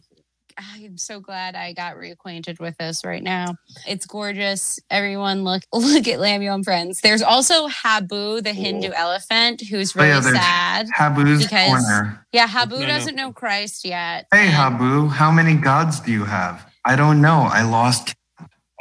I'm 0.59 0.99
so 0.99 1.21
glad 1.21 1.55
I 1.55 1.73
got 1.73 1.94
reacquainted 1.97 2.59
with 2.59 2.77
this 2.79 3.05
right 3.05 3.23
now. 3.23 3.55
It's 3.87 4.07
gorgeous. 4.07 4.81
Everyone, 4.90 5.44
look 5.44 5.62
look 5.73 6.09
at 6.09 6.18
Lamuel 6.18 6.55
and 6.57 6.64
Friends. 6.64 7.01
There's 7.01 7.23
also 7.23 7.68
Habu, 7.68 8.40
the 8.40 8.53
Hindu 8.53 8.90
elephant, 8.90 9.61
who's 9.62 9.97
Oh, 9.97 10.03
yeah, 10.03 10.18
really 10.18 10.33
sad. 10.37 10.88
Habu's 10.92 11.44
Because- 11.44 11.68
corner. 11.71 12.27
Yeah, 12.33 12.47
Habu 12.49 12.75
No, 12.77 12.81
no. 12.83 12.87
doesn't 12.88 13.14
know 13.14 13.33
Christ 13.33 13.85
yet. 13.85 14.27
Hey, 14.33 14.47
And- 14.47 14.51
Habu, 14.51 15.07
how 15.09 15.31
many 15.31 15.55
gods 15.55 16.01
do 16.01 16.11
you 16.12 16.25
have? 16.25 16.66
I 16.85 16.97
don't 16.97 17.21
know. 17.21 17.49
I 17.51 17.62
lost. 17.62 18.14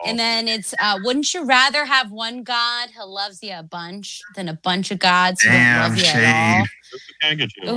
And 0.06 0.18
then 0.20 0.48
it's, 0.48 0.74
uh, 0.80 1.00
wouldn't 1.04 1.34
you 1.34 1.44
rather 1.46 1.86
have 1.86 2.12
one 2.12 2.44
God 2.44 2.90
who 2.96 3.04
loves 3.06 3.42
you 3.44 3.54
a 3.58 3.64
bunch 3.64 4.22
than 4.36 4.48
a 4.48 4.54
bunch 4.54 4.92
of 4.92 5.00
gods 5.00 5.42
who 5.42 5.50
don't 5.50 5.58
Damn 5.58 5.82
love 5.90 5.98
you 5.98 6.04
shade. 6.06 6.24
at 6.24 6.66
Where's 7.22 7.48
the 7.48 7.48
Kangajoo? 7.66 7.68
all? 7.68 7.76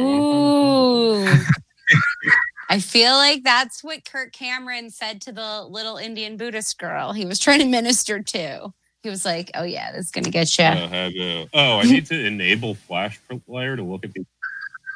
Ooh. 1.28 1.34
I 2.70 2.78
feel 2.78 3.14
like 3.14 3.42
that's 3.42 3.82
what 3.82 4.04
Kirk 4.04 4.32
Cameron 4.32 4.90
said 4.90 5.20
to 5.22 5.32
the 5.32 5.64
little 5.64 5.96
Indian 5.96 6.36
Buddhist 6.36 6.78
girl 6.78 7.12
he 7.12 7.26
was 7.26 7.40
trying 7.40 7.58
to 7.58 7.66
minister 7.66 8.22
to. 8.22 8.72
He 9.02 9.10
was 9.10 9.24
like, 9.24 9.50
"Oh 9.54 9.64
yeah, 9.64 9.90
this 9.90 10.06
is 10.06 10.10
gonna 10.12 10.30
get 10.30 10.56
you." 10.56 10.64
Uh, 10.64 11.46
oh, 11.52 11.78
I 11.78 11.82
need 11.82 12.06
to 12.06 12.24
enable 12.24 12.76
Flash 12.76 13.18
Player 13.46 13.74
to 13.76 13.82
look 13.82 14.04
at 14.04 14.12
these. 14.12 14.24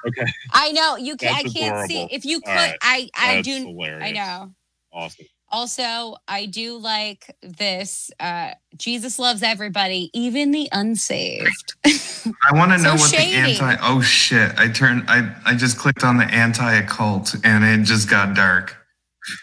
Okay, 0.07 0.27
I 0.53 0.71
know 0.73 0.97
you 0.99 1.17
can. 1.17 1.35
I 1.35 1.43
That's 1.43 1.55
can't 1.55 1.89
see 1.89 2.07
if 2.11 2.27
you 2.27 2.43
could. 2.43 2.51
Right. 2.51 2.77
I 2.83 3.09
I 3.17 3.37
that's 3.37 3.49
do. 3.49 3.65
hilarious. 3.65 4.07
I 4.07 4.11
know. 4.13 4.55
Awesome. 4.93 5.25
Also, 5.55 6.17
I 6.27 6.47
do 6.47 6.79
like 6.79 7.37
this. 7.40 8.11
Uh, 8.19 8.55
Jesus 8.77 9.21
loves 9.21 9.45
everybody, 9.45 10.11
even 10.12 10.51
the 10.51 10.69
unsaved. 10.73 11.75
I 11.87 12.51
want 12.55 12.73
to 12.73 12.79
So 12.81 12.85
know 12.85 12.95
what 12.95 13.14
shady. 13.14 13.31
the 13.31 13.37
anti. 13.62 13.77
Oh 13.81 14.01
shit! 14.01 14.51
I 14.59 14.67
turned. 14.67 15.05
I 15.07 15.33
I 15.47 15.55
just 15.55 15.79
clicked 15.79 16.03
on 16.03 16.17
the 16.17 16.25
anti-occult 16.25 17.37
and 17.45 17.62
it 17.62 17.85
just 17.87 18.11
got 18.11 18.35
dark. 18.35 18.76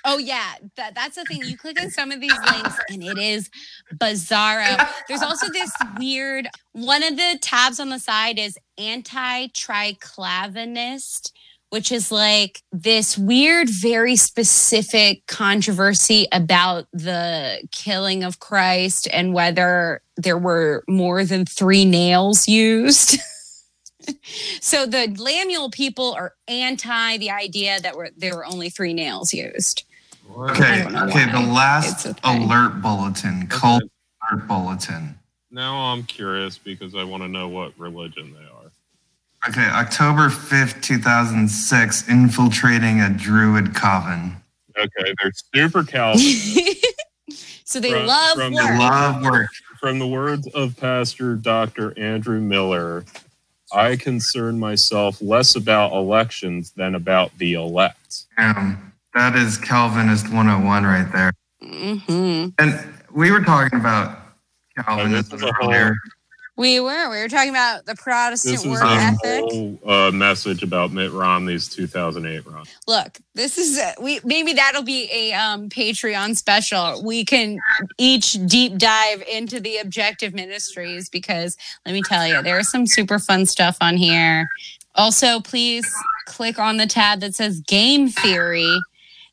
Oh 0.04 0.18
yeah, 0.18 0.56
that, 0.76 0.96
that's 0.96 1.16
the 1.16 1.24
thing. 1.24 1.46
You 1.46 1.58
click 1.58 1.82
on 1.82 1.90
some 1.90 2.12
of 2.12 2.20
these 2.20 2.38
links 2.52 2.78
and 2.90 3.02
it 3.02 3.18
is 3.18 3.50
bizarro. 3.96 4.86
There's 5.08 5.24
also 5.24 5.48
this 5.50 5.72
weird 5.98 6.50
one 6.74 7.04
of 7.04 7.16
the 7.16 7.40
tabs 7.42 7.80
on 7.80 7.88
the 7.90 8.00
side 8.00 8.38
is 8.38 8.58
anti-triclavianist, 8.78 11.32
which 11.72 11.90
is 11.90 12.12
like 12.12 12.62
this 12.74 13.18
weird, 13.18 13.70
very 13.70 14.18
specific 14.18 15.26
controversy 15.28 16.28
about 16.34 16.86
the 16.92 17.66
killing 17.72 18.26
of 18.26 18.40
Christ 18.40 19.08
and 19.12 19.34
whether 19.34 20.02
there 20.18 20.38
were 20.38 20.84
more 20.90 21.24
than 21.24 21.46
three 21.46 21.86
nails 21.86 22.46
used. 22.46 23.20
so 24.62 24.86
the 24.86 25.08
Lamuel 25.18 25.72
people 25.72 26.12
are 26.12 26.34
anti 26.50 27.18
the 27.18 27.32
idea 27.32 27.80
that 27.80 27.96
were 27.96 28.10
there 28.18 28.36
were 28.36 28.46
only 28.46 28.70
three 28.70 28.94
nails 28.94 29.34
used. 29.34 29.86
Okay, 30.30 30.84
okay. 30.84 31.26
why. 31.26 31.32
The 31.32 31.54
last 31.54 32.06
a 32.06 32.14
thing. 32.16 32.44
alert 32.44 32.82
bulletin, 32.82 33.48
cult 33.48 33.84
alert 34.30 34.46
bulletin. 34.46 35.18
Now 35.50 35.78
I'm 35.78 36.04
curious 36.04 36.58
because 36.58 36.96
I 36.96 37.06
want 37.06 37.24
to 37.24 37.30
know 37.30 37.48
what 37.48 37.72
religion 37.80 38.34
they 38.34 38.44
are. 38.44 38.51
Okay, 39.48 39.66
October 39.68 40.30
5th, 40.30 40.82
2006, 40.84 42.08
infiltrating 42.08 43.02
a 43.02 43.10
druid 43.10 43.74
coven. 43.74 44.36
Okay, 44.78 45.14
they're 45.22 45.32
super 45.54 45.84
Calvinist. 45.84 46.86
so 47.66 47.80
they 47.80 47.92
From- 47.92 48.06
love 48.06 48.38
from 48.38 48.54
work. 48.54 48.68
the 48.68 48.78
Love 48.78 49.24
work. 49.24 49.48
From 49.80 49.98
the 49.98 50.06
words 50.08 50.48
of 50.54 50.78
Pastor 50.78 51.36
Dr. 51.36 51.98
Andrew 51.98 52.40
Miller, 52.40 53.04
I 53.74 53.96
concern 53.96 54.60
myself 54.60 55.20
less 55.22 55.56
about 55.56 55.92
elections 55.94 56.72
than 56.76 56.94
about 56.94 57.36
the 57.40 57.54
elect. 57.54 58.26
Damn, 58.38 58.94
that 59.16 59.36
is 59.36 59.58
Calvinist 59.58 60.26
101 60.32 60.84
right 60.84 61.12
there. 61.12 61.34
hmm 61.62 62.50
And 62.60 62.94
we 63.12 63.32
were 63.32 63.42
talking 63.42 63.80
about 63.80 64.20
this 64.76 64.86
Calvinism 64.86 65.36
is 65.38 65.42
a 65.44 65.52
whole- 65.54 65.70
earlier. 65.74 65.96
We 66.62 66.80
were. 66.80 67.10
We 67.10 67.18
were 67.18 67.28
talking 67.28 67.50
about 67.50 67.88
the 67.88 67.96
Protestant 67.96 68.54
This 68.54 68.64
is 68.64 68.70
work 68.70 68.84
a 68.84 68.94
ethic. 68.94 69.52
whole 69.52 69.80
uh, 69.84 70.12
message 70.12 70.62
about 70.62 70.92
Mitt 70.92 71.12
Romney's 71.12 71.68
2008 71.68 72.46
run. 72.46 72.66
Look, 72.86 73.18
this 73.34 73.58
is 73.58 73.80
a, 73.80 73.96
we 74.00 74.20
maybe 74.24 74.54
that'll 74.54 74.84
be 74.84 75.10
a 75.12 75.34
um, 75.34 75.70
Patreon 75.70 76.38
special. 76.38 77.04
We 77.04 77.26
can 77.26 77.58
each 77.98 78.34
deep 78.46 78.78
dive 78.78 79.24
into 79.24 79.60
the 79.60 79.78
objective 79.78 80.36
ministries 80.36 81.10
because 81.10 81.58
let 81.84 81.94
me 81.94 82.04
tell 82.04 82.28
you, 82.28 82.44
there's 82.44 82.70
some 82.70 82.86
super 82.86 83.18
fun 83.18 83.48
stuff 83.48 83.78
on 83.82 83.98
here. 83.98 84.48
Also, 84.94 85.40
please 85.40 85.92
click 86.28 86.60
on 86.60 86.78
the 86.78 86.86
tab 86.86 87.22
that 87.22 87.34
says 87.34 87.60
game 87.62 88.08
theory. 88.08 88.78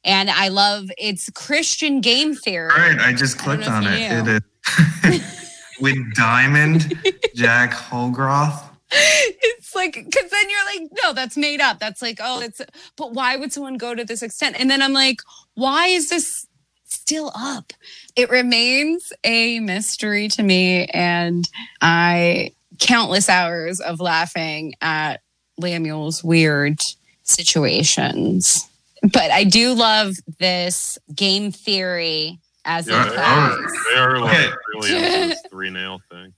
And 0.02 0.30
I 0.30 0.48
love 0.48 0.90
it's 0.96 1.28
Christian 1.32 2.00
game 2.00 2.34
theory. 2.34 2.70
All 2.70 2.78
right, 2.78 2.98
I 2.98 3.12
just 3.12 3.36
clicked 3.36 3.66
know 3.66 3.72
on 3.72 3.86
it. 3.86 4.00
you 4.00 4.32
It 4.32 5.12
is 5.12 5.44
with 5.80 6.14
Diamond, 6.14 6.94
Jack 7.34 7.72
Holgroth. 7.72 8.64
it's 8.90 9.74
like 9.74 9.92
because 9.92 10.30
then 10.30 10.48
you're 10.48 10.64
like 10.64 10.90
no 11.04 11.12
that's 11.12 11.36
made 11.36 11.60
up. 11.60 11.78
That's 11.78 12.00
like 12.00 12.18
oh 12.22 12.40
it's 12.40 12.60
but 12.96 13.12
why 13.12 13.36
would 13.36 13.52
someone 13.52 13.76
go 13.76 13.94
to 13.94 14.04
this 14.04 14.22
extent? 14.22 14.56
And 14.58 14.70
then 14.70 14.80
i'm 14.80 14.94
like 14.94 15.20
why 15.54 15.88
is 15.88 16.08
this 16.08 16.46
still 16.84 17.30
up? 17.34 17.74
It 18.16 18.30
remains 18.30 19.12
a 19.24 19.60
mystery 19.60 20.28
to 20.28 20.42
me 20.42 20.86
and 20.86 21.46
i 21.82 22.52
countless 22.78 23.28
hours 23.28 23.80
of 23.80 24.00
laughing 24.00 24.74
at 24.80 25.20
Lemuel's 25.58 26.24
weird 26.24 26.80
situations. 27.24 28.66
But 29.02 29.30
i 29.30 29.44
do 29.44 29.74
love 29.74 30.14
this 30.38 30.98
game 31.14 31.52
theory 31.52 32.38
as 32.68 32.86
Yeah, 32.86 33.04
a 33.06 33.08
they 33.10 33.14
class 33.16 33.52
are, 33.52 33.72
they 33.94 33.98
are 34.00 34.20
like 34.20 34.38
Okay. 34.38 34.54
really 34.74 34.96
into 34.96 35.28
this 35.28 35.42
three 35.50 35.70
nail 35.70 35.98
thing. 36.10 36.32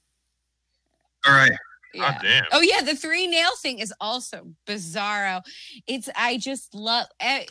All 1.27 1.35
right, 1.35 1.53
Yeah. 1.93 2.13
God 2.13 2.19
damn. 2.23 2.45
Oh 2.53 2.61
yeah, 2.61 2.81
the 2.83 2.95
three 2.97 3.27
nail 3.27 3.51
thing 3.57 3.81
is 3.81 3.93
also 4.01 4.47
bizarro. 4.67 5.43
It's 5.87 6.09
I 6.17 6.39
just 6.39 6.75
love. 6.75 7.07
eh, 7.21 7.45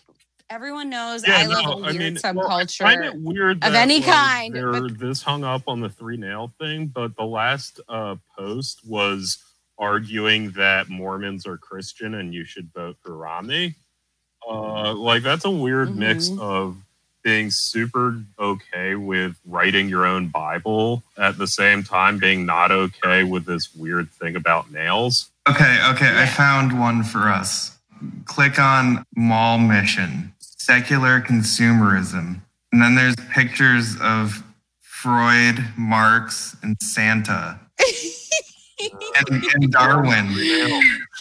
Everyone 0.52 0.90
knows 0.90 1.24
I 1.28 1.46
love 1.46 1.84
a 1.84 1.94
weird 1.94 2.16
subculture. 2.16 2.82
I 2.84 2.96
find 2.96 3.04
it 3.06 3.14
weird 3.22 3.64
of 3.64 3.76
any 3.76 3.98
like, 4.00 4.06
kind, 4.06 4.56
They're 4.56 4.72
but- 4.72 4.98
this 4.98 5.22
hung 5.22 5.44
up 5.44 5.62
on 5.68 5.80
the 5.80 5.90
three 5.90 6.18
nail 6.18 6.52
thing, 6.60 6.88
but 6.88 7.16
the 7.18 7.26
last 7.26 7.80
uh, 7.88 8.16
post 8.36 8.82
was 8.84 9.38
arguing 9.78 10.50
that 10.54 10.90
Mormons 10.90 11.46
are 11.46 11.58
Christian 11.58 12.16
and 12.16 12.34
you 12.34 12.46
should 12.46 12.74
vote 12.74 12.98
for 13.06 13.16
Romney. 13.16 13.76
Uh, 14.50 14.94
like 14.94 15.22
that's 15.22 15.46
a 15.46 15.52
weird 15.52 15.96
mix 15.96 16.30
Mhm. 16.30 16.40
of 16.40 16.78
being 17.24 17.52
super 17.52 18.22
okay 18.40 18.96
with 18.96 19.36
writing 19.46 19.90
your 19.90 20.06
own 20.06 20.30
Bible 20.30 21.04
at 21.18 21.38
the 21.38 21.48
same 21.48 21.84
time 21.84 22.18
being 22.18 22.46
not 22.46 22.72
okay 22.72 23.24
with 23.24 23.46
this 23.46 23.74
weird 23.76 24.10
thing 24.12 24.36
about 24.36 24.72
nails. 24.72 25.30
okay, 25.48 25.80
okay. 25.92 26.22
I 26.22 26.26
found 26.26 26.80
one 26.80 27.04
for 27.04 27.30
us. 27.30 27.78
Click 28.26 28.60
on 28.60 29.04
Mall 29.16 29.58
Mission, 29.58 30.34
secular 30.40 31.20
consumerism, 31.20 32.42
and 32.72 32.82
then 32.82 32.96
there's 32.96 33.16
pictures 33.34 33.96
of 34.02 34.44
Freud, 34.80 35.64
Marx, 35.78 36.56
and 36.62 36.78
Santa, 36.82 37.60
and, 38.80 39.44
and 39.54 39.72
Darwin, 39.72 40.28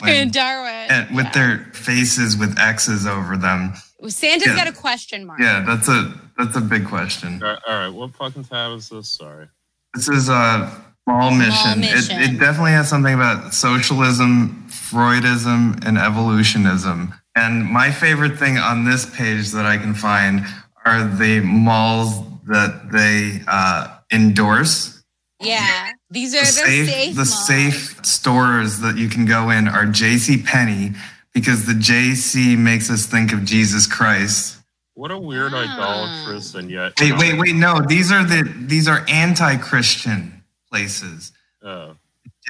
and 0.02 0.32
Darwin 0.32 0.68
and 0.88 1.14
with 1.14 1.26
yeah. 1.26 1.32
their 1.32 1.58
faces 1.72 2.36
with 2.36 2.58
X's 2.58 3.06
over 3.06 3.36
them. 3.36 3.74
Santa's 4.06 4.46
yeah. 4.48 4.56
got 4.56 4.68
a 4.68 4.72
question 4.72 5.26
mark. 5.26 5.40
Yeah, 5.40 5.64
that's 5.66 5.88
a 5.88 6.14
that's 6.36 6.56
a 6.56 6.60
big 6.60 6.86
question. 6.86 7.42
All 7.42 7.48
right, 7.48 7.58
all 7.66 7.74
right, 7.74 7.88
what 7.88 8.14
fucking 8.14 8.44
tab 8.44 8.76
is 8.76 8.88
this? 8.88 9.08
Sorry. 9.08 9.48
This 9.94 10.08
is 10.08 10.28
a 10.28 10.70
small 11.04 11.30
mission. 11.32 11.80
mission. 11.80 12.20
It, 12.20 12.34
it 12.34 12.38
definitely 12.38 12.72
has 12.72 12.88
something 12.88 13.14
about 13.14 13.54
socialism, 13.54 14.66
Freudism, 14.68 15.84
and 15.84 15.98
evolutionism. 15.98 17.14
And 17.34 17.64
my 17.64 17.90
favorite 17.90 18.38
thing 18.38 18.58
on 18.58 18.84
this 18.84 19.06
page 19.06 19.50
that 19.52 19.66
I 19.66 19.78
can 19.78 19.94
find 19.94 20.44
are 20.84 21.04
the 21.04 21.40
malls 21.40 22.20
that 22.46 22.90
they 22.92 23.42
uh, 23.48 23.98
endorse. 24.12 25.02
Yeah, 25.40 25.90
these 26.10 26.34
are 26.34 26.40
The 26.40 26.44
the 26.44 26.50
safe, 26.52 26.88
safe. 26.88 27.10
the 27.14 27.18
malls. 27.18 27.46
safe 27.46 28.06
stores 28.06 28.80
that 28.80 28.96
you 28.96 29.08
can 29.08 29.24
go 29.24 29.50
in 29.50 29.68
are 29.68 29.86
J.C. 29.86 30.42
Penney 30.42 30.94
because 31.38 31.64
the 31.66 31.74
J.C. 31.74 32.56
makes 32.56 32.90
us 32.90 33.06
think 33.06 33.32
of 33.32 33.44
Jesus 33.44 33.86
Christ. 33.86 34.56
What 34.94 35.10
a 35.12 35.18
weird 35.18 35.52
Ah. 35.54 35.58
idolatrous 35.62 36.54
and 36.54 36.70
yet 36.70 36.92
Wait, 37.00 37.16
wait, 37.18 37.38
wait! 37.38 37.54
No, 37.54 37.80
these 37.80 38.10
are 38.10 38.24
the 38.24 38.42
these 38.66 38.88
are 38.88 39.04
anti-Christian 39.08 40.42
places. 40.70 41.32
Oh. 41.62 41.94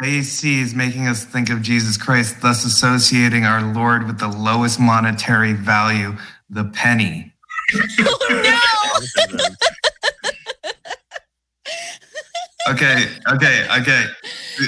JC 0.02 0.60
is 0.62 0.74
making 0.74 1.06
us 1.08 1.24
think 1.24 1.50
of 1.50 1.60
Jesus 1.60 1.96
Christ, 1.96 2.40
thus 2.40 2.64
associating 2.64 3.44
our 3.44 3.62
Lord 3.74 4.06
with 4.06 4.18
the 4.18 4.28
lowest 4.28 4.78
monetary 4.80 5.52
value, 5.52 6.16
the 6.48 6.64
penny. 6.64 7.32
Oh 8.00 8.58
no! 9.38 9.38
Okay, 12.72 13.06
okay, 13.32 13.66
okay. 13.80 14.04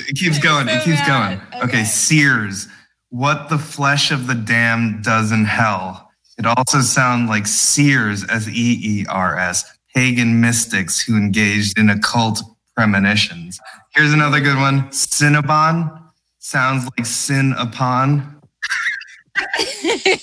It 0.08 0.16
keeps 0.16 0.38
going. 0.38 0.68
It 0.68 0.82
keeps 0.82 1.00
bad. 1.00 1.38
going. 1.50 1.62
Okay. 1.62 1.78
Okay, 1.78 1.84
Sears. 1.84 2.66
What 3.10 3.48
the 3.48 3.58
flesh 3.58 4.10
of 4.10 4.26
the 4.26 4.34
damned 4.34 5.04
does 5.04 5.32
in 5.32 5.44
hell. 5.44 6.10
It 6.38 6.46
also 6.46 6.80
sounds 6.80 7.28
like 7.28 7.46
Seers, 7.46 8.24
S 8.28 8.48
E 8.48 8.80
E 8.82 9.06
R 9.08 9.36
S, 9.36 9.64
pagan 9.94 10.40
mystics 10.40 11.00
who 11.00 11.16
engaged 11.16 11.78
in 11.78 11.90
occult 11.90 12.40
premonitions. 12.74 13.60
Here's 13.94 14.12
another 14.12 14.40
good 14.40 14.56
one. 14.56 14.88
Cinnabon 14.88 16.02
sounds 16.38 16.88
like 16.96 17.06
sin 17.06 17.54
upon. 17.58 18.40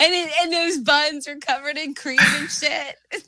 And 0.00 0.12
it, 0.14 0.30
and 0.42 0.52
those 0.52 0.78
buns 0.78 1.26
are 1.26 1.36
covered 1.36 1.76
in 1.76 1.94
cream 1.94 2.18
and 2.20 2.48
shit. 2.48 2.96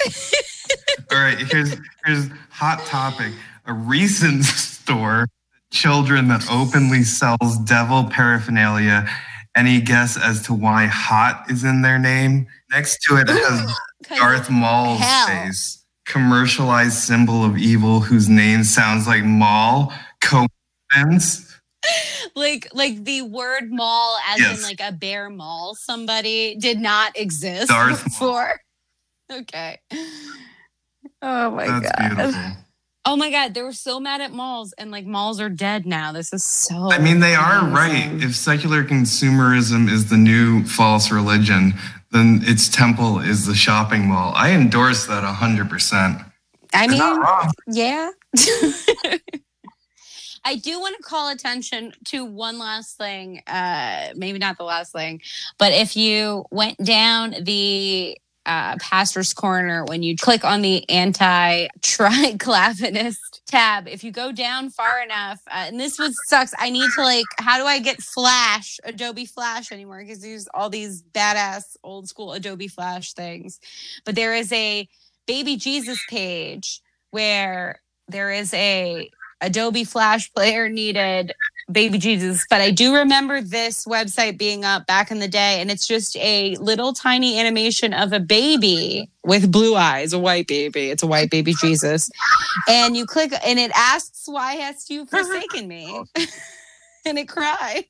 All 1.10 1.18
right, 1.18 1.38
here's 1.38 1.76
here's 2.04 2.28
hot 2.50 2.84
topic. 2.86 3.32
A 3.66 3.72
recent 3.72 4.44
store, 4.44 5.28
children 5.70 6.28
that 6.28 6.46
openly 6.50 7.02
sells 7.02 7.58
devil 7.64 8.04
paraphernalia. 8.04 9.08
Any 9.56 9.80
guess 9.80 10.16
as 10.16 10.42
to 10.42 10.54
why 10.54 10.86
hot 10.86 11.44
is 11.50 11.64
in 11.64 11.82
their 11.82 11.98
name? 11.98 12.46
Next 12.70 13.02
to 13.02 13.16
it 13.16 13.28
has 13.28 13.74
Darth 14.18 14.50
Maul's 14.50 15.00
hell. 15.00 15.26
face. 15.26 15.84
Commercialized 16.06 16.94
symbol 16.94 17.44
of 17.44 17.58
evil 17.58 18.00
whose 18.00 18.28
name 18.28 18.64
sounds 18.64 19.06
like 19.06 19.24
Maul. 19.24 19.92
Coincidence? 20.20 21.48
like 22.34 22.68
like 22.72 23.04
the 23.04 23.22
word 23.22 23.70
mall 23.70 24.18
as 24.28 24.58
in 24.58 24.62
like 24.62 24.80
a 24.80 24.92
bear 24.92 25.30
mall 25.30 25.76
somebody 25.76 26.56
did 26.56 26.78
not 26.78 27.16
exist 27.16 27.68
Darth 27.68 28.02
before 28.02 28.60
okay 29.30 29.78
oh 31.22 31.50
my 31.50 31.66
That's 31.66 31.92
god 31.92 32.16
beautiful. 32.16 32.42
oh 33.04 33.16
my 33.16 33.30
god 33.30 33.54
they 33.54 33.62
were 33.62 33.72
so 33.72 34.00
mad 34.00 34.20
at 34.20 34.32
malls 34.32 34.72
and 34.78 34.90
like 34.90 35.06
malls 35.06 35.40
are 35.40 35.48
dead 35.48 35.86
now 35.86 36.12
this 36.12 36.32
is 36.32 36.44
so 36.44 36.90
I 36.90 36.98
mean, 36.98 37.20
they 37.20 37.34
are 37.34 37.66
right. 37.66 38.10
If 38.22 38.34
secular 38.36 38.84
consumerism 38.84 39.90
is 39.90 40.10
the 40.10 40.16
new 40.16 40.64
false 40.64 41.10
religion, 41.10 41.74
then 42.12 42.40
its 42.44 42.68
temple 42.68 43.18
is 43.20 43.46
the 43.46 43.54
shopping 43.54 44.06
mall. 44.08 44.32
I 44.34 44.52
endorse 44.52 45.06
that 45.06 45.24
100%. 45.24 46.24
i 46.74 46.84
It's 46.84 46.96
not 46.96 47.44
mean 47.44 47.52
yeah 47.68 48.10
I 50.44 50.56
do 50.56 50.80
want 50.80 50.96
to 50.96 51.02
call 51.02 51.28
attention 51.30 51.92
to 52.06 52.24
one 52.24 52.58
last 52.58 52.96
thing, 52.96 53.42
uh, 53.46 54.08
maybe 54.16 54.38
not 54.38 54.56
the 54.56 54.64
last 54.64 54.92
thing, 54.92 55.20
but 55.58 55.72
if 55.72 55.94
you 55.96 56.44
went 56.50 56.78
down 56.82 57.34
the 57.42 58.16
uh, 58.48 58.76
pastor's 58.80 59.34
corner 59.34 59.84
when 59.84 60.02
you 60.02 60.16
click 60.16 60.42
on 60.42 60.62
the 60.62 60.88
anti 60.88 61.68
triclavianist 61.80 63.18
tab, 63.46 63.86
if 63.86 64.02
you 64.02 64.10
go 64.10 64.32
down 64.32 64.70
far 64.70 65.02
enough, 65.02 65.40
uh, 65.48 65.66
and 65.68 65.78
this 65.78 65.98
was 65.98 66.16
sucks. 66.26 66.54
I 66.58 66.70
need 66.70 66.90
to 66.96 67.02
like, 67.02 67.26
how 67.38 67.58
do 67.58 67.64
I 67.64 67.78
get 67.78 68.00
Flash, 68.00 68.80
Adobe 68.84 69.26
Flash 69.26 69.70
anymore? 69.70 70.00
Because 70.00 70.20
there's 70.20 70.48
all 70.54 70.70
these 70.70 71.02
badass 71.02 71.76
old 71.84 72.08
school 72.08 72.32
Adobe 72.32 72.68
Flash 72.68 73.12
things. 73.12 73.60
But 74.04 74.14
there 74.14 74.34
is 74.34 74.50
a 74.52 74.88
baby 75.26 75.56
Jesus 75.56 76.00
page 76.08 76.80
where 77.10 77.80
there 78.08 78.32
is 78.32 78.54
a 78.54 79.10
Adobe 79.42 79.84
Flash 79.84 80.32
player 80.32 80.68
needed 80.68 81.34
baby 81.70 81.98
Jesus. 81.98 82.46
But 82.48 82.60
I 82.60 82.70
do 82.70 82.94
remember 82.94 83.40
this 83.40 83.84
website 83.84 84.38
being 84.38 84.64
up 84.64 84.86
back 84.86 85.10
in 85.10 85.18
the 85.18 85.28
day, 85.28 85.60
and 85.60 85.70
it's 85.70 85.86
just 85.86 86.16
a 86.16 86.56
little 86.56 86.92
tiny 86.92 87.38
animation 87.38 87.92
of 87.92 88.12
a 88.12 88.20
baby 88.20 89.10
with 89.24 89.52
blue 89.52 89.76
eyes, 89.76 90.12
a 90.12 90.18
white 90.18 90.46
baby. 90.46 90.90
It's 90.90 91.02
a 91.02 91.06
white 91.06 91.30
baby 91.30 91.54
Jesus. 91.60 92.10
And 92.68 92.96
you 92.96 93.06
click, 93.06 93.32
and 93.44 93.58
it 93.58 93.70
asks, 93.74 94.24
Why 94.26 94.54
hast 94.54 94.90
you 94.90 95.06
forsaken 95.06 95.68
me? 95.68 96.02
and 97.04 97.18
it 97.18 97.28
cries. 97.28 97.84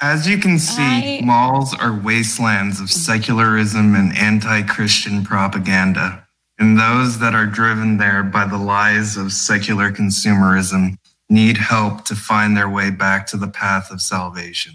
As 0.00 0.28
you 0.28 0.38
can 0.38 0.58
see, 0.58 1.18
I- 1.18 1.20
malls 1.24 1.74
are 1.74 1.92
wastelands 1.92 2.80
of 2.80 2.90
secularism 2.90 3.94
and 3.94 4.16
anti 4.16 4.62
Christian 4.62 5.24
propaganda. 5.24 6.25
And 6.58 6.78
those 6.78 7.18
that 7.18 7.34
are 7.34 7.46
driven 7.46 7.98
there 7.98 8.22
by 8.22 8.46
the 8.46 8.56
lies 8.56 9.16
of 9.16 9.32
secular 9.32 9.90
consumerism 9.90 10.96
need 11.28 11.56
help 11.58 12.04
to 12.06 12.14
find 12.14 12.56
their 12.56 12.68
way 12.68 12.90
back 12.90 13.26
to 13.28 13.36
the 13.36 13.48
path 13.48 13.90
of 13.90 14.00
salvation. 14.00 14.74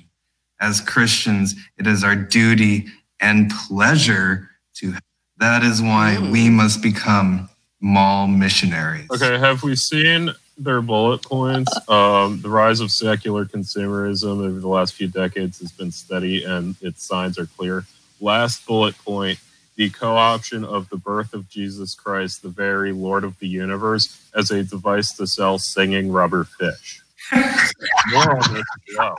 As 0.60 0.80
Christians, 0.80 1.56
it 1.78 1.88
is 1.88 2.04
our 2.04 2.16
duty 2.16 2.86
and 3.20 3.50
pleasure 3.50 4.50
to. 4.76 4.94
That 5.38 5.64
is 5.64 5.82
why 5.82 6.20
we 6.20 6.52
must 6.52 6.84
become 6.84 7.50
mall 7.80 8.28
missionaries. 8.28 9.08
Okay, 9.10 9.40
have 9.40 9.64
we 9.64 9.76
seen 9.76 10.30
their 10.56 10.84
bullet 10.84 11.24
points? 11.24 11.74
Um, 11.90 12.42
the 12.42 12.50
rise 12.50 12.80
of 12.80 12.92
secular 12.92 13.46
consumerism 13.46 14.46
over 14.46 14.60
the 14.60 14.68
last 14.68 14.94
few 14.94 15.08
decades 15.08 15.60
has 15.60 15.72
been 15.72 15.92
steady 15.92 16.44
and 16.44 16.76
its 16.82 17.04
signs 17.04 17.40
are 17.40 17.48
clear. 17.48 17.86
Last 18.20 18.68
bullet 18.68 18.96
point 19.00 19.40
the 19.82 19.90
co 19.90 20.16
option 20.16 20.64
of 20.64 20.88
the 20.90 20.96
birth 20.96 21.34
of 21.34 21.50
Jesus 21.50 21.96
Christ, 21.96 22.44
the 22.44 22.50
very 22.50 22.92
Lord 22.92 23.24
of 23.24 23.40
the 23.40 23.48
universe, 23.48 24.30
as 24.36 24.52
a 24.52 24.64
device 24.64 25.12
to 25.14 25.26
sell 25.26 25.58
singing 25.58 26.12
rubber 26.12 26.44
fish. 26.44 27.02
More 27.34 28.38
on 28.38 28.54
this 28.54 28.64
as 28.90 28.96
well. 28.96 29.18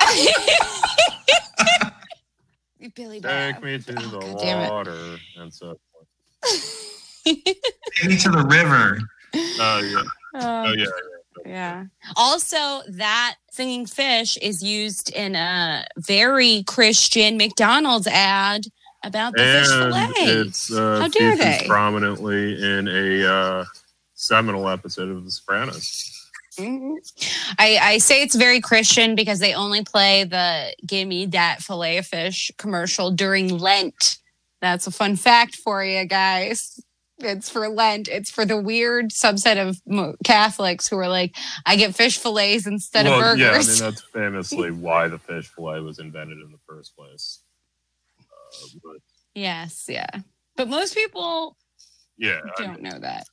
Billy 2.95 3.21
Take 3.21 3.63
me 3.63 3.79
to 3.79 3.95
oh, 3.97 4.03
the 4.03 4.35
God 4.35 4.71
water 4.71 5.17
and 5.37 5.53
so 5.53 5.77
forth. 5.91 6.07
Take 7.25 8.09
me 8.09 8.17
to 8.19 8.29
the 8.29 8.45
river. 8.49 8.99
Oh, 9.35 9.81
yeah. 9.81 10.03
Oh, 10.35 10.65
oh 10.67 10.73
yeah. 10.75 10.87
Yeah. 11.45 11.85
Also, 12.17 12.83
that 12.89 13.37
singing 13.51 13.87
fish 13.87 14.37
is 14.37 14.63
used 14.63 15.11
in 15.11 15.35
a 15.35 15.87
very 15.97 16.63
Christian 16.69 17.37
McDonald's 17.37 18.07
ad 18.07 18.67
about 19.05 19.35
the 19.35 19.43
fish 19.43 19.69
fillet. 19.69 20.13
it's 20.41 20.73
uh, 20.73 21.01
How 21.01 21.09
dare 21.09 21.37
they? 21.37 21.65
prominently 21.67 22.55
in 22.63 22.89
a 22.89 23.27
uh, 23.33 23.65
seminal 24.15 24.69
episode 24.69 25.09
of 25.11 25.25
The 25.25 25.31
Sopranos. 25.31 26.09
Mhm. 26.59 26.97
I, 27.59 27.79
I 27.79 27.99
say 27.99 28.23
it's 28.23 28.35
very 28.37 28.61
Christian 28.61 29.15
because 29.15 29.39
they 29.39 29.55
only 29.55 29.83
play 29.85 30.25
the 30.25 30.75
"Give 30.87 31.09
me 31.09 31.25
that 31.27 31.63
fillet 31.63 31.97
of 31.99 32.07
fish" 32.07 32.51
commercial 32.59 33.11
during 33.11 33.57
Lent. 33.59 34.19
That's 34.61 34.87
a 34.87 34.91
fun 34.91 35.17
fact 35.17 35.57
for 35.57 35.83
you 35.83 36.05
guys. 36.05 36.79
It's 37.19 37.49
for 37.49 37.69
Lent. 37.69 38.09
It's 38.09 38.31
for 38.31 38.45
the 38.45 38.61
weird 38.61 39.11
subset 39.11 39.57
of 39.57 39.81
Catholics 40.25 40.89
who 40.89 40.99
are 40.99 41.09
like, 41.09 41.35
"I 41.65 41.77
get 41.77 41.95
fish 41.95 42.19
fillets 42.19 42.67
instead 42.67 43.07
well, 43.07 43.33
of 43.33 43.39
yeah, 43.39 43.53
I 43.53 43.59
mean 43.59 43.79
that's 43.79 44.03
famously 44.13 44.71
why 44.73 45.09
the 45.09 45.19
fish 45.19 45.49
fillet 45.49 45.81
was 45.81 45.99
invented 46.01 46.39
in 46.39 46.51
the 46.53 46.59
first 46.67 46.95
place. 46.97 47.42
But 48.83 48.97
yes, 49.35 49.87
yeah. 49.89 50.09
But 50.57 50.69
most 50.69 50.95
people 50.95 51.57
yeah, 52.19 52.41
I 52.59 52.63
don't 52.63 52.83
know 52.83 52.99
that. 52.99 53.27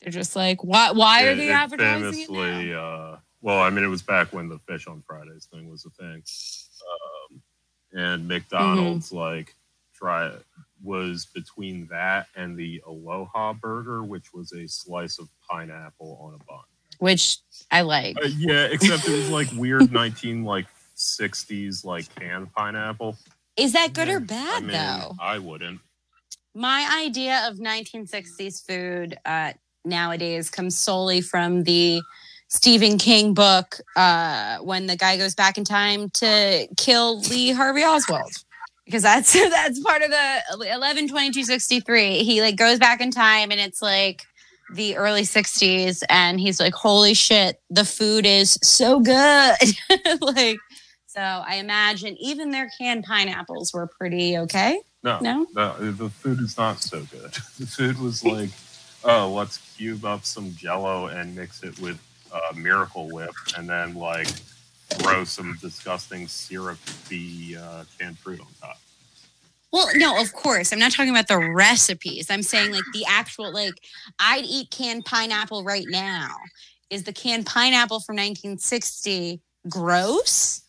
They're 0.00 0.12
just 0.12 0.36
like, 0.36 0.62
why? 0.62 0.92
Why 0.92 1.24
are 1.24 1.34
they 1.34 1.50
advertising 1.50 2.20
it 2.20 2.30
now? 2.30 2.36
famously, 2.36 2.74
uh, 2.74 3.16
well, 3.42 3.60
I 3.60 3.70
mean, 3.70 3.84
it 3.84 3.88
was 3.88 4.02
back 4.02 4.32
when 4.32 4.48
the 4.48 4.58
fish 4.60 4.86
on 4.86 5.02
Fridays 5.06 5.48
thing 5.52 5.68
was 5.68 5.84
a 5.84 5.90
thing, 5.90 6.22
um, 7.32 7.42
and 7.92 8.28
McDonald's 8.28 9.08
Mm-hmm. 9.08 9.16
like 9.16 9.54
try 9.94 10.30
was 10.80 11.26
between 11.34 11.88
that 11.88 12.28
and 12.36 12.56
the 12.56 12.80
Aloha 12.86 13.52
Burger, 13.54 14.04
which 14.04 14.32
was 14.32 14.52
a 14.52 14.68
slice 14.68 15.18
of 15.18 15.28
pineapple 15.50 16.16
on 16.22 16.34
a 16.34 16.44
bun. 16.44 16.62
Which 17.00 17.38
I 17.72 17.80
like. 17.82 18.16
Uh, 18.22 18.28
yeah, 18.36 18.66
except 18.70 19.08
it 19.08 19.12
was 19.12 19.30
like 19.30 19.48
weird 19.56 19.90
nineteen 19.92 20.44
like 20.44 20.66
sixties 20.94 21.84
like 21.84 22.12
canned 22.14 22.52
pineapple. 22.52 23.16
Is 23.58 23.72
that 23.72 23.92
good 23.92 24.08
or 24.08 24.18
I 24.18 24.20
bad 24.20 24.62
mean, 24.62 24.72
though? 24.72 25.14
I 25.20 25.38
wouldn't. 25.38 25.80
My 26.54 27.02
idea 27.04 27.46
of 27.48 27.58
1960s 27.58 28.64
food 28.64 29.18
uh, 29.24 29.52
nowadays 29.84 30.48
comes 30.48 30.78
solely 30.78 31.20
from 31.20 31.64
the 31.64 32.00
Stephen 32.48 32.98
King 32.98 33.34
book 33.34 33.80
uh, 33.96 34.58
when 34.58 34.86
the 34.86 34.96
guy 34.96 35.16
goes 35.16 35.34
back 35.34 35.58
in 35.58 35.64
time 35.64 36.08
to 36.10 36.66
kill 36.76 37.20
Lee 37.20 37.50
Harvey 37.50 37.82
Oswald. 37.82 38.32
Because 38.84 39.02
that's 39.02 39.32
that's 39.50 39.80
part 39.80 40.02
of 40.02 40.10
the 40.10 40.70
11 40.72 41.08
22 41.08 41.44
63. 41.44 42.24
He 42.24 42.40
like 42.40 42.56
goes 42.56 42.78
back 42.78 43.00
in 43.00 43.10
time 43.10 43.50
and 43.50 43.60
it's 43.60 43.82
like 43.82 44.22
the 44.74 44.96
early 44.96 45.22
60s 45.22 46.02
and 46.08 46.40
he's 46.40 46.60
like, 46.60 46.74
holy 46.74 47.14
shit, 47.14 47.60
the 47.70 47.84
food 47.84 48.24
is 48.24 48.58
so 48.62 49.00
good. 49.00 49.56
like 50.20 50.58
so 51.08 51.20
I 51.20 51.54
imagine 51.56 52.16
even 52.20 52.50
their 52.50 52.70
canned 52.78 53.04
pineapples 53.04 53.72
were 53.72 53.86
pretty 53.86 54.36
okay. 54.38 54.80
No, 55.02 55.18
No? 55.20 55.46
the, 55.54 55.90
the 55.90 56.10
food 56.10 56.38
is 56.40 56.58
not 56.58 56.80
so 56.80 57.02
good. 57.04 57.34
The 57.58 57.66
food 57.66 57.98
was 57.98 58.22
like, 58.36 58.50
oh, 59.04 59.32
let's 59.32 59.56
cube 59.76 60.04
up 60.04 60.24
some 60.26 60.54
Jello 60.54 61.06
and 61.06 61.34
mix 61.34 61.62
it 61.62 61.78
with 61.80 61.98
uh, 62.32 62.54
Miracle 62.54 63.08
Whip, 63.10 63.32
and 63.56 63.66
then 63.68 63.94
like 63.94 64.28
throw 64.90 65.24
some 65.24 65.56
disgusting 65.62 66.28
syrupy 66.28 67.56
uh, 67.56 67.84
canned 67.98 68.18
fruit 68.18 68.40
on 68.40 68.46
top. 68.60 68.78
Well, 69.72 69.88
no, 69.94 70.20
of 70.20 70.32
course. 70.34 70.72
I'm 70.72 70.78
not 70.78 70.92
talking 70.92 71.10
about 71.10 71.28
the 71.28 71.38
recipes. 71.38 72.30
I'm 72.30 72.42
saying 72.42 72.70
like 72.72 72.84
the 72.92 73.04
actual 73.08 73.52
like 73.52 73.74
I'd 74.18 74.44
eat 74.44 74.70
canned 74.70 75.04
pineapple 75.06 75.64
right 75.64 75.86
now. 75.88 76.28
Is 76.90 77.04
the 77.04 77.12
canned 77.12 77.46
pineapple 77.46 78.00
from 78.00 78.16
1960 78.16 79.40
gross? 79.68 80.62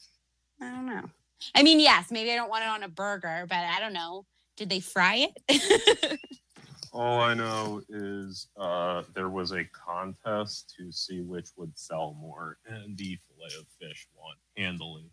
I 0.62 0.72
don't 0.72 0.86
know. 0.86 1.10
I 1.55 1.64
mean, 1.64 1.80
yes, 1.80 2.12
maybe 2.12 2.32
I 2.32 2.36
don't 2.36 2.49
want 2.49 2.64
it 2.64 2.70
on 2.70 2.84
a 2.84 2.89
burger, 2.89 3.45
but 3.47 3.57
I 3.57 3.80
don't 3.80 3.93
know. 3.93 4.26
Did 4.57 4.70
they 4.70 4.80
fry 4.80 5.30
it? 5.47 6.20
All 6.91 7.22
I 7.22 7.34
know 7.34 7.82
is 7.88 8.47
uh, 8.57 9.03
there 9.14 9.30
was 9.30 9.51
a 9.51 9.64
contest 9.66 10.74
to 10.78 10.91
see 10.91 11.22
which 11.22 11.49
would 11.55 11.78
sell 11.78 12.18
more, 12.20 12.57
and 12.66 12.97
the 12.97 13.18
fillet 13.28 13.60
of 13.60 13.68
fish 13.80 14.07
won 14.18 14.36
handily. 14.57 15.05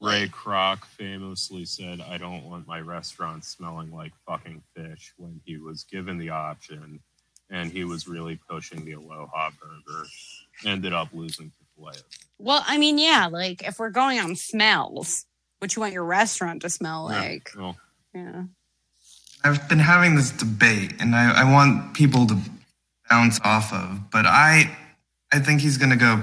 Ray 0.00 0.28
Kroc 0.28 0.84
famously 0.84 1.64
said, 1.64 2.00
I 2.00 2.18
don't 2.18 2.44
want 2.44 2.66
my 2.66 2.80
restaurant 2.80 3.44
smelling 3.44 3.92
like 3.92 4.12
fucking 4.26 4.62
fish 4.76 5.14
when 5.16 5.40
he 5.44 5.56
was 5.56 5.84
given 5.84 6.18
the 6.18 6.30
option, 6.30 7.00
and 7.50 7.72
he 7.72 7.84
was 7.84 8.08
really 8.08 8.38
pushing 8.48 8.84
the 8.84 8.92
Aloha 8.92 9.50
burger. 9.60 10.06
Ended 10.66 10.92
up 10.92 11.08
losing 11.12 11.52
to 11.76 11.80
filet. 11.80 11.90
of 11.90 11.96
fish. 11.96 12.18
well, 12.38 12.62
I 12.66 12.78
mean, 12.78 12.98
yeah, 12.98 13.28
like 13.30 13.62
if 13.66 13.78
we're 13.78 13.90
going 13.90 14.18
on 14.18 14.36
smells, 14.36 15.26
what 15.58 15.74
you 15.76 15.80
want 15.80 15.92
your 15.92 16.04
restaurant 16.04 16.62
to 16.62 16.70
smell 16.70 17.08
Yeah, 17.10 17.20
like. 17.20 17.50
well, 17.56 17.76
Yeah. 18.14 18.44
I've 19.44 19.68
been 19.68 19.80
having 19.80 20.14
this 20.14 20.30
debate, 20.30 20.94
and 21.00 21.16
I, 21.16 21.40
I 21.42 21.52
want 21.52 21.94
people 21.94 22.26
to 22.28 22.38
bounce 23.10 23.40
off 23.42 23.72
of, 23.72 24.10
but 24.10 24.24
I, 24.24 24.76
I 25.32 25.40
think 25.40 25.60
he's 25.60 25.78
going 25.78 25.90
to 25.90 25.96
go 25.96 26.22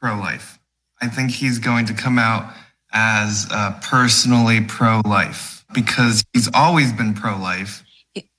pro-life. 0.00 0.58
I 1.00 1.08
think 1.08 1.30
he's 1.30 1.58
going 1.58 1.86
to 1.86 1.94
come 1.94 2.18
out 2.18 2.52
as 2.92 3.46
uh, 3.50 3.78
personally 3.82 4.60
pro-life 4.60 5.64
because 5.72 6.22
he's 6.34 6.50
always 6.52 6.92
been 6.92 7.14
pro-life. 7.14 7.84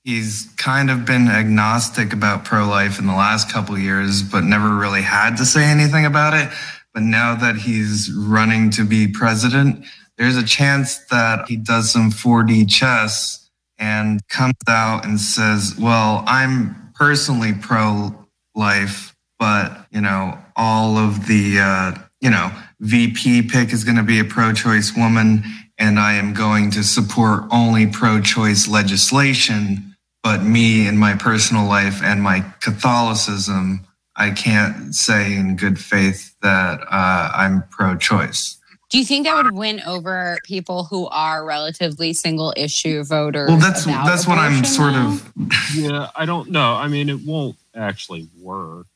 He's 0.04 0.48
kind 0.56 0.90
of 0.90 1.04
been 1.04 1.28
agnostic 1.28 2.12
about 2.12 2.44
pro-life 2.44 2.98
in 2.98 3.06
the 3.06 3.14
last 3.14 3.50
couple 3.50 3.78
years, 3.78 4.22
but 4.22 4.44
never 4.44 4.74
really 4.74 5.02
had 5.02 5.36
to 5.36 5.46
say 5.46 5.64
anything 5.64 6.04
about 6.04 6.34
it. 6.34 6.52
But 6.92 7.02
now 7.02 7.34
that 7.36 7.56
he's 7.56 8.12
running 8.12 8.70
to 8.70 8.84
be 8.84 9.06
president, 9.08 9.84
there's 10.18 10.36
a 10.36 10.44
chance 10.44 10.98
that 11.06 11.48
he 11.48 11.56
does 11.56 11.90
some 11.90 12.10
4D 12.10 12.68
chess 12.68 13.48
and 13.78 14.26
comes 14.28 14.54
out 14.68 15.04
and 15.04 15.20
says, 15.20 15.74
Well, 15.78 16.24
I'm 16.26 16.92
personally 16.94 17.52
pro 17.54 18.14
life, 18.54 19.14
but, 19.38 19.86
you 19.90 20.00
know, 20.00 20.38
all 20.56 20.98
of 20.98 21.26
the, 21.26 21.58
uh, 21.58 21.94
you 22.20 22.30
know, 22.30 22.50
VP 22.80 23.42
pick 23.42 23.72
is 23.72 23.84
going 23.84 23.96
to 23.96 24.02
be 24.02 24.18
a 24.18 24.24
pro 24.24 24.52
choice 24.52 24.94
woman, 24.94 25.42
and 25.80 25.98
I 25.98 26.12
am 26.12 26.34
going 26.34 26.70
to 26.72 26.84
support 26.84 27.44
only 27.50 27.86
pro 27.88 28.20
choice 28.20 28.68
legislation 28.68 29.90
but 30.22 30.42
me 30.42 30.86
and 30.86 30.98
my 30.98 31.14
personal 31.14 31.66
life 31.66 32.02
and 32.02 32.22
my 32.22 32.44
Catholicism, 32.60 33.86
I 34.16 34.30
can't 34.30 34.94
say 34.94 35.34
in 35.34 35.56
good 35.56 35.78
faith 35.78 36.34
that 36.42 36.80
uh, 36.90 37.30
I'm 37.34 37.62
pro-choice. 37.70 38.58
Do 38.90 38.98
you 38.98 39.04
think 39.04 39.24
that 39.24 39.36
would 39.36 39.54
win 39.54 39.80
over 39.86 40.36
people 40.44 40.84
who 40.84 41.06
are 41.08 41.44
relatively 41.44 42.12
single 42.12 42.52
issue 42.56 43.04
voters? 43.04 43.48
Well, 43.48 43.58
that's 43.58 43.84
that's 43.84 44.26
what 44.26 44.36
I'm 44.36 44.52
abortion, 44.52 44.64
sort 44.64 44.94
though? 44.94 45.00
of. 45.00 45.32
Yeah, 45.76 46.08
I 46.16 46.26
don't 46.26 46.50
know. 46.50 46.74
I 46.74 46.88
mean, 46.88 47.08
it 47.08 47.24
won't 47.24 47.56
actually 47.76 48.28
work. 48.40 48.88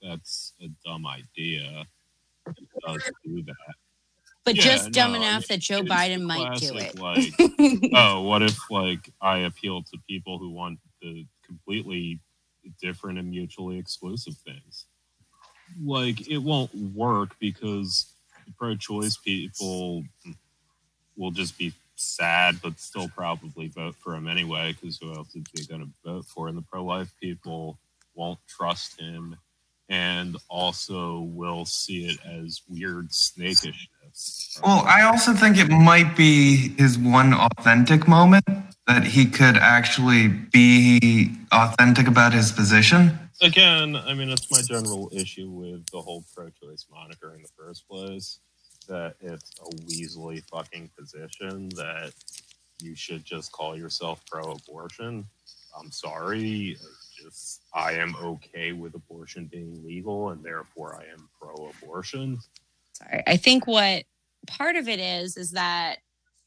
That's 0.00 0.52
a 0.62 0.68
dumb 0.84 1.08
idea. 1.08 1.86
It 2.46 2.68
does 2.86 3.02
do 3.24 3.42
that. 3.42 3.74
But 4.44 4.56
Yeah, 4.56 4.62
just 4.62 4.90
dumb 4.90 5.12
no, 5.12 5.18
enough 5.18 5.46
that 5.48 5.60
Joe 5.60 5.82
Biden 5.82 6.22
might 6.22 6.56
do 6.56 6.76
it. 6.76 6.98
Like, 6.98 7.32
oh, 7.94 8.22
what 8.22 8.42
if 8.42 8.58
like 8.70 9.10
I 9.20 9.38
appeal 9.38 9.82
to 9.82 9.98
people 10.08 10.38
who 10.38 10.50
want 10.50 10.80
the 11.00 11.26
completely 11.46 12.18
different 12.80 13.18
and 13.18 13.30
mutually 13.30 13.78
exclusive 13.78 14.34
things? 14.38 14.86
Like, 15.82 16.28
it 16.28 16.38
won't 16.38 16.74
work 16.74 17.36
because 17.38 18.06
the 18.46 18.52
pro-choice 18.58 19.16
people 19.16 20.04
will 21.16 21.30
just 21.30 21.56
be 21.56 21.72
sad, 21.94 22.60
but 22.62 22.80
still 22.80 23.08
probably 23.08 23.68
vote 23.68 23.94
for 23.94 24.14
him 24.14 24.26
anyway. 24.26 24.72
Because 24.72 24.98
who 24.98 25.14
else 25.14 25.34
is 25.36 25.44
he 25.54 25.64
going 25.66 25.82
to 25.82 25.88
vote 26.04 26.24
for? 26.26 26.48
And 26.48 26.58
the 26.58 26.62
pro-life 26.62 27.14
people 27.20 27.78
won't 28.14 28.40
trust 28.48 29.00
him, 29.00 29.36
and 29.92 30.38
also 30.48 31.20
will 31.20 31.66
see 31.66 32.06
it 32.06 32.18
as 32.24 32.62
weird 32.66 33.12
snakishness. 33.12 34.58
Well, 34.64 34.82
I 34.86 35.02
also 35.02 35.34
think 35.34 35.58
it 35.58 35.68
might 35.68 36.16
be 36.16 36.70
his 36.78 36.98
one 36.98 37.34
authentic 37.34 38.08
moment 38.08 38.44
that 38.86 39.04
he 39.04 39.26
could 39.26 39.58
actually 39.58 40.28
be 40.28 41.36
authentic 41.52 42.08
about 42.08 42.32
his 42.32 42.50
position. 42.52 43.18
again, 43.42 43.94
I 43.94 44.14
mean, 44.14 44.30
it's 44.30 44.50
my 44.50 44.62
general 44.62 45.10
issue 45.12 45.50
with 45.50 45.84
the 45.90 46.00
whole 46.00 46.24
pro-choice 46.34 46.86
moniker 46.90 47.34
in 47.34 47.42
the 47.42 47.48
first 47.56 47.86
place. 47.86 48.40
That 48.88 49.16
it's 49.20 49.52
a 49.60 49.76
Weasley 49.84 50.42
fucking 50.50 50.90
position 50.98 51.68
that 51.76 52.12
you 52.80 52.96
should 52.96 53.24
just 53.26 53.52
call 53.52 53.76
yourself 53.76 54.24
pro-abortion. 54.26 55.26
I'm 55.78 55.90
sorry, 55.90 56.78
just 57.22 57.62
I 57.74 57.92
am 57.92 58.14
okay 58.16 58.72
with 58.72 58.94
abortion 58.94 59.46
being 59.46 59.84
legal, 59.84 60.30
and 60.30 60.42
therefore 60.42 61.00
I 61.00 61.04
am 61.12 61.28
pro-abortion. 61.40 62.38
Sorry. 62.92 63.22
I 63.26 63.36
think 63.36 63.66
what 63.66 64.04
part 64.46 64.76
of 64.76 64.88
it 64.88 64.98
is 64.98 65.36
is 65.36 65.52
that 65.52 65.96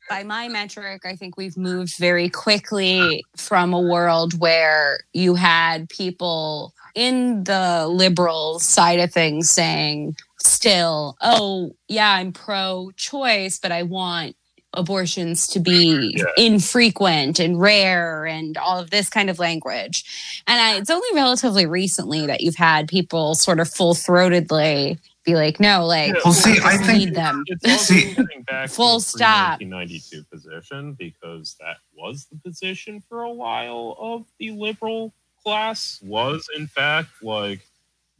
by 0.09 0.23
my 0.23 0.47
metric, 0.47 1.03
I 1.05 1.15
think 1.15 1.37
we've 1.37 1.57
moved 1.57 1.97
very 1.97 2.29
quickly 2.29 3.23
from 3.35 3.73
a 3.73 3.81
world 3.81 4.39
where 4.39 4.99
you 5.13 5.33
had 5.33 5.89
people 5.89 6.73
in 6.93 7.43
the 7.43 7.87
liberal 7.87 8.59
side 8.59 8.99
of 8.99 9.11
things 9.11 9.49
saying, 9.49 10.15
still, 10.39 11.17
oh, 11.21 11.75
yeah, 11.87 12.11
I'm 12.11 12.33
pro 12.33 12.91
choice, 12.95 13.57
but 13.57 13.71
I 13.71 13.81
want 13.81 14.35
abortions 14.75 15.47
to 15.47 15.59
be 15.59 16.13
Yeah. 16.17 16.25
infrequent 16.37 17.39
and 17.39 17.59
rare 17.59 18.25
and 18.25 18.57
all 18.57 18.79
of 18.79 18.89
this 18.89 19.09
kind 19.09 19.29
of 19.29 19.39
language. 19.39 20.03
And 20.47 20.59
I, 20.59 20.75
it's 20.77 20.89
only 20.89 21.07
relatively 21.13 21.65
recently 21.65 22.25
that 22.27 22.41
you've 22.41 22.55
had 22.55 22.87
people 22.87 23.35
sort 23.35 23.59
of 23.59 23.69
full 23.69 23.93
throatedly 23.93 24.97
be 25.23 25.35
like, 25.35 25.59
no, 25.59 25.85
like, 25.85 26.13
Yeah, 26.13 26.19
Well, 26.23 26.33
see, 26.33 26.59
I 26.63 26.77
think- 26.77 26.99
need 26.99 27.15
them. 27.15 27.43
It's 27.47 27.81
See- 27.87 28.15
back 28.45 28.69
Full 28.69 28.99
to 28.99 29.05
stop. 29.05 29.59
1992 29.61 30.23
position 30.31 30.93
because 30.93 31.55
that 31.59 31.77
was 31.97 32.25
the 32.25 32.37
position 32.47 33.01
for 33.09 33.23
a 33.23 33.31
while 33.31 33.95
of 33.99 34.25
the 34.39 34.51
liberal 34.51 35.13
class 35.43 35.99
was 36.03 36.47
in 36.55 36.67
fact 36.67 37.09
like 37.21 37.59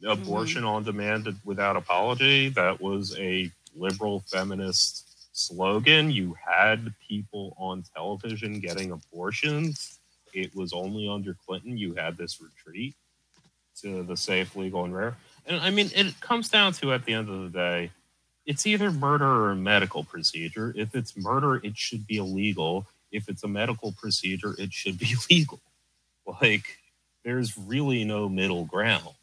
mm-hmm. 0.02 0.10
abortion 0.10 0.64
on 0.64 0.82
demand 0.84 1.28
without 1.44 1.76
apology. 1.76 2.48
That 2.50 2.80
was 2.80 3.16
a 3.18 3.50
liberal 3.74 4.20
feminist 4.26 5.05
slogan. 5.36 6.10
You 6.10 6.36
had 6.44 6.92
people 7.06 7.54
on 7.58 7.84
television 7.94 8.58
getting 8.60 8.90
abortions. 8.90 9.98
It 10.32 10.54
was 10.54 10.72
only 10.72 11.08
under 11.08 11.36
Clinton 11.46 11.76
you 11.76 11.94
had 11.94 12.16
this 12.16 12.40
retreat 12.40 12.94
to 13.82 14.02
the 14.02 14.16
safe, 14.16 14.56
legal, 14.56 14.84
and 14.84 14.94
rare. 14.94 15.16
And 15.46 15.60
I 15.60 15.70
mean, 15.70 15.90
it 15.94 16.18
comes 16.20 16.48
down 16.48 16.72
to 16.74 16.92
at 16.92 17.04
the 17.04 17.12
end 17.12 17.28
of 17.28 17.42
the 17.42 17.58
day, 17.58 17.90
it's 18.46 18.66
either 18.66 18.90
murder 18.90 19.26
or 19.26 19.50
a 19.50 19.56
medical 19.56 20.04
procedure. 20.04 20.72
If 20.76 20.94
it's 20.94 21.16
murder, 21.16 21.56
it 21.56 21.76
should 21.76 22.06
be 22.06 22.16
illegal. 22.16 22.86
If 23.12 23.28
it's 23.28 23.44
a 23.44 23.48
medical 23.48 23.92
procedure, 23.92 24.54
it 24.58 24.72
should 24.72 24.98
be 24.98 25.14
legal. 25.30 25.60
Like, 26.40 26.78
there's 27.24 27.58
really 27.58 28.04
no 28.04 28.28
middle 28.28 28.64
ground. 28.64 29.14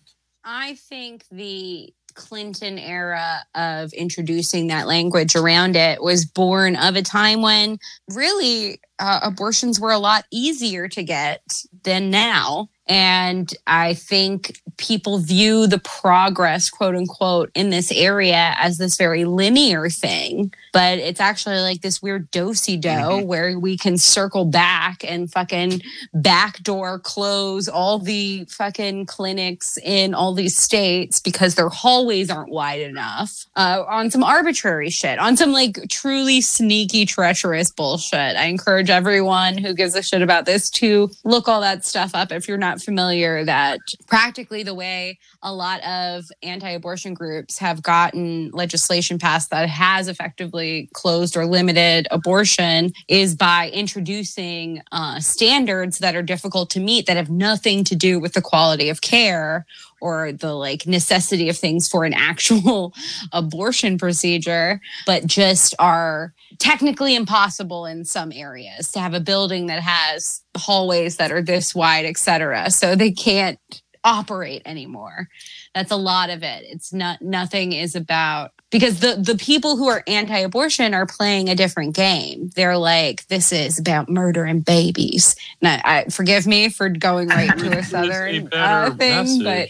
I 0.43 0.75
think 0.75 1.25
the 1.31 1.93
Clinton 2.15 2.77
era 2.77 3.39
of 3.55 3.93
introducing 3.93 4.67
that 4.67 4.87
language 4.87 5.35
around 5.35 5.75
it 5.75 6.01
was 6.01 6.25
born 6.25 6.75
of 6.75 6.95
a 6.95 7.01
time 7.01 7.41
when 7.41 7.77
really 8.09 8.79
uh, 9.03 9.19
abortions 9.21 9.81
were 9.81 9.91
a 9.91 9.99
lot 9.99 10.23
easier 10.31 10.87
to 10.87 11.03
get 11.03 11.65
than 11.83 12.09
now. 12.09 12.69
And 12.87 13.53
I 13.65 13.93
think 13.93 14.61
people 14.75 15.19
view 15.19 15.67
the 15.67 15.79
progress, 15.79 16.69
quote 16.69 16.95
unquote, 16.95 17.49
in 17.55 17.69
this 17.69 17.91
area 17.91 18.55
as 18.57 18.77
this 18.77 18.97
very 18.97 19.23
linear 19.23 19.89
thing. 19.89 20.53
But 20.73 20.97
it's 20.97 21.21
actually 21.21 21.59
like 21.59 21.81
this 21.81 22.01
weird 22.01 22.29
dosey 22.31 22.75
do 22.75 23.25
where 23.25 23.57
we 23.57 23.77
can 23.77 23.97
circle 23.97 24.43
back 24.43 25.05
and 25.07 25.31
fucking 25.31 25.81
backdoor 26.13 26.99
close 26.99 27.69
all 27.69 27.99
the 27.99 28.45
fucking 28.49 29.05
clinics 29.05 29.77
in 29.77 30.13
all 30.13 30.33
these 30.33 30.57
states 30.57 31.21
because 31.21 31.55
their 31.55 31.69
hallways 31.69 32.29
aren't 32.29 32.49
wide 32.49 32.81
enough 32.81 33.45
uh, 33.55 33.83
on 33.87 34.11
some 34.11 34.23
arbitrary 34.23 34.89
shit, 34.89 35.19
on 35.19 35.37
some 35.37 35.53
like 35.53 35.79
truly 35.89 36.41
sneaky, 36.41 37.05
treacherous 37.05 37.71
bullshit. 37.71 38.35
I 38.35 38.45
encourage 38.45 38.89
everyone 38.93 39.57
who 39.57 39.73
gives 39.73 39.95
a 39.95 40.03
shit 40.03 40.21
about 40.21 40.45
this 40.45 40.69
to 40.69 41.09
look 41.23 41.47
all 41.47 41.61
that 41.61 41.83
stuff 41.83 42.11
up 42.13 42.31
if 42.31 42.47
you're 42.47 42.57
not 42.57 42.81
familiar. 42.81 43.43
That 43.43 43.79
practically 44.07 44.61
the 44.61 44.75
way 44.75 45.19
a 45.41 45.51
lot 45.51 45.83
of 45.83 46.25
anti 46.43 46.69
abortion 46.69 47.13
groups 47.13 47.57
have 47.57 47.81
gotten 47.81 48.51
legislation 48.51 49.17
passed 49.17 49.49
that 49.49 49.67
has 49.67 50.07
effectively 50.07 50.89
closed 50.93 51.35
or 51.35 51.45
limited 51.45 52.07
abortion 52.11 52.93
is 53.07 53.35
by 53.35 53.69
introducing 53.71 54.81
uh, 54.91 55.19
standards 55.19 55.97
that 55.97 56.15
are 56.15 56.21
difficult 56.21 56.69
to 56.69 56.79
meet 56.79 57.07
that 57.07 57.17
have 57.17 57.29
nothing 57.29 57.83
to 57.83 57.95
do 57.95 58.19
with 58.19 58.33
the 58.33 58.41
quality 58.41 58.89
of 58.89 59.01
care 59.01 59.65
or 60.03 60.33
the 60.33 60.53
like 60.53 60.85
necessity 60.85 61.47
of 61.47 61.57
things 61.57 61.87
for 61.87 62.03
an 62.03 62.13
actual 62.31 62.93
abortion 63.31 63.97
procedure, 63.97 64.81
but 65.05 65.25
just 65.25 65.73
are 65.79 66.33
technically 66.63 67.13
impossible 67.13 67.85
in 67.85 68.05
some 68.05 68.31
areas 68.31 68.89
to 68.93 68.99
have 69.01 69.13
a 69.13 69.19
building 69.19 69.65
that 69.65 69.81
has 69.81 70.41
hallways 70.55 71.17
that 71.17 71.29
are 71.29 71.41
this 71.41 71.75
wide, 71.75 72.05
et 72.05 72.17
cetera. 72.17 72.71
So 72.71 72.95
they 72.95 73.11
can't 73.11 73.59
operate 74.05 74.61
anymore. 74.65 75.27
That's 75.75 75.91
a 75.91 75.97
lot 75.97 76.29
of 76.29 76.41
it. 76.41 76.63
It's 76.65 76.93
not 76.93 77.21
nothing 77.21 77.73
is 77.73 77.95
about 77.95 78.51
because 78.71 79.01
the 79.01 79.15
the 79.15 79.35
people 79.35 79.75
who 79.75 79.89
are 79.89 80.03
anti-abortion 80.07 80.93
are 80.93 81.05
playing 81.05 81.49
a 81.49 81.55
different 81.55 81.95
game. 81.95 82.49
They're 82.55 82.77
like, 82.77 83.27
this 83.27 83.51
is 83.51 83.77
about 83.77 84.07
murdering 84.07 84.61
babies. 84.61 85.35
And 85.61 85.81
I, 85.83 85.97
I 85.97 86.05
forgive 86.05 86.47
me 86.47 86.69
for 86.69 86.87
going 86.87 87.27
right 87.27 87.51
into 87.51 87.77
a 87.77 87.83
southern 87.83 88.45
better 88.45 88.93
uh, 88.93 88.95
thing, 88.95 89.43
but 89.43 89.67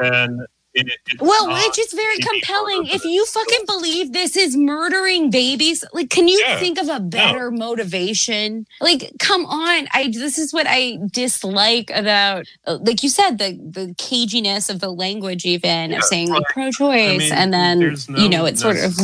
than 0.00 0.44
it, 0.74 0.86
it's 1.06 1.20
well, 1.20 1.46
not 1.48 1.66
it's 1.66 1.76
just 1.76 1.94
very 1.94 2.18
compelling. 2.18 2.86
If 2.86 3.04
you 3.04 3.24
fucking 3.26 3.66
believe 3.66 4.12
this 4.12 4.36
is 4.36 4.56
murdering 4.56 5.30
babies, 5.30 5.84
like, 5.92 6.10
can 6.10 6.28
you 6.28 6.38
Yeah. 6.46 6.56
think 6.58 6.78
of 6.80 6.88
a 6.88 7.00
better 7.00 7.50
motivation? 7.50 8.66
Like, 8.80 9.12
come 9.18 9.46
on. 9.46 9.88
I 9.92 10.10
this 10.12 10.38
is 10.38 10.52
what 10.52 10.66
I 10.68 10.98
dislike 11.12 11.90
about, 11.94 12.46
uh, 12.66 12.78
like 12.82 13.02
you 13.02 13.08
said, 13.08 13.38
the 13.38 13.52
the 13.52 13.94
caginess 13.98 14.70
of 14.70 14.80
the 14.80 14.90
language, 14.92 15.44
even 15.44 15.92
Yeah, 15.92 15.98
of 15.98 16.04
saying 16.04 16.30
like 16.30 16.48
pro-choice, 16.48 17.08
I 17.08 17.18
mean, 17.18 17.32
and 17.32 17.52
then 17.52 17.78
no 18.08 18.18
you 18.22 18.28
know 18.28 18.44
it's 18.46 18.60
sort 18.60 18.78
of 18.78 18.98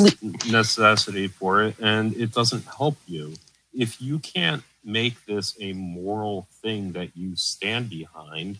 necessity 0.44 1.28
for 1.28 1.62
it, 1.64 1.76
and 1.80 2.14
it 2.16 2.32
doesn't 2.32 2.64
help 2.66 2.96
you 3.06 3.34
if 3.74 4.00
you 4.00 4.18
can't 4.18 4.62
make 4.84 5.24
this 5.26 5.54
a 5.60 5.72
moral 5.74 6.48
thing 6.62 6.92
that 6.92 7.16
you 7.16 7.36
stand 7.36 7.90
behind. 7.90 8.58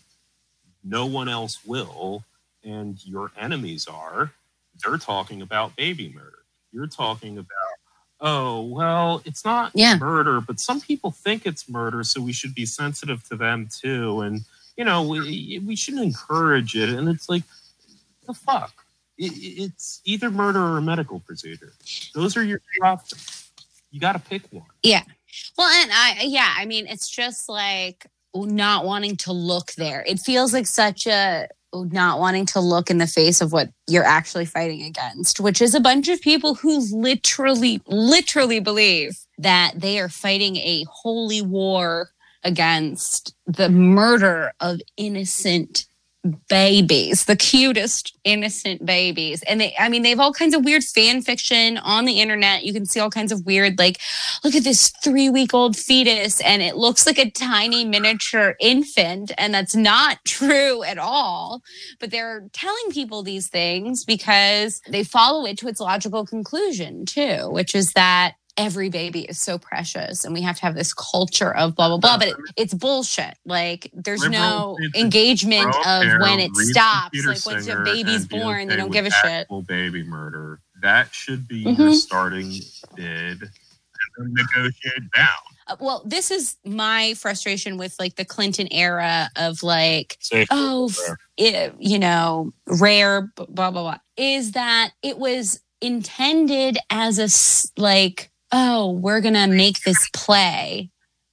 No 0.83 1.05
one 1.05 1.27
else 1.29 1.59
will, 1.65 2.23
and 2.63 3.03
your 3.05 3.31
enemies 3.37 3.87
are. 3.87 4.31
They're 4.83 4.97
talking 4.97 5.41
about 5.41 5.75
baby 5.75 6.11
murder. 6.15 6.39
You're 6.71 6.87
talking 6.87 7.37
about, 7.37 7.47
oh 8.21 8.61
well, 8.63 9.21
it's 9.25 9.43
not 9.43 9.71
Yeah. 9.73 9.97
murder, 9.97 10.41
but 10.41 10.59
some 10.59 10.79
people 10.81 11.11
think 11.11 11.45
it's 11.45 11.67
murder, 11.69 12.03
so 12.03 12.21
we 12.21 12.33
should 12.33 12.55
be 12.55 12.65
sensitive 12.65 13.23
to 13.29 13.35
them 13.35 13.67
too, 13.71 14.21
and 14.21 14.41
you 14.77 14.85
know 14.85 15.03
we 15.03 15.59
we 15.65 15.75
shouldn't 15.75 16.03
encourage 16.03 16.75
it. 16.75 16.89
And 16.89 17.09
it's 17.09 17.27
like, 17.29 17.43
the 18.27 18.33
fuck 18.33 18.73
it, 19.17 19.33
it's 19.35 20.01
either 20.05 20.29
murder 20.31 20.59
or 20.61 20.77
a 20.77 20.81
medical 20.81 21.19
procedure. 21.19 21.73
Those 22.15 22.37
are 22.37 22.43
your 22.43 22.59
two 22.59 22.83
options. 22.85 23.51
You 23.91 23.99
got 23.99 24.13
to 24.13 24.19
pick 24.19 24.43
one. 24.51 24.65
Yeah. 24.83 25.03
Well, 25.57 25.67
and 25.67 25.91
I, 25.91 26.21
yeah, 26.23 26.53
I 26.57 26.65
mean, 26.65 26.87
it's 26.87 27.09
just 27.09 27.49
like 27.49 28.05
not 28.33 28.85
wanting 28.85 29.17
to 29.17 29.33
look 29.33 29.73
there. 29.73 30.03
It 30.07 30.19
feels 30.19 30.53
like 30.53 30.67
such 30.67 31.05
a 31.07 31.49
not 31.73 32.19
wanting 32.19 32.45
to 32.47 32.59
look 32.59 32.89
in 32.89 32.97
the 32.97 33.07
face 33.07 33.41
of 33.41 33.51
what 33.51 33.69
you're 33.87 34.03
actually 34.03 34.45
fighting 34.45 34.83
against, 34.83 35.39
which 35.39 35.61
is 35.61 35.75
a 35.75 35.79
bunch 35.79 36.07
of 36.07 36.21
people 36.21 36.55
who 36.55 36.79
literally, 36.91 37.81
literally 37.87 38.59
believe 38.59 39.17
that 39.37 39.73
they 39.75 39.99
are 39.99 40.09
fighting 40.09 40.55
a 40.57 40.85
holy 40.89 41.41
war 41.41 42.09
against 42.43 43.35
the 43.45 43.69
murder 43.69 44.53
of 44.59 44.79
innocent 44.97 45.85
babies, 46.49 47.25
the 47.25 47.35
cutest 47.35 48.17
innocent 48.23 48.85
babies. 48.85 49.41
And 49.43 49.61
they, 49.61 49.73
I 49.79 49.87
mean, 49.87 50.03
they 50.03 50.09
have 50.09 50.19
all 50.19 50.33
kinds 50.33 50.53
of 50.53 50.65
weird 50.65 50.83
fan 50.83 51.21
fiction 51.21 51.77
on 51.77 52.05
the 52.05 52.19
internet. 52.19 52.63
You 52.63 52.73
can 52.73 52.85
see 52.85 52.99
all 52.99 53.09
kinds 53.09 53.31
of 53.31 53.45
weird, 53.45 53.79
like, 53.79 53.99
look 54.43 54.53
at 54.53 54.63
this 54.63 54.91
three 55.01 55.29
week 55.29 55.53
old 55.53 55.77
fetus 55.77 56.41
and 56.41 56.61
it 56.61 56.75
looks 56.75 57.05
like 57.05 57.17
a 57.17 57.31
tiny 57.31 57.85
miniature 57.85 58.55
infant. 58.59 59.31
And 59.37 59.53
that's 59.53 59.75
not 59.75 60.19
true 60.25 60.83
at 60.83 60.97
all. 60.97 61.61
But 61.99 62.11
they're 62.11 62.47
telling 62.51 62.91
people 62.91 63.23
these 63.23 63.47
things 63.47 64.03
because 64.03 64.81
they 64.89 65.03
follow 65.03 65.45
it 65.45 65.57
to 65.59 65.67
its 65.67 65.79
logical 65.79 66.25
conclusion, 66.25 67.05
too, 67.05 67.49
which 67.49 67.73
is 67.73 67.93
that 67.93 68.33
every 68.59 68.89
baby 68.89 69.21
is 69.21 69.39
so 69.39 69.57
precious 69.57 70.25
and 70.25 70.33
we 70.33 70.41
have 70.41 70.57
to 70.57 70.61
have 70.63 70.75
this 70.75 70.93
culture 70.93 71.55
of 71.55 71.75
blah 71.75 71.87
blah 71.87 71.97
blah 71.97 72.17
but 72.17 72.27
it, 72.27 72.35
it's 72.57 72.73
bullshit. 72.73 73.35
Like 73.45 73.89
there's 73.93 74.27
no 74.27 74.77
engagement 74.95 75.73
of 75.85 76.03
when 76.19 76.39
it 76.39 76.53
stops. 76.55 77.25
Like 77.25 77.45
once 77.45 77.67
a 77.67 77.81
baby's 77.83 78.27
born 78.27 78.67
they 78.67 78.75
don't 78.75 78.91
give 78.91 79.05
a 79.05 79.11
shit. 79.11 79.47
baby 79.65 80.03
murder. 80.03 80.59
That 80.81 81.13
should 81.13 81.47
be 81.47 81.63
mm-hmm. 81.63 81.81
your 81.81 81.93
starting 81.93 82.51
bid 82.95 83.41
and 83.41 83.49
then 84.17 84.33
negotiate 84.33 85.11
down. 85.15 85.27
Uh, 85.67 85.77
well 85.79 86.03
this 86.05 86.29
is 86.29 86.57
my 86.65 87.13
frustration 87.13 87.77
with 87.77 87.95
like 87.97 88.15
the 88.15 88.25
clinton 88.25 88.67
era 88.71 89.29
of 89.35 89.63
like 89.63 90.17
Safe 90.19 90.47
oh 90.51 90.91
it, 91.37 91.73
you 91.79 91.99
know 91.99 92.51
rare 92.67 93.31
blah 93.35 93.71
blah 93.71 93.71
blah 93.71 93.97
is 94.17 94.53
that 94.53 94.91
it 95.03 95.17
was 95.17 95.61
intended 95.81 96.77
as 96.89 97.19
a 97.19 97.79
like 97.81 98.31
oh, 98.51 98.91
we're 98.91 99.21
going 99.21 99.33
to 99.35 99.47
make 99.47 99.81
this 99.81 100.09
play 100.13 100.89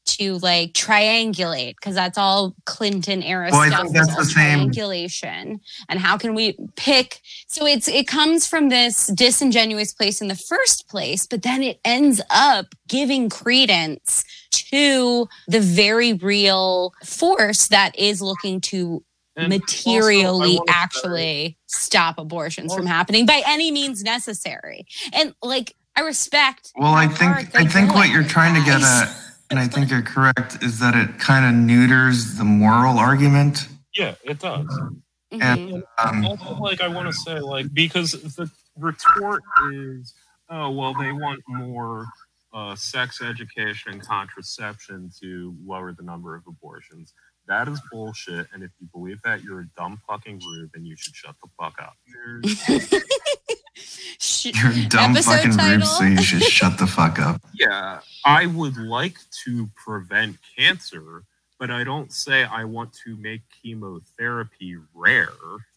to 0.07 0.39
like 0.39 0.73
triangulate 0.73 1.75
because 1.77 1.95
that's 1.95 2.17
all 2.17 2.55
Clinton 2.65 3.23
era 3.23 3.49
well, 3.51 3.69
stuff. 3.69 3.93
that's 3.93 4.17
the 4.17 4.25
same 4.25 4.59
triangulation. 4.59 5.61
And 5.89 5.99
how 5.99 6.17
can 6.17 6.35
we 6.35 6.57
pick? 6.77 7.21
So 7.49 7.67
it's 7.67 7.89
it 7.89 8.07
comes 8.07 8.47
from 8.47 8.69
this 8.69 9.09
disingenuous 9.09 9.93
place 9.93 10.21
in 10.21 10.29
the 10.29 10.37
first 10.37 10.89
place, 10.89 11.27
but 11.27 11.43
then 11.43 11.63
it 11.63 11.81
ends 11.85 12.21
up 12.31 12.67
giving 12.89 13.29
credence 13.29 14.25
to 14.53 15.29
the 15.49 15.61
very 15.61 16.15
real 16.15 16.93
force 17.05 17.69
that 17.69 17.99
is 17.99 18.23
looking 18.23 18.61
to 18.61 19.03
and 19.37 19.51
materially 19.51 20.57
also, 20.59 20.65
actually 20.69 21.59
say, 21.67 21.85
stop 21.85 22.19
abortions 22.19 22.75
from 22.75 22.87
happening 22.87 23.27
by 23.27 23.43
any 23.47 23.71
means 23.71 24.03
necessary. 24.03 24.87
And 25.13 25.35
like 25.43 25.75
I 25.97 26.03
respect. 26.03 26.73
Well, 26.77 26.95
I 26.95 27.09
think 27.09 27.55
I 27.57 27.65
think 27.65 27.95
what 27.95 28.11
you're 28.11 28.23
trying 28.23 28.55
to 28.55 28.65
get 28.65 28.83
at, 28.83 29.17
and 29.51 29.59
I 29.59 29.67
think 29.67 29.91
you're 29.91 30.03
correct, 30.03 30.63
is 30.63 30.79
that 30.81 30.95
it 30.95 31.19
kind 31.19 31.47
of 31.47 31.55
neuters 31.55 32.37
the 32.37 32.45
moral 32.45 32.99
argument. 32.99 33.67
Yeah, 33.95 34.15
it 34.23 34.39
does. 34.39 34.67
Mm-hmm. 35.33 35.43
And 35.43 35.85
um, 35.99 36.27
also, 36.27 36.55
like 36.57 36.81
I 36.81 36.89
want 36.89 37.09
to 37.09 37.13
say, 37.13 37.41
like 37.41 37.73
because 37.73 38.13
the 38.13 38.51
retort 38.79 39.43
is, 39.73 40.15
oh 40.51 40.71
well, 40.71 40.95
they 40.95 41.13
want 41.13 41.41
more 41.49 42.07
uh, 42.53 42.75
sex 42.75 43.23
education 43.23 43.93
and 43.93 44.03
contraception 44.03 45.11
to 45.21 45.55
lower 45.65 45.93
the 45.93 46.03
number 46.03 46.37
of 46.37 46.43
abortions. 46.47 47.15
That 47.49 47.69
is 47.69 47.81
bullshit. 47.93 48.49
And 48.53 48.63
if 48.63 48.71
you 48.81 48.89
believe 48.93 49.23
that, 49.23 49.43
you're 49.43 49.61
a 49.61 49.69
dumb 49.77 50.01
fucking 50.09 50.41
rube, 50.45 50.71
and 50.75 50.87
you 50.87 50.97
should 50.97 51.15
shut 51.15 51.37
the 51.43 51.49
fuck 51.59 51.75
up. 51.81 51.97
You're 54.45 54.71
a 54.73 54.89
dumb 54.89 55.15
fucking 55.15 55.53
title? 55.53 55.87
so 55.87 56.05
you 56.05 56.23
should 56.23 56.43
shut 56.43 56.79
the 56.79 56.87
fuck 56.87 57.19
up. 57.19 57.41
Yeah, 57.55 58.01
I 58.25 58.47
would 58.47 58.77
like 58.77 59.17
to 59.45 59.69
prevent 59.75 60.37
cancer, 60.57 61.23
but 61.59 61.71
I 61.71 61.85
don't 61.85 62.13
say 62.13 62.45
I 62.45 62.65
want 62.65 62.93
to 63.05 63.17
make 63.17 63.41
chemotherapy 63.63 64.77
rare. 64.95 65.29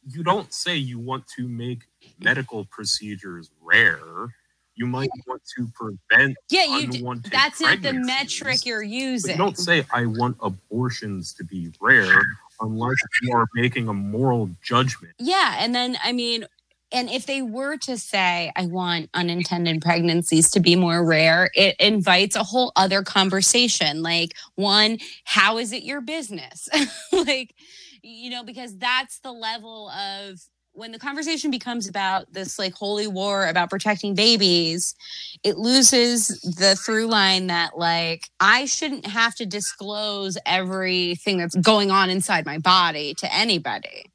You 0.08 0.24
don't 0.24 0.54
say 0.54 0.76
you 0.76 1.00
want 1.00 1.26
to 1.38 1.48
make 1.48 1.84
medical 2.20 2.66
procedures 2.66 3.50
rare. 3.62 4.34
You 4.76 4.88
might 4.88 5.10
want 5.28 5.42
to 5.58 5.70
prevent 5.74 6.38
yeah, 6.50 6.78
you 6.78 7.22
that's 7.32 7.62
not 7.62 7.82
the 7.82 7.94
metric 7.94 8.66
you're 8.66 8.84
using. 8.84 9.38
don't 9.38 9.58
say 9.58 9.86
I 9.94 10.06
want 10.06 10.38
abortions 10.42 11.34
to 11.34 11.44
be 11.44 11.72
rare 11.82 12.22
unless 12.62 12.96
you 13.22 13.36
are 13.36 13.48
making 13.56 13.88
a 13.88 13.94
moral 13.94 14.50
judgment. 14.62 15.14
Yeah, 15.20 15.56
and 15.60 15.74
then 15.74 15.98
I 16.04 16.14
mean, 16.14 16.46
and 16.92 17.10
if 17.10 17.26
they 17.26 17.42
were 17.42 17.78
to 17.78 17.98
say 17.98 18.52
i 18.56 18.66
want 18.66 19.10
unintended 19.14 19.82
pregnancies 19.82 20.50
to 20.52 20.60
be 20.60 20.76
more 20.76 21.06
rare 21.06 21.50
it 21.56 21.76
invites 21.80 22.36
a 22.36 22.44
whole 22.44 22.72
other 22.76 23.04
conversation. 23.04 24.02
Like 24.02 24.36
one 24.56 25.00
how 25.24 25.58
is 25.58 25.72
it 25.72 25.84
your 25.84 26.02
business? 26.02 26.70
Like 27.12 27.54
you 28.02 28.30
know 28.30 28.44
because 28.44 28.78
that's 28.78 29.20
the 29.20 29.32
level 29.32 29.90
of 29.90 30.40
when 30.72 30.92
the 30.92 31.00
conversation 31.00 31.52
becomes 31.52 31.88
about 31.88 32.32
this 32.32 32.58
like 32.58 32.74
holy 32.74 33.08
war 33.08 33.48
about 33.48 33.70
protecting 33.70 34.16
babies 34.16 34.96
it 35.44 35.58
loses 35.58 36.28
the 36.42 36.76
through 36.76 37.08
line 37.08 37.48
that 37.48 37.78
like 37.78 38.30
i 38.40 38.66
shouldn't 38.66 39.06
have 39.06 39.36
to 39.36 39.46
disclose 39.46 40.38
everything 40.46 41.38
that's 41.38 41.56
going 41.56 41.92
on 41.92 42.10
inside 42.10 42.46
my 42.46 42.58
body 42.58 43.14
to 43.16 43.34
anybody 43.34 44.06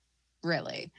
really 0.43 0.91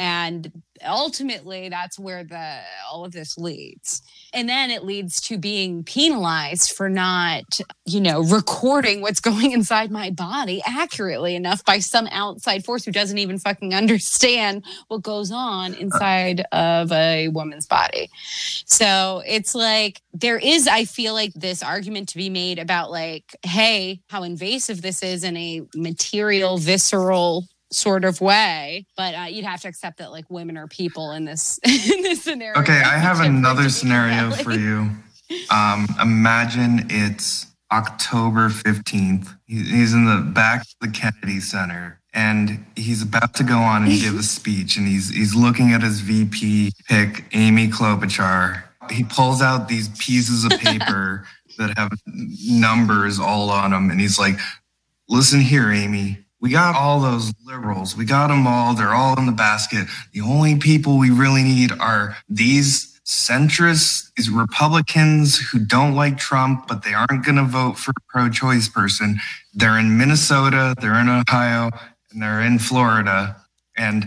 and 0.00 0.50
ultimately 0.88 1.68
that's 1.68 1.98
where 1.98 2.24
the 2.24 2.60
all 2.90 3.04
of 3.04 3.12
this 3.12 3.36
leads. 3.36 4.00
And 4.32 4.48
then 4.48 4.70
it 4.70 4.82
leads 4.82 5.20
to 5.22 5.36
being 5.36 5.84
penalized 5.84 6.70
for 6.70 6.88
not 6.88 7.60
you 7.84 8.00
know 8.00 8.22
recording 8.22 9.02
what's 9.02 9.20
going 9.20 9.52
inside 9.52 9.90
my 9.90 10.08
body 10.08 10.62
accurately 10.66 11.36
enough 11.36 11.62
by 11.66 11.80
some 11.80 12.08
outside 12.10 12.64
force 12.64 12.82
who 12.82 12.92
doesn't 12.92 13.18
even 13.18 13.38
fucking 13.38 13.74
understand 13.74 14.64
what 14.88 15.02
goes 15.02 15.30
on 15.30 15.72
uh-huh. 15.72 15.80
inside 15.82 16.46
of 16.50 16.90
a 16.92 17.28
woman's 17.28 17.66
body. 17.66 18.08
So 18.64 19.22
it's 19.26 19.54
like 19.54 20.00
there 20.14 20.38
is 20.38 20.66
i 20.66 20.84
feel 20.84 21.12
like 21.12 21.32
this 21.34 21.62
argument 21.62 22.08
to 22.08 22.16
be 22.16 22.30
made 22.30 22.58
about 22.58 22.90
like 22.90 23.36
hey 23.42 24.00
how 24.08 24.22
invasive 24.22 24.82
this 24.82 25.02
is 25.02 25.24
in 25.24 25.36
a 25.36 25.62
material 25.76 26.56
visceral 26.58 27.46
sort 27.72 28.04
of 28.04 28.20
way 28.20 28.86
but 28.96 29.14
uh, 29.14 29.26
you'd 29.28 29.44
have 29.44 29.60
to 29.60 29.68
accept 29.68 29.98
that 29.98 30.10
like 30.10 30.28
women 30.30 30.56
are 30.56 30.66
people 30.66 31.12
in 31.12 31.24
this 31.24 31.58
in 31.64 32.02
this 32.02 32.22
scenario. 32.22 32.58
Okay 32.60 32.80
i 32.80 32.96
have 32.96 33.20
another 33.34 33.68
scenario 33.68 34.30
for 34.30 34.52
you. 34.52 34.90
Um 35.50 35.86
imagine 36.00 36.86
it's 36.90 37.46
october 37.72 38.48
15th 38.48 39.36
he's 39.46 39.94
in 39.94 40.04
the 40.04 40.20
back 40.32 40.62
of 40.62 40.74
the 40.80 40.88
kennedy 40.88 41.38
center 41.40 42.00
and 42.12 42.64
he's 42.76 43.02
about 43.02 43.34
to 43.34 43.44
go 43.44 43.58
on 43.58 43.84
and 43.84 44.00
give 44.00 44.16
a 44.16 44.22
speech 44.38 44.76
and 44.76 44.86
he's 44.86 45.10
he's 45.10 45.34
looking 45.34 45.72
at 45.72 45.82
his 45.82 46.00
vp 46.00 46.72
pick 46.88 47.24
amy 47.32 47.68
klobuchar. 47.68 48.62
He 48.90 49.04
pulls 49.04 49.40
out 49.40 49.68
these 49.68 49.88
pieces 49.98 50.44
of 50.44 50.50
paper 50.58 51.24
that 51.58 51.76
have 51.78 51.92
numbers 52.48 53.20
all 53.20 53.50
on 53.50 53.70
them 53.70 53.90
and 53.90 54.00
he's 54.00 54.18
like 54.18 54.38
listen 55.08 55.40
here 55.40 55.70
amy 55.70 56.18
we 56.40 56.50
got 56.50 56.74
all 56.74 57.00
those 57.00 57.32
liberals. 57.44 57.96
We 57.96 58.04
got 58.04 58.28
them 58.28 58.46
all. 58.46 58.74
They're 58.74 58.94
all 58.94 59.18
in 59.18 59.26
the 59.26 59.32
basket. 59.32 59.86
The 60.12 60.22
only 60.22 60.56
people 60.56 60.98
we 60.98 61.10
really 61.10 61.42
need 61.42 61.72
are 61.72 62.16
these 62.28 62.98
centrists, 63.04 64.10
these 64.16 64.30
Republicans 64.30 65.38
who 65.38 65.58
don't 65.58 65.94
like 65.94 66.16
Trump, 66.16 66.66
but 66.68 66.84
they 66.84 66.94
aren't 66.94 67.24
going 67.24 67.36
to 67.36 67.44
vote 67.44 67.76
for 67.76 67.90
a 67.90 68.00
pro 68.08 68.30
choice 68.30 68.68
person. 68.68 69.18
They're 69.52 69.78
in 69.78 69.98
Minnesota, 69.98 70.74
they're 70.80 70.98
in 70.98 71.08
Ohio, 71.08 71.70
and 72.12 72.22
they're 72.22 72.40
in 72.40 72.58
Florida. 72.58 73.36
And 73.76 74.06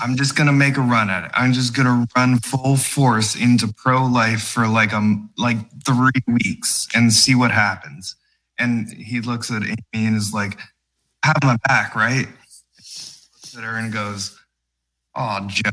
I'm 0.00 0.16
just 0.16 0.36
going 0.36 0.46
to 0.46 0.52
make 0.52 0.76
a 0.76 0.80
run 0.80 1.10
at 1.10 1.24
it. 1.24 1.30
I'm 1.34 1.52
just 1.52 1.74
going 1.74 1.86
to 1.86 2.08
run 2.16 2.38
full 2.38 2.76
force 2.76 3.36
into 3.36 3.72
pro 3.76 4.06
life 4.06 4.42
for 4.42 4.66
like 4.66 4.92
um 4.92 5.30
like 5.36 5.58
3 5.84 6.10
weeks 6.26 6.88
and 6.94 7.12
see 7.12 7.34
what 7.34 7.50
happens. 7.50 8.16
And 8.58 8.92
he 8.92 9.20
looks 9.20 9.50
at 9.50 9.62
Amy 9.62 9.76
and 9.92 10.16
is 10.16 10.32
like, 10.32 10.58
have 11.24 11.42
my 11.42 11.56
back, 11.66 11.94
right? 11.94 12.26
Looks 12.76 13.56
at 13.56 13.64
and 13.64 13.92
goes, 13.92 14.38
Oh, 15.14 15.46
Joe, 15.48 15.70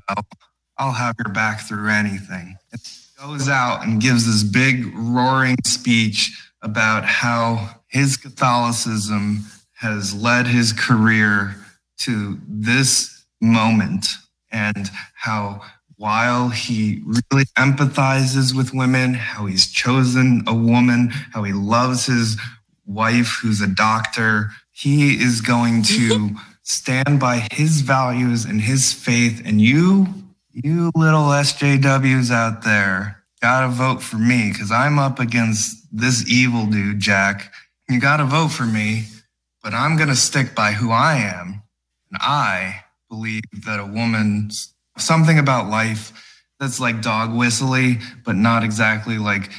I'll 0.78 0.92
have 0.92 1.16
your 1.24 1.34
back 1.34 1.62
through 1.62 1.90
anything. 1.90 2.58
And 2.72 2.82
goes 3.20 3.48
out 3.48 3.84
and 3.84 4.02
gives 4.02 4.26
this 4.26 4.44
big 4.44 4.92
roaring 4.96 5.58
speech 5.66 6.38
about 6.62 7.06
how 7.06 7.70
his 7.88 8.18
Catholicism 8.18 9.46
has 9.74 10.14
led 10.14 10.48
his 10.48 10.74
career 10.74 11.56
to 12.00 12.40
this 12.48 13.26
moment 13.42 14.08
and 14.52 14.90
how 15.14 15.62
while 15.98 16.50
he 16.50 17.02
really 17.06 17.46
empathizes 17.58 18.56
with 18.56 18.74
women, 18.74 19.14
how 19.14 19.46
he's 19.46 19.72
chosen 19.72 20.44
a 20.48 20.54
woman, 20.54 21.10
how 21.32 21.44
he 21.44 21.54
loves 21.54 22.06
his 22.06 22.38
wife 22.86 23.40
who's 23.42 23.62
a 23.62 23.68
doctor, 23.68 24.50
he 24.76 25.24
is 25.24 25.40
going 25.40 25.84
to 25.84 26.32
stand 26.64 27.18
by 27.18 27.48
his 27.52 27.80
values 27.80 28.44
and 28.44 28.60
his 28.60 28.92
faith. 28.92 29.42
And 29.46 29.62
you, 29.62 30.06
you 30.52 30.92
little 30.96 31.28
SJWs 31.28 32.30
out 32.30 32.64
there, 32.64 33.24
gotta 33.42 33.70
vote 33.70 34.04
for 34.04 34.18
me 34.18 34.52
because 34.52 34.72
I'm 34.72 35.00
up 35.00 35.18
against 35.18 35.88
this 35.98 36.30
evil 36.30 36.66
dude, 36.66 37.00
Jack. 37.00 37.54
You 37.90 38.02
gotta 38.02 38.26
vote 38.26 38.50
for 38.50 38.66
me, 38.66 39.06
but 39.64 39.74
I'm 39.74 39.98
gonna 39.98 40.16
stick 40.16 40.54
by 40.54 40.74
who 40.74 40.92
I 40.92 41.16
am. 41.16 41.62
And 42.12 42.20
I 42.20 42.84
believe 43.10 43.44
that 43.66 43.80
a 43.80 43.86
woman's 43.86 44.74
something 44.98 45.40
about 45.40 45.70
life 45.70 46.12
that's 46.60 46.82
like 46.82 47.02
dog 47.02 47.34
whistly, 47.34 48.00
but 48.26 48.36
not 48.36 48.64
exactly 48.64 49.20
like 49.20 49.50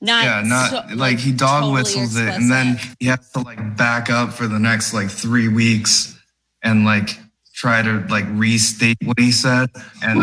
Not 0.00 0.24
yeah, 0.24 0.42
not 0.44 0.70
so- 0.70 0.94
like, 0.94 1.18
he 1.18 1.32
dog 1.32 1.62
totally 1.62 1.72
whistles 1.82 2.16
it, 2.16 2.28
and 2.28 2.50
then 2.50 2.74
explicit. 2.74 2.96
he 3.00 3.06
has 3.06 3.30
to 3.32 3.40
like 3.40 3.76
back 3.76 4.10
up 4.10 4.32
for 4.32 4.46
the 4.46 4.58
next 4.58 4.92
like 4.92 5.08
three 5.10 5.48
weeks 5.48 6.18
and 6.62 6.84
like 6.84 7.18
try 7.54 7.80
to 7.80 8.04
like 8.10 8.26
restate 8.30 8.98
what 9.04 9.18
he 9.18 9.32
said. 9.32 9.70
And 10.02 10.22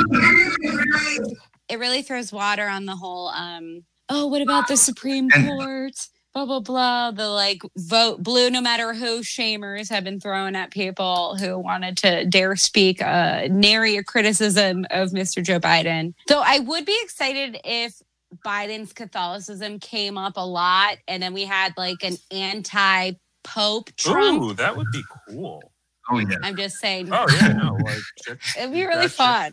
it 1.69 1.79
really 1.79 2.01
throws 2.01 2.31
water 2.31 2.67
on 2.67 2.85
the 2.85 2.95
whole 2.95 3.29
um 3.29 3.83
oh 4.09 4.27
what 4.27 4.41
about 4.41 4.67
the 4.67 4.77
supreme 4.77 5.29
And- 5.33 5.47
court 5.47 5.93
blah 6.33 6.45
blah 6.45 6.59
blah 6.59 7.11
the 7.11 7.29
like 7.29 7.61
vote 7.77 8.21
blue 8.21 8.49
no 8.49 8.61
matter 8.61 8.93
who 8.93 9.21
shamers 9.21 9.89
have 9.89 10.03
been 10.03 10.19
thrown 10.19 10.55
at 10.55 10.71
people 10.71 11.35
who 11.37 11.57
wanted 11.57 11.97
to 11.97 12.25
dare 12.25 12.55
speak 12.55 13.01
uh 13.01 13.47
nary 13.49 13.97
a 13.97 14.03
criticism 14.03 14.85
of 14.91 15.11
mr 15.11 15.43
joe 15.43 15.59
biden 15.59 16.13
so 16.27 16.41
i 16.45 16.59
would 16.59 16.85
be 16.85 16.97
excited 17.03 17.57
if 17.63 18.01
biden's 18.45 18.93
catholicism 18.93 19.79
came 19.79 20.17
up 20.17 20.33
a 20.37 20.45
lot 20.45 20.97
and 21.07 21.21
then 21.21 21.33
we 21.33 21.43
had 21.45 21.73
like 21.77 22.03
an 22.03 22.15
anti-pope 22.31 23.89
trump 23.97 24.41
Ooh, 24.43 24.53
that 24.53 24.75
would 24.75 24.87
be 24.91 25.03
cool. 25.29 25.61
oh 26.09 26.17
yeah, 26.19 26.37
i'm 26.43 26.55
just 26.55 26.77
saying 26.77 27.09
Oh 27.11 27.25
yeah, 27.41 27.53
no, 27.53 27.77
like 27.83 27.97
it'd 28.57 28.73
be 28.73 28.85
really 28.85 29.07
fun 29.07 29.51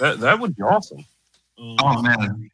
That 0.00 0.20
that 0.20 0.38
would 0.40 0.56
be 0.56 0.62
awesome. 0.62 1.04
Oh 1.58 2.00
man, 2.00 2.50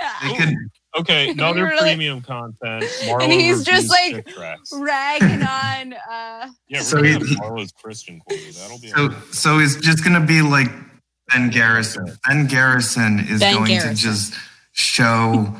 yeah 0.00 0.34
could. 0.36 0.54
Okay, 0.98 1.28
another 1.32 1.64
Really- 1.64 1.80
premium 1.90 2.22
content. 2.22 2.82
Marlo 3.04 3.22
And 3.24 3.30
he's 3.32 3.62
just 3.62 3.90
like, 3.90 4.26
ragging 4.72 5.42
on 5.42 5.92
uh 5.92 6.48
Yeah, 6.66 6.78
we're 6.78 6.80
So 6.82 6.96
gonna 7.02 7.18
he- 7.26 7.36
Marlo's 7.36 7.72
Christian 7.72 8.20
corner. 8.20 8.42
That'll 8.52 8.78
be 8.78 8.88
So 8.88 9.10
so 9.32 9.58
he's 9.58 9.76
just 9.76 10.02
gonna 10.02 10.24
be 10.24 10.40
like 10.40 10.70
Ben 11.30 11.50
Garrison. 11.50 12.06
Ben 12.26 12.46
Garrison 12.46 13.18
is 13.28 13.40
Ben 13.40 13.54
going 13.54 13.66
Garrison. 13.66 13.94
to 13.96 14.00
just 14.00 14.34
show 14.78 15.54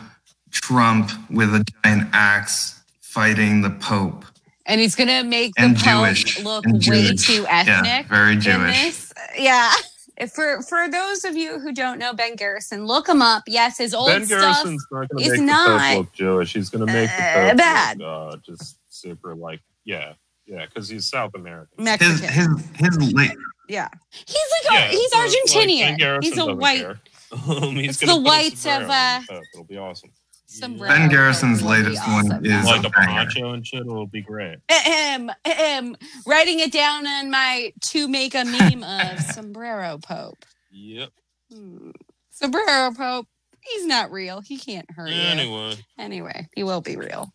Trump 0.50 1.10
with 1.30 1.54
a 1.54 1.64
giant 1.84 2.08
axe 2.12 2.80
fighting 3.00 3.62
the 3.62 3.70
Pope 3.70 4.24
and 4.68 4.80
he's 4.80 4.94
gonna 4.94 5.24
make 5.24 5.54
the 5.54 5.62
and 5.62 5.76
Pope 5.76 5.84
Jewish 5.84 6.44
look 6.44 6.64
and 6.66 6.74
way 6.74 6.80
Jewish. 6.80 7.26
too 7.26 7.42
Yeah, 7.42 7.82
ethnic. 7.84 8.06
very 8.06 8.34
in 8.34 8.40
Jewish. 8.40 9.10
Yeah. 9.36 9.72
If 10.18 10.32
For 10.32 10.62
for 10.62 10.88
those 10.88 11.24
of 11.24 11.36
you 11.36 11.58
who 11.58 11.72
don't 11.72 11.98
know 11.98 12.12
Ben 12.12 12.34
Garrison, 12.36 12.86
look 12.86 13.08
him 13.08 13.22
up. 13.22 13.44
Yes, 13.46 13.78
his 13.78 13.94
old 13.94 14.08
Ben 14.08 14.26
stuff. 14.26 14.40
Garrison's 14.40 14.86
not 14.90 15.08
going 15.08 15.24
is 15.24 15.32
to 15.32 15.38
make 15.38 15.46
the 15.46 15.46
not, 15.46 15.80
Pope 15.80 15.96
look 15.98 16.12
Jewish. 16.12 16.52
He's 16.52 16.70
going 16.70 16.86
to 16.86 16.92
make 16.92 17.08
the 17.08 17.24
uh, 17.24 17.48
Pope 17.48 17.56
bad. 17.56 17.98
look 17.98 18.34
uh, 18.34 18.36
just 18.44 18.78
super 18.88 19.34
like 19.34 19.60
yeah, 19.84 20.14
yeah, 20.46 20.66
because 20.66 20.88
he's 20.88 21.06
South 21.06 21.34
American. 21.34 21.84
Mexican. 21.84 22.28
his 22.28 22.68
his 22.76 23.12
late 23.12 23.32
yeah, 23.68 23.88
he's 24.10 24.36
like 24.70 24.80
a, 24.80 24.88
he's 24.88 25.12
so, 25.12 25.18
Argentinian. 25.18 25.98
Garrison 25.98 26.32
he's 26.32 26.38
a 26.38 26.54
white 26.54 26.80
care. 26.80 27.00
Um, 27.32 27.40
he's 27.76 27.90
It's 27.90 28.00
gonna 28.00 28.12
the 28.12 28.18
put 28.18 28.20
a 28.20 28.22
whites 28.24 28.66
of, 28.66 28.72
sombrero 28.72 28.84
on 28.84 28.90
uh, 28.90 29.20
the 29.28 29.42
It'll 29.54 29.64
be 29.64 29.76
awesome. 29.76 30.10
sombrero. 30.46 30.88
Ben 30.92 31.08
Garrison's 31.10 31.62
would 31.62 31.68
be 31.68 31.82
latest 31.82 32.08
one 32.08 32.26
awesome. 32.32 32.44
is- 32.46 32.64
Like 32.64 32.84
a 32.84 32.90
banger. 32.90 33.06
poncho 33.12 33.52
and 33.52 33.66
shit. 33.66 33.80
It'll 33.80 34.06
be 34.06 34.22
great. 34.22 34.58
Ahem, 34.70 35.30
ahem. 35.44 35.96
writing 36.26 36.60
it 36.60 36.72
down 36.72 37.06
on 37.06 37.30
my 37.30 37.72
to 37.82 38.08
make 38.08 38.34
a 38.34 38.44
meme 38.44 38.82
of 38.82 39.20
sombrero 39.34 39.98
pope. 39.98 40.44
Yep. 40.70 41.10
Hmm. 41.52 41.90
Sombrero 42.30 42.92
pope. 42.94 43.26
He's 43.60 43.84
not 43.86 44.10
real. 44.12 44.40
He 44.40 44.56
can't 44.58 44.90
hurt 44.90 45.10
you. 45.10 45.14
Anyway, 45.20 45.74
Anyway, 45.98 46.48
he 46.54 46.62
will 46.62 46.80
be 46.80 46.96
real. 46.96 47.30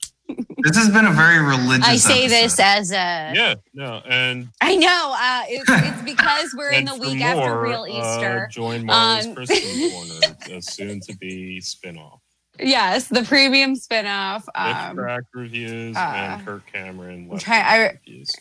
This 0.63 0.77
has 0.77 0.89
been 0.89 1.05
a 1.05 1.11
very 1.11 1.39
religious. 1.43 1.87
I 1.87 1.95
say 1.97 2.27
this 2.27 2.59
as 2.59 2.91
a 2.91 2.95
yeah, 3.35 3.55
no, 3.73 4.01
and 4.07 4.47
I 4.61 4.75
know. 4.77 5.13
Uh, 5.15 5.43
it's, 5.47 5.65
it's 5.69 6.01
because 6.03 6.53
we're 6.57 6.71
in 6.71 6.85
the 6.85 6.91
for 6.93 6.99
week 7.01 7.21
after 7.21 7.49
more, 7.49 7.61
real 7.63 7.81
uh, 7.83 7.87
Easter. 7.87 8.47
join 8.51 8.85
Marlo's 8.85 9.25
Um, 9.27 9.35
Christian 9.35 9.91
Corner, 9.91 10.57
a 10.57 10.61
soon 10.61 10.99
to 11.01 11.17
be 11.17 11.59
spinoff. 11.59 12.19
yes, 12.59 13.07
the 13.07 13.23
premium 13.23 13.75
spinoff. 13.75 14.45
With 14.45 14.55
Um, 14.77 14.95
crack 14.95 15.23
reviews 15.33 15.95
uh, 15.97 15.99
and 15.99 16.45
Kirk 16.45 16.63
Cameron. 16.71 17.27
left 17.29 17.43
try- 17.43 17.59
I- 17.61 17.89
reviews. 17.91 18.31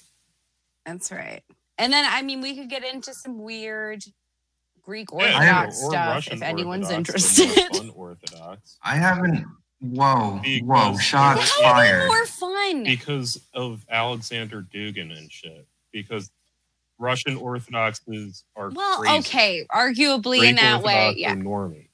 that's 0.86 1.10
right. 1.10 1.42
And 1.78 1.92
then 1.92 2.04
I 2.08 2.22
mean, 2.22 2.40
we 2.40 2.54
could 2.56 2.68
get 2.70 2.84
into 2.84 3.14
some 3.14 3.42
weird 3.42 4.04
Greek 4.82 5.08
Yeah, 5.12 5.16
Orthodox 5.34 5.82
or- 5.82 5.86
or 5.86 5.90
stuff 5.90 6.14
Russian 6.14 6.32
if 6.34 6.42
anyone's 6.42 6.90
Orthodox, 6.90 7.38
interested. 7.38 7.80
Unorthodox. 7.82 8.78
I 8.84 8.94
haven't. 8.96 9.44
Whoa, 9.82 10.40
whoa! 10.40 10.40
Because- 10.42 11.02
Shots 11.02 11.58
That 11.58 11.58
would 11.58 11.62
be 11.62 11.88
fired. 11.88 12.06
more 12.06 12.26
fun. 12.26 12.84
because 12.84 13.40
of 13.52 13.84
Alexander 13.90 14.62
Dugin 14.72 15.16
and 15.16 15.30
shit. 15.30 15.66
Because 15.92 16.30
Russian 16.98 17.36
Orthodoxes 17.36 18.44
are 18.54 18.70
well, 18.70 19.00
crazy. 19.00 19.18
okay, 19.18 19.66
arguably 19.70 20.38
Greek 20.38 20.50
in 20.50 20.56
that 20.56 20.82
way, 20.82 21.08
Orthodox 21.08 21.18
yeah. 21.18 21.32
are 21.32 21.36
normie. 21.36 21.88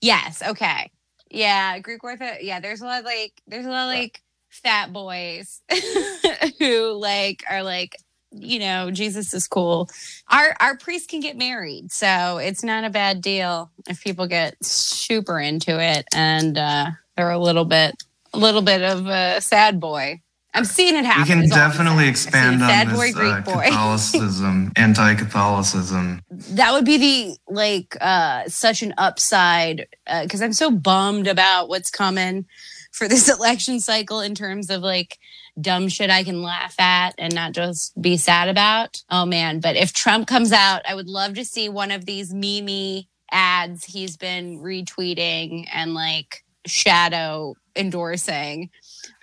Yes, 0.00 0.42
okay. 0.42 0.90
Yeah, 1.30 1.78
Greek 1.80 2.02
Orthodox. 2.02 2.42
Yeah, 2.42 2.60
there's 2.60 2.80
a 2.80 2.86
lot 2.86 3.00
of, 3.00 3.04
like 3.04 3.32
there's 3.46 3.66
a 3.66 3.70
lot 3.70 3.88
of, 3.88 3.94
like 3.94 4.22
fat 4.48 4.92
boys 4.92 5.60
who 6.60 6.92
like 6.92 7.42
are 7.50 7.62
like 7.64 7.96
you 8.30 8.58
know 8.58 8.90
Jesus 8.90 9.34
is 9.34 9.46
cool. 9.46 9.88
Our 10.30 10.56
our 10.60 10.76
priests 10.78 11.06
can 11.08 11.20
get 11.20 11.36
married, 11.36 11.92
so 11.92 12.38
it's 12.38 12.64
not 12.64 12.84
a 12.84 12.90
bad 12.90 13.20
deal 13.20 13.70
if 13.88 14.02
people 14.02 14.26
get 14.26 14.56
super 14.64 15.38
into 15.38 15.78
it 15.80 16.06
and 16.14 16.56
uh, 16.56 16.86
they're 17.16 17.30
a 17.30 17.38
little 17.38 17.64
bit 17.64 17.94
a 18.32 18.38
little 18.38 18.62
bit 18.62 18.82
of 18.82 19.06
a 19.06 19.40
sad 19.40 19.80
boy. 19.80 20.20
I'm 20.54 20.64
seeing 20.64 20.94
it 20.94 21.04
happen. 21.04 21.22
We 21.22 21.28
can 21.28 21.42
is 21.42 21.52
all 21.52 21.58
I'm 21.58 21.70
definitely 21.70 22.08
expand 22.08 22.62
on 22.62 22.68
sad 22.68 22.88
this 22.88 22.96
boy, 22.96 23.12
Greek 23.12 23.32
uh, 23.32 23.40
boy. 23.40 23.64
Catholicism, 23.64 24.72
anti-Catholicism. 24.76 26.22
that 26.30 26.72
would 26.72 26.84
be 26.84 26.96
the 26.96 27.52
like 27.52 27.96
uh 28.00 28.44
such 28.46 28.82
an 28.82 28.94
upside 28.98 29.86
because 30.22 30.40
i'm 30.40 30.52
so 30.52 30.70
bummed 30.70 31.26
about 31.26 31.68
what's 31.68 31.90
coming 31.90 32.46
for 32.92 33.08
this 33.08 33.28
election 33.36 33.80
cycle 33.80 34.20
in 34.20 34.34
terms 34.34 34.70
of 34.70 34.82
like 34.82 35.18
dumb 35.60 35.88
shit 35.88 36.10
i 36.10 36.22
can 36.24 36.42
laugh 36.42 36.78
at 36.80 37.14
and 37.18 37.34
not 37.34 37.52
just 37.52 38.00
be 38.00 38.16
sad 38.16 38.48
about 38.48 39.02
oh 39.10 39.24
man 39.24 39.60
but 39.60 39.76
if 39.76 39.92
trump 39.92 40.26
comes 40.26 40.52
out 40.52 40.82
i 40.88 40.94
would 40.94 41.08
love 41.08 41.34
to 41.34 41.44
see 41.44 41.68
one 41.68 41.90
of 41.90 42.06
these 42.06 42.32
mimi 42.32 43.08
ads 43.30 43.84
he's 43.84 44.16
been 44.16 44.58
retweeting 44.58 45.66
and 45.72 45.94
like 45.94 46.43
shadow 46.66 47.54
endorsing 47.76 48.70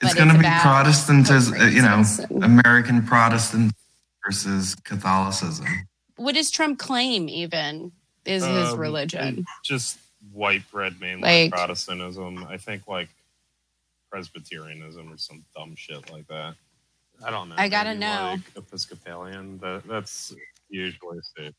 It's 0.02 0.14
going 0.14 0.28
to 0.30 0.34
be 0.36 0.40
about 0.42 0.62
Protestantism, 0.62 1.54
uh, 1.60 1.66
you 1.66 1.82
know. 1.82 2.04
American 2.44 3.04
Protestant 3.06 3.74
versus 4.26 4.76
Catholicism. 4.84 5.66
what 6.18 6.36
does 6.36 6.52
trump 6.52 6.78
claim 6.80 7.28
even 7.30 7.92
is 8.26 8.44
his 8.46 8.74
Um, 8.74 8.80
religion 8.80 9.46
Just 9.64 9.98
white 10.32 10.70
bread 10.72 10.94
mainline 10.96 11.22
Like- 11.46 11.52
Protestantism. 11.52 12.46
I 12.48 12.58
think 12.58 12.88
like 12.88 13.10
Presbyterianism 14.12 15.12
or 15.12 15.18
some 15.18 15.46
dumb 15.56 15.76
shit 15.76 16.12
like 16.12 16.28
that. 16.28 16.56
I 17.24 17.30
don't 17.32 17.50
know. 17.50 17.56
I 17.58 17.70
gotta 17.70 17.90
maybe, 17.92 18.00
know. 18.02 18.32
Like 18.36 18.42
Episcopalian. 18.58 19.58
That, 19.60 19.84
that's 19.88 20.34
usually 20.70 21.20
safe. 21.38 21.54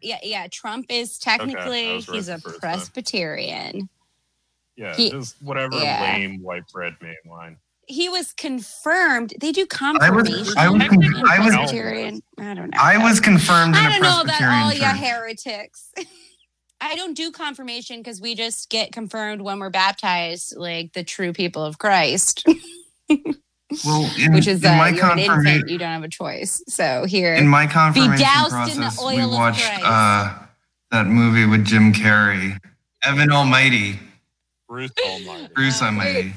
yeah, 0.00 0.18
yeah. 0.22 0.46
Trump 0.50 0.86
is 0.88 1.18
technically 1.18 1.94
was 1.94 2.08
right 2.08 2.14
he's 2.16 2.28
a 2.28 2.38
Presbyterian. 2.38 3.72
time. 3.72 3.88
Presbyterian. 4.76 4.76
Yeah, 4.76 4.94
He- 4.96 5.10
just 5.10 5.36
whatever 5.42 5.76
yeah. 5.78 6.00
lame 6.02 6.42
white 6.42 6.64
bread 6.72 6.94
mainline. 7.02 7.56
He 7.88 8.08
was 8.08 8.32
confirmed. 8.32 9.34
They 9.40 9.50
do 9.52 9.66
I 9.80 10.10
was- 10.10 10.22
confirmation. 10.22 10.54
I 10.56 10.68
was 10.70 10.82
in 10.82 10.88
con- 10.88 11.26
I 11.28 11.38
was- 11.40 11.54
Presbyterian. 11.54 12.22
I 12.38 12.54
don't 12.54 12.70
know. 12.70 12.78
I 12.80 12.98
was 12.98 13.20
confirmed 13.20 13.76
in 13.76 13.82
I 13.82 13.88
a 13.88 13.90
don't 13.92 14.02
know 14.02 14.20
about 14.22 14.26
Presbyterian 14.38 14.62
all 14.62 14.72
you 14.72 14.80
church. 14.80 14.96
heretics. 14.98 15.92
I 16.80 16.96
don't 16.96 17.14
do 17.16 17.30
confirmation 17.30 17.98
because 17.98 18.20
we 18.20 18.34
just 18.34 18.68
get 18.68 18.90
confirmed 18.92 19.40
when 19.42 19.60
we're 19.60 19.70
baptized, 19.70 20.56
like 20.56 20.92
the 20.94 21.04
true 21.04 21.32
people 21.32 21.64
of 21.64 21.78
Christ, 21.78 22.44
well, 23.84 24.10
in, 24.18 24.32
which 24.32 24.48
is 24.48 24.64
in 24.64 24.70
uh, 24.72 24.76
my 24.76 24.88
you're 24.88 25.04
an 25.04 25.18
infant. 25.18 25.26
confirmation, 25.28 25.68
You 25.68 25.78
don't 25.78 25.90
have 25.92 26.02
a 26.02 26.08
choice. 26.08 26.60
So 26.68 27.04
here, 27.04 27.34
in 27.34 27.46
my 27.46 27.66
confirmation 27.68 28.18
doused 28.18 28.52
in 28.72 28.80
the 28.80 28.82
process, 28.90 29.00
oil 29.00 29.16
we 29.16 29.22
of 29.22 29.30
watched 29.30 29.64
Christ. 29.64 29.82
uh, 29.84 30.34
that 30.90 31.06
movie 31.06 31.46
with 31.46 31.64
Jim 31.64 31.92
Carrey, 31.92 32.58
Evan 33.04 33.30
Almighty, 33.30 34.00
Bruce 34.72 34.92
Almighty. 35.06 35.48
Bruce 35.54 35.82
Uh, 35.82 35.84
Almighty. 35.86 36.32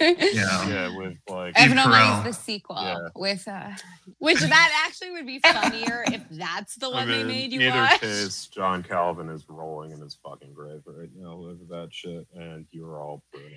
Yeah. 0.00 0.68
Yeah, 0.68 0.96
with 0.96 1.16
like 1.28 1.56
Steve 1.56 1.70
Evan 1.70 1.78
Only 1.78 1.96
Carell. 1.98 2.24
the 2.24 2.32
sequel 2.32 2.76
Yeah. 2.82 3.08
with 3.14 3.46
uh 3.46 3.70
which 4.18 4.40
that 4.40 4.84
actually 4.86 5.12
would 5.12 5.26
be 5.26 5.38
funnier 5.44 6.02
if 6.08 6.22
that's 6.30 6.74
the 6.74 6.88
I 6.88 6.90
one 6.94 7.08
they 7.08 7.18
mean, 7.18 7.26
made 7.28 7.52
you 7.52 7.60
either 7.60 7.78
watch. 7.78 8.00
case, 8.00 8.46
John 8.48 8.82
Calvin 8.82 9.28
is 9.28 9.44
rolling 9.48 9.92
in 9.92 10.00
his 10.00 10.18
fucking 10.24 10.54
grave 10.54 10.80
right 10.86 11.08
now 11.16 11.34
over 11.34 11.54
that 11.70 11.88
shit, 11.92 12.26
and 12.34 12.66
you're 12.72 13.00
all 13.00 13.22
pruning. 13.32 13.52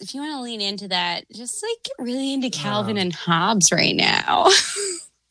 If 0.00 0.14
you 0.14 0.22
want 0.22 0.32
to 0.32 0.40
lean 0.40 0.60
into 0.62 0.88
that, 0.88 1.24
just 1.32 1.62
like 1.62 1.82
get 1.84 2.02
really 2.02 2.32
into 2.32 2.48
Calvin 2.48 2.96
Uh. 2.96 3.02
and 3.02 3.12
Hobbes 3.12 3.70
right 3.72 3.94
now. 3.94 4.48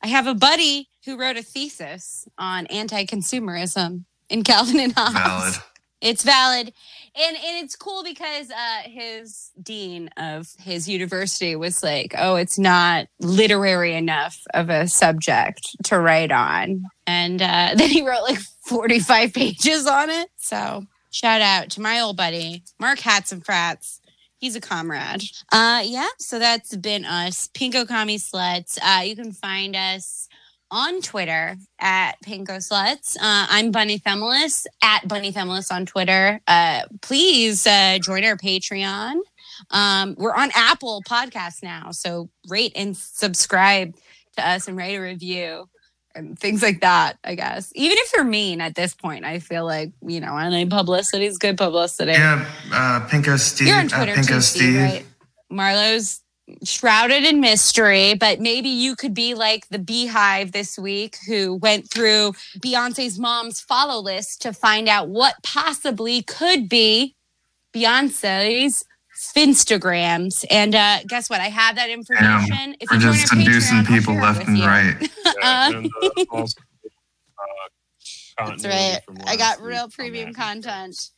I 0.04 0.08
have 0.08 0.28
a 0.28 0.36
buddy 0.36 0.88
who 1.06 1.18
wrote 1.18 1.38
a 1.38 1.42
thesis 1.44 2.28
on 2.38 2.68
anti-consumerism 2.68 4.04
in 4.30 4.44
Calvin 4.44 4.80
and 4.80 4.94
Hobbes. 4.96 5.14
Valid. 5.14 5.54
It's 6.02 6.24
valid. 6.24 6.74
And 7.16 7.36
and 7.36 7.64
it's 7.64 7.76
cool 7.76 8.04
because 8.04 8.50
uh 8.50 8.82
his 8.86 9.52
dean 9.62 10.10
of 10.18 10.48
his 10.60 10.90
university 10.90 11.56
was 11.56 11.84
like, 11.84 12.16
"Oh, 12.18 12.36
it's 12.36 12.58
not 12.58 13.08
literary 13.20 13.94
enough 13.94 14.40
of 14.54 14.70
a 14.70 14.88
subject 14.88 15.62
to 15.86 16.00
write 16.00 16.32
on." 16.32 16.86
And 17.06 17.42
uh 17.42 17.74
then 17.76 17.90
he 17.90 18.02
wrote 18.02 18.24
like 18.24 18.40
45 18.68 19.34
pages 19.34 19.86
on 19.86 20.10
it. 20.10 20.30
So, 20.38 20.86
shout 21.12 21.42
out 21.42 21.70
to 21.72 21.82
my 21.82 22.00
old 22.00 22.18
buddy, 22.18 22.64
Mark 22.80 23.00
Hats 23.00 23.32
and 23.32 23.46
Frats. 23.46 24.00
He's 24.38 24.56
a 24.56 24.62
comrade. 24.62 25.24
Uh 25.52 25.84
yeah, 25.86 26.10
so 26.18 26.40
that's 26.40 26.76
been 26.76 27.06
us. 27.06 27.48
Pinko 27.54 27.88
Kami 27.88 28.18
Sluts. 28.18 28.80
Uh 28.82 29.04
you 29.04 29.16
can 29.16 29.34
find 29.34 29.76
us 29.76 30.28
on 30.74 31.02
Twitter 31.02 31.56
at 31.80 32.14
Pinko 32.26 32.58
Sluts. 32.58 33.16
Uh, 33.16 33.46
I'm 33.48 33.72
Bunny 33.72 34.00
Feminist 34.00 34.68
at 34.82 35.08
Bunny 35.08 35.32
Feminist 35.32 35.72
on 35.72 35.86
Twitter. 35.86 36.42
Uh, 36.48 36.82
please 37.04 37.68
uh, 37.68 38.00
join 38.02 38.26
our 38.26 38.36
Patreon. 38.36 39.20
Um, 39.70 40.16
we're 40.18 40.34
on 40.34 40.50
Apple 40.56 41.04
Podcasts 41.08 41.62
now, 41.62 41.92
so 41.92 42.28
rate 42.50 42.72
and 42.76 42.98
subscribe 42.98 43.94
to 44.36 44.50
us 44.50 44.68
and 44.68 44.76
write 44.76 44.98
a 44.98 45.00
review 45.00 45.70
and 46.16 46.38
things 46.40 46.64
like 46.64 46.82
that. 46.82 47.20
I 47.24 47.36
guess 47.36 47.72
even 47.76 48.00
if 48.00 48.12
you're 48.16 48.26
mean 48.26 48.60
at 48.60 48.74
this 48.74 48.96
point, 48.96 49.26
I 49.26 49.38
feel 49.38 49.66
like 49.66 49.92
you 50.02 50.20
know, 50.22 50.36
any 50.36 50.66
publicity 50.66 51.26
is 51.26 51.38
good 51.38 51.56
publicity. 51.56 52.14
Yeah, 52.14 52.50
uh, 52.72 53.08
Pinko 53.08 53.38
Steve. 53.38 53.68
You're 53.68 53.78
on 53.78 53.90
Twitter 53.90 54.14
Pinko 54.14 54.28
too, 54.28 54.42
Steve. 54.42 54.62
Steve, 54.62 54.82
right? 54.82 55.06
Marlo's 55.52 56.23
shrouded 56.64 57.24
in 57.24 57.40
mystery, 57.40 58.14
but 58.14 58.40
maybe 58.40 58.70
you 58.70 58.96
could 58.96 59.14
be 59.14 59.34
like 59.34 59.68
the 59.70 59.80
BeyHive 59.80 60.52
this 60.52 60.78
week 60.78 61.18
who 61.28 61.56
went 61.56 61.90
through 61.90 62.34
Beyonce's 62.60 63.18
mom's 63.20 63.60
follow 63.60 64.02
list 64.02 64.42
to 64.44 64.54
find 64.54 64.88
out 64.88 65.08
what 65.10 65.36
possibly 65.44 66.22
could 66.22 66.70
be 66.70 67.16
Beyonce's 67.74 68.86
Finstagrams. 69.36 70.44
And 70.50 70.76
uh, 70.76 71.00
guess 71.08 71.30
what? 71.30 71.40
I 71.40 71.48
have 71.50 71.76
that 71.76 71.90
information. 71.90 72.76
if 72.80 72.90
We're 72.92 72.98
just 73.00 73.32
our 73.34 73.40
seducing 73.40 73.78
Patreon, 73.80 73.88
people 73.88 74.16
left 74.16 74.48
and 74.48 74.58
you. 74.58 74.66
right. 74.66 74.96
Yeah, 75.26 75.32
Uh, 75.42 75.72
and, 75.78 75.90
uh, 76.04 76.26
also, 76.32 76.62
uh, 78.38 78.50
That's 78.50 78.66
right. 78.66 79.00
I 79.26 79.38
got 79.38 79.62
real 79.62 79.84
on 79.84 79.92
premium 79.92 80.34
content. 80.34 81.10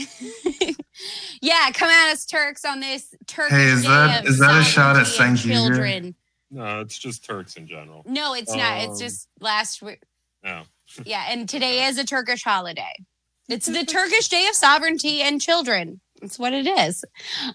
yeah, 1.43 1.71
come 1.73 1.89
at 1.89 2.13
us, 2.13 2.27
Turks, 2.27 2.65
on 2.65 2.81
this 2.81 3.15
Turkish 3.27 3.57
Hey, 3.57 3.67
is 3.69 3.83
day 3.83 3.89
that- 3.89 4.21
of 4.25 4.27
is 4.31 4.39
that 4.39 4.61
a 4.61 4.65
shot 4.65 4.97
at 4.97 5.07
sovereignty 5.07 5.53
and 5.53 5.59
St. 5.59 5.75
Children. 5.75 6.15
No, 6.51 6.81
it's 6.81 6.99
just 6.99 7.25
Turks 7.25 7.57
in 7.57 7.67
general. 7.69 8.03
No, 8.07 8.35
it's 8.35 8.53
not. 8.55 8.79
It's 8.83 8.93
Um, 8.95 8.99
just 8.99 9.29
last 9.41 9.83
week. 9.83 10.03
No. 10.43 10.63
Yeah, 11.05 11.25
and 11.29 11.49
today 11.49 11.85
is 11.87 11.99
a 11.99 12.05
Turkish 12.05 12.43
holiday. 12.43 13.05
It's 13.49 13.67
the 13.67 13.85
Turkish 13.87 14.29
Day 14.29 14.49
of 14.49 14.57
Sovereignty 14.57 15.23
and 15.23 15.41
Children. 15.41 16.01
That's 16.21 16.37
what 16.37 16.53
it 16.53 16.67
is. 16.67 17.05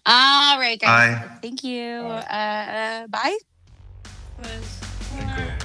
All 0.05 0.57
right, 0.57 0.79
guys. 0.79 1.19
Bye. 1.19 1.37
Thank 1.41 1.61
you. 1.65 2.01
Bye. 2.03 3.07
Uh, 3.11 3.11
uh, 3.11 3.37
bye. 4.41 5.57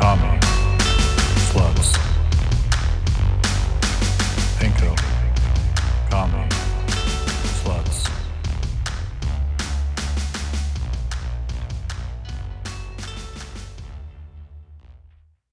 coming. 0.00 0.29